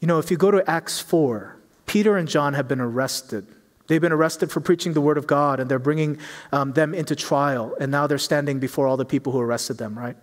You 0.01 0.09
know, 0.09 0.19
if 0.19 0.31
you 0.31 0.37
go 0.37 0.51
to 0.51 0.69
Acts 0.69 1.01
4, 1.01 1.57
Peter 1.87 2.17
and 2.17 2.29
John 2.29 2.55
have 2.55 2.69
been 2.69 2.81
arrested 2.81 3.47
They've 3.87 4.01
been 4.01 4.13
arrested 4.13 4.51
for 4.51 4.61
preaching 4.61 4.93
the 4.93 5.01
word 5.01 5.19
of 5.19 5.27
God, 5.27 5.61
and 5.61 5.71
they're 5.71 5.79
bringing 5.79 6.19
um, 6.53 6.73
them 6.73 6.95
into 6.95 7.15
trial, 7.15 7.75
and 7.81 7.91
now 7.91 8.07
they're 8.07 8.19
standing 8.19 8.59
before 8.59 8.87
all 8.87 8.97
the 8.97 9.05
people 9.05 9.33
who 9.33 9.41
arrested 9.41 9.79
them, 9.79 9.99
right? 9.99 10.17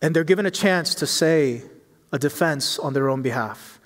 And 0.00 0.14
they're 0.14 0.24
given 0.24 0.46
a 0.46 0.50
chance 0.50 0.94
to 0.96 1.06
say 1.06 1.62
a 2.12 2.18
defense 2.18 2.78
on 2.78 2.92
their 2.92 3.08
own 3.08 3.22
behalf. 3.22 3.80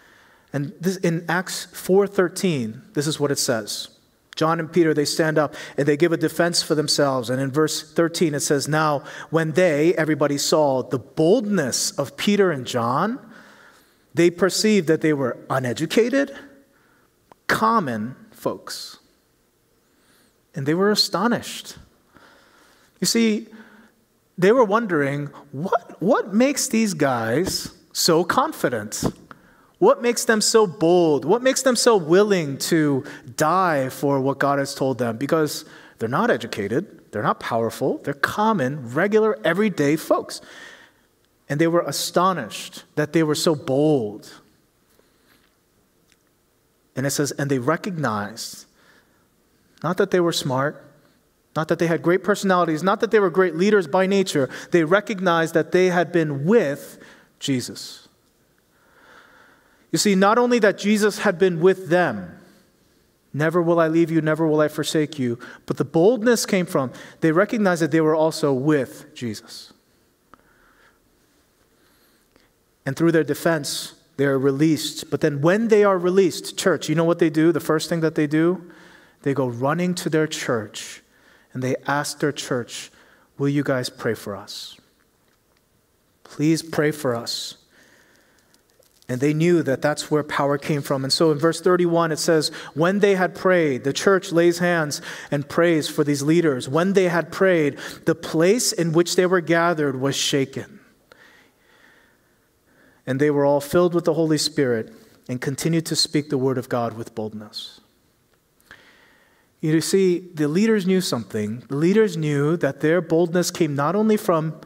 And 0.52 0.72
this, 0.80 0.96
in 0.96 1.24
Acts 1.28 1.66
4:13, 1.72 2.92
this 2.94 3.06
is 3.06 3.20
what 3.20 3.30
it 3.30 3.38
says. 3.38 3.88
John 4.34 4.60
and 4.60 4.72
Peter, 4.72 4.94
they 4.94 5.04
stand 5.04 5.36
up 5.36 5.54
and 5.76 5.86
they 5.86 5.96
give 5.96 6.12
a 6.12 6.16
defense 6.16 6.62
for 6.62 6.76
themselves. 6.76 7.28
And 7.28 7.40
in 7.40 7.50
verse 7.50 7.82
13, 7.92 8.34
it 8.34 8.40
says, 8.40 8.68
Now, 8.68 9.02
when 9.30 9.52
they, 9.52 9.94
everybody 9.94 10.38
saw 10.38 10.82
the 10.84 10.98
boldness 10.98 11.90
of 11.98 12.16
Peter 12.16 12.52
and 12.52 12.64
John, 12.64 13.18
they 14.14 14.30
perceived 14.30 14.86
that 14.86 15.00
they 15.00 15.12
were 15.12 15.38
uneducated 15.50 16.36
common 17.48 18.14
folks. 18.30 18.98
And 20.54 20.64
they 20.66 20.74
were 20.74 20.90
astonished. 20.90 21.76
You 23.00 23.06
see, 23.06 23.46
they 24.36 24.52
were 24.52 24.64
wondering 24.64 25.26
what, 25.50 26.00
what 26.00 26.32
makes 26.32 26.68
these 26.68 26.94
guys 26.94 27.72
so 27.92 28.22
confident? 28.22 29.02
What 29.78 30.02
makes 30.02 30.24
them 30.24 30.40
so 30.40 30.66
bold? 30.66 31.24
What 31.24 31.42
makes 31.42 31.62
them 31.62 31.76
so 31.76 31.96
willing 31.96 32.58
to 32.58 33.04
die 33.36 33.88
for 33.88 34.20
what 34.20 34.38
God 34.38 34.58
has 34.58 34.74
told 34.74 34.98
them? 34.98 35.16
Because 35.16 35.64
they're 35.98 36.08
not 36.08 36.30
educated, 36.30 37.12
they're 37.12 37.22
not 37.22 37.40
powerful, 37.40 37.98
they're 37.98 38.14
common, 38.14 38.94
regular, 38.94 39.38
everyday 39.44 39.96
folks. 39.96 40.40
And 41.48 41.60
they 41.60 41.66
were 41.66 41.80
astonished 41.80 42.84
that 42.94 43.12
they 43.12 43.22
were 43.22 43.34
so 43.34 43.54
bold. 43.54 44.32
And 46.98 47.06
it 47.06 47.10
says, 47.10 47.30
and 47.30 47.48
they 47.48 47.60
recognized 47.60 48.66
not 49.84 49.98
that 49.98 50.10
they 50.10 50.18
were 50.18 50.32
smart, 50.32 50.84
not 51.54 51.68
that 51.68 51.78
they 51.78 51.86
had 51.86 52.02
great 52.02 52.24
personalities, 52.24 52.82
not 52.82 52.98
that 52.98 53.12
they 53.12 53.20
were 53.20 53.30
great 53.30 53.54
leaders 53.54 53.86
by 53.86 54.06
nature. 54.06 54.50
They 54.72 54.82
recognized 54.82 55.54
that 55.54 55.70
they 55.70 55.90
had 55.90 56.10
been 56.10 56.44
with 56.44 56.98
Jesus. 57.38 58.08
You 59.92 59.98
see, 59.98 60.16
not 60.16 60.38
only 60.38 60.58
that 60.58 60.76
Jesus 60.76 61.20
had 61.20 61.38
been 61.38 61.60
with 61.60 61.88
them, 61.88 62.36
never 63.32 63.62
will 63.62 63.78
I 63.78 63.86
leave 63.86 64.10
you, 64.10 64.20
never 64.20 64.44
will 64.44 64.60
I 64.60 64.66
forsake 64.66 65.20
you, 65.20 65.38
but 65.66 65.76
the 65.76 65.84
boldness 65.84 66.46
came 66.46 66.66
from 66.66 66.90
they 67.20 67.30
recognized 67.30 67.80
that 67.80 67.92
they 67.92 68.00
were 68.00 68.16
also 68.16 68.52
with 68.52 69.14
Jesus. 69.14 69.72
And 72.84 72.96
through 72.96 73.12
their 73.12 73.22
defense, 73.22 73.94
they 74.18 74.26
are 74.26 74.38
released. 74.38 75.10
But 75.10 75.20
then 75.22 75.40
when 75.40 75.68
they 75.68 75.84
are 75.84 75.96
released, 75.96 76.58
church, 76.58 76.88
you 76.88 76.94
know 76.94 77.04
what 77.04 77.20
they 77.20 77.30
do? 77.30 77.52
The 77.52 77.60
first 77.60 77.88
thing 77.88 78.00
that 78.00 78.16
they 78.16 78.26
do? 78.26 78.70
They 79.22 79.32
go 79.32 79.46
running 79.46 79.94
to 79.94 80.10
their 80.10 80.26
church 80.26 81.02
and 81.54 81.62
they 81.62 81.76
ask 81.86 82.20
their 82.20 82.32
church, 82.32 82.90
Will 83.38 83.48
you 83.48 83.62
guys 83.62 83.88
pray 83.88 84.14
for 84.14 84.34
us? 84.34 84.76
Please 86.24 86.60
pray 86.60 86.90
for 86.90 87.14
us. 87.14 87.56
And 89.08 89.20
they 89.20 89.32
knew 89.32 89.62
that 89.62 89.80
that's 89.80 90.10
where 90.10 90.24
power 90.24 90.58
came 90.58 90.82
from. 90.82 91.04
And 91.04 91.12
so 91.12 91.30
in 91.30 91.38
verse 91.38 91.60
31, 91.60 92.10
it 92.10 92.18
says, 92.18 92.48
When 92.74 92.98
they 92.98 93.14
had 93.14 93.36
prayed, 93.36 93.84
the 93.84 93.92
church 93.92 94.32
lays 94.32 94.58
hands 94.58 95.00
and 95.30 95.48
prays 95.48 95.88
for 95.88 96.02
these 96.02 96.22
leaders. 96.22 96.68
When 96.68 96.94
they 96.94 97.08
had 97.08 97.30
prayed, 97.30 97.78
the 98.04 98.16
place 98.16 98.72
in 98.72 98.92
which 98.92 99.14
they 99.14 99.24
were 99.24 99.40
gathered 99.40 100.00
was 100.00 100.16
shaken. 100.16 100.77
And 103.08 103.18
they 103.18 103.30
were 103.30 103.46
all 103.46 103.62
filled 103.62 103.94
with 103.94 104.04
the 104.04 104.12
Holy 104.12 104.36
Spirit 104.36 104.92
and 105.30 105.40
continued 105.40 105.86
to 105.86 105.96
speak 105.96 106.28
the 106.28 106.36
word 106.36 106.58
of 106.58 106.68
God 106.68 106.92
with 106.92 107.14
boldness. 107.14 107.80
You 109.62 109.80
see, 109.80 110.18
the 110.18 110.46
leaders 110.46 110.86
knew 110.86 111.00
something. 111.00 111.60
The 111.68 111.76
leaders 111.76 112.18
knew 112.18 112.58
that 112.58 112.80
their 112.80 113.00
boldness 113.00 113.50
came 113.50 113.74
not 113.74 113.96
only 113.96 114.18
from 114.18 114.60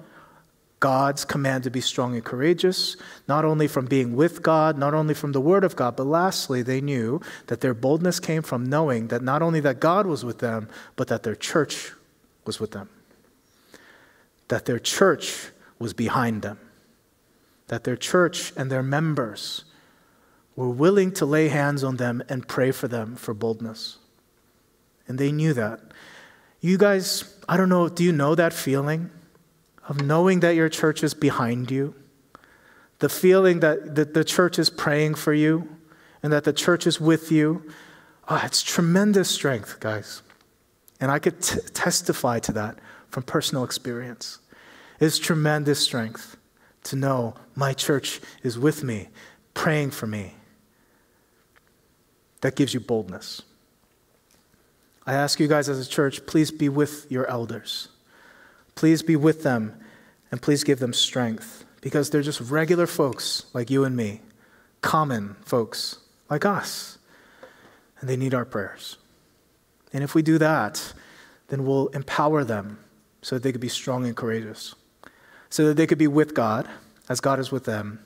God's 0.80 1.24
command 1.24 1.62
to 1.62 1.70
be 1.70 1.80
strong 1.80 2.14
and 2.14 2.24
courageous, 2.24 2.96
not 3.28 3.44
only 3.44 3.68
from 3.68 3.86
being 3.86 4.16
with 4.16 4.42
God, 4.42 4.76
not 4.76 4.92
only 4.92 5.14
from 5.14 5.30
the 5.30 5.40
Word 5.40 5.62
of 5.62 5.76
God, 5.76 5.94
but 5.94 6.06
lastly, 6.08 6.62
they 6.62 6.80
knew 6.80 7.20
that 7.46 7.60
their 7.60 7.74
boldness 7.74 8.18
came 8.18 8.42
from 8.42 8.64
knowing 8.64 9.06
that 9.06 9.22
not 9.22 9.40
only 9.40 9.60
that 9.60 9.78
God 9.78 10.04
was 10.04 10.24
with 10.24 10.40
them, 10.40 10.68
but 10.96 11.06
that 11.06 11.22
their 11.22 11.36
church 11.36 11.92
was 12.44 12.58
with 12.58 12.72
them. 12.72 12.88
That 14.48 14.64
their 14.64 14.80
church 14.80 15.52
was 15.78 15.94
behind 15.94 16.42
them. 16.42 16.58
That 17.72 17.84
their 17.84 17.96
church 17.96 18.52
and 18.54 18.70
their 18.70 18.82
members 18.82 19.64
were 20.56 20.68
willing 20.68 21.10
to 21.12 21.24
lay 21.24 21.48
hands 21.48 21.82
on 21.82 21.96
them 21.96 22.22
and 22.28 22.46
pray 22.46 22.70
for 22.70 22.86
them 22.86 23.16
for 23.16 23.32
boldness. 23.32 23.96
And 25.08 25.18
they 25.18 25.32
knew 25.32 25.54
that. 25.54 25.80
You 26.60 26.76
guys, 26.76 27.34
I 27.48 27.56
don't 27.56 27.70
know, 27.70 27.88
do 27.88 28.04
you 28.04 28.12
know 28.12 28.34
that 28.34 28.52
feeling 28.52 29.08
of 29.88 30.02
knowing 30.02 30.40
that 30.40 30.54
your 30.54 30.68
church 30.68 31.02
is 31.02 31.14
behind 31.14 31.70
you? 31.70 31.94
The 32.98 33.08
feeling 33.08 33.60
that, 33.60 33.94
that 33.94 34.12
the 34.12 34.22
church 34.22 34.58
is 34.58 34.68
praying 34.68 35.14
for 35.14 35.32
you 35.32 35.66
and 36.22 36.30
that 36.30 36.44
the 36.44 36.52
church 36.52 36.86
is 36.86 37.00
with 37.00 37.32
you? 37.32 37.72
Oh, 38.28 38.42
it's 38.44 38.62
tremendous 38.62 39.30
strength, 39.30 39.80
guys. 39.80 40.20
And 41.00 41.10
I 41.10 41.18
could 41.18 41.40
t- 41.40 41.58
testify 41.72 42.38
to 42.40 42.52
that 42.52 42.80
from 43.08 43.22
personal 43.22 43.64
experience. 43.64 44.40
It's 45.00 45.18
tremendous 45.18 45.80
strength 45.80 46.36
to 46.84 46.96
know 46.96 47.34
my 47.54 47.72
church 47.72 48.20
is 48.42 48.58
with 48.58 48.82
me, 48.82 49.08
praying 49.54 49.90
for 49.90 50.06
me. 50.06 50.34
That 52.40 52.56
gives 52.56 52.74
you 52.74 52.80
boldness. 52.80 53.42
I 55.06 55.14
ask 55.14 55.40
you 55.40 55.48
guys 55.48 55.68
as 55.68 55.84
a 55.84 55.88
church, 55.88 56.26
please 56.26 56.50
be 56.50 56.68
with 56.68 57.10
your 57.10 57.26
elders. 57.26 57.88
Please 58.74 59.02
be 59.02 59.16
with 59.16 59.42
them 59.42 59.80
and 60.30 60.40
please 60.40 60.64
give 60.64 60.78
them 60.78 60.92
strength 60.92 61.64
because 61.80 62.10
they're 62.10 62.22
just 62.22 62.40
regular 62.40 62.86
folks 62.86 63.46
like 63.52 63.70
you 63.70 63.84
and 63.84 63.96
me, 63.96 64.20
common 64.80 65.36
folks 65.44 65.98
like 66.30 66.44
us, 66.44 66.98
and 68.00 68.08
they 68.08 68.16
need 68.16 68.32
our 68.32 68.44
prayers. 68.44 68.96
And 69.92 70.02
if 70.02 70.14
we 70.14 70.22
do 70.22 70.38
that, 70.38 70.94
then 71.48 71.66
we'll 71.66 71.88
empower 71.88 72.44
them 72.44 72.78
so 73.20 73.36
that 73.36 73.42
they 73.42 73.52
could 73.52 73.60
be 73.60 73.68
strong 73.68 74.06
and 74.06 74.16
courageous, 74.16 74.74
so 75.52 75.66
that 75.66 75.76
they 75.76 75.86
could 75.86 75.98
be 75.98 76.06
with 76.06 76.32
God 76.32 76.66
as 77.10 77.20
God 77.20 77.38
is 77.38 77.52
with 77.52 77.64
them, 77.64 78.02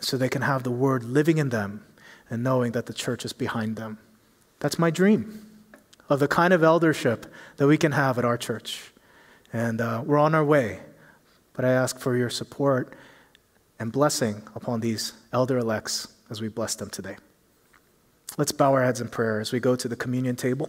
so 0.00 0.18
they 0.18 0.28
can 0.28 0.42
have 0.42 0.62
the 0.62 0.70
word 0.70 1.02
living 1.02 1.38
in 1.38 1.48
them 1.48 1.82
and 2.28 2.42
knowing 2.42 2.72
that 2.72 2.84
the 2.84 2.92
church 2.92 3.24
is 3.24 3.32
behind 3.32 3.76
them. 3.76 3.96
That's 4.60 4.78
my 4.78 4.90
dream 4.90 5.46
of 6.10 6.20
the 6.20 6.28
kind 6.28 6.52
of 6.52 6.62
eldership 6.62 7.32
that 7.56 7.66
we 7.66 7.78
can 7.78 7.92
have 7.92 8.18
at 8.18 8.26
our 8.26 8.36
church. 8.36 8.92
And 9.54 9.80
uh, 9.80 10.02
we're 10.04 10.18
on 10.18 10.34
our 10.34 10.44
way. 10.44 10.80
But 11.54 11.64
I 11.64 11.70
ask 11.70 11.98
for 11.98 12.14
your 12.14 12.28
support 12.28 12.92
and 13.78 13.90
blessing 13.90 14.42
upon 14.54 14.80
these 14.80 15.14
elder 15.32 15.56
elects 15.56 16.08
as 16.28 16.42
we 16.42 16.48
bless 16.48 16.74
them 16.74 16.90
today. 16.90 17.16
Let's 18.36 18.52
bow 18.52 18.74
our 18.74 18.84
heads 18.84 19.00
in 19.00 19.08
prayer 19.08 19.40
as 19.40 19.50
we 19.50 19.60
go 19.60 19.76
to 19.76 19.88
the 19.88 19.96
communion 19.96 20.36
table. 20.36 20.68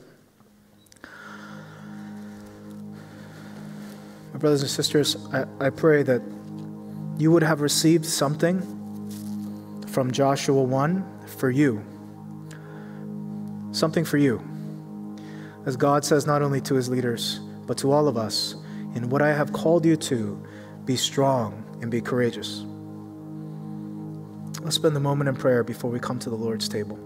Brothers 4.44 4.62
and 4.62 4.70
sisters, 4.70 5.16
I, 5.32 5.46
I 5.62 5.70
pray 5.70 6.04
that 6.04 6.22
you 7.18 7.32
would 7.32 7.44
have 7.44 7.62
received 7.62 8.04
something 8.04 8.60
from 9.88 10.12
Joshua 10.12 10.62
1 10.62 11.06
for 11.38 11.50
you. 11.50 11.82
Something 13.72 14.04
for 14.04 14.18
you 14.18 14.44
as 15.66 15.78
God 15.78 16.04
says 16.04 16.28
not 16.28 16.42
only 16.42 16.60
to 16.60 16.76
his 16.76 16.90
leaders, 16.90 17.40
but 17.66 17.78
to 17.78 17.94
all 17.94 18.10
of 18.10 18.18
us, 18.18 18.56
in 18.96 19.10
what 19.10 19.22
I 19.22 19.30
have 19.30 19.54
called 19.54 19.86
you 19.86 19.96
to, 19.96 20.46
be 20.84 20.98
strong 20.98 21.64
and 21.82 21.90
be 21.90 22.02
courageous. 22.02 22.66
Let's 24.62 24.76
spend 24.76 24.94
the 24.94 25.00
moment 25.00 25.30
in 25.30 25.38
prayer 25.38 25.64
before 25.64 25.90
we 25.90 26.02
come 26.02 26.20
to 26.20 26.30
the 26.30 26.36
Lord's 26.36 26.68
table. 26.68 27.00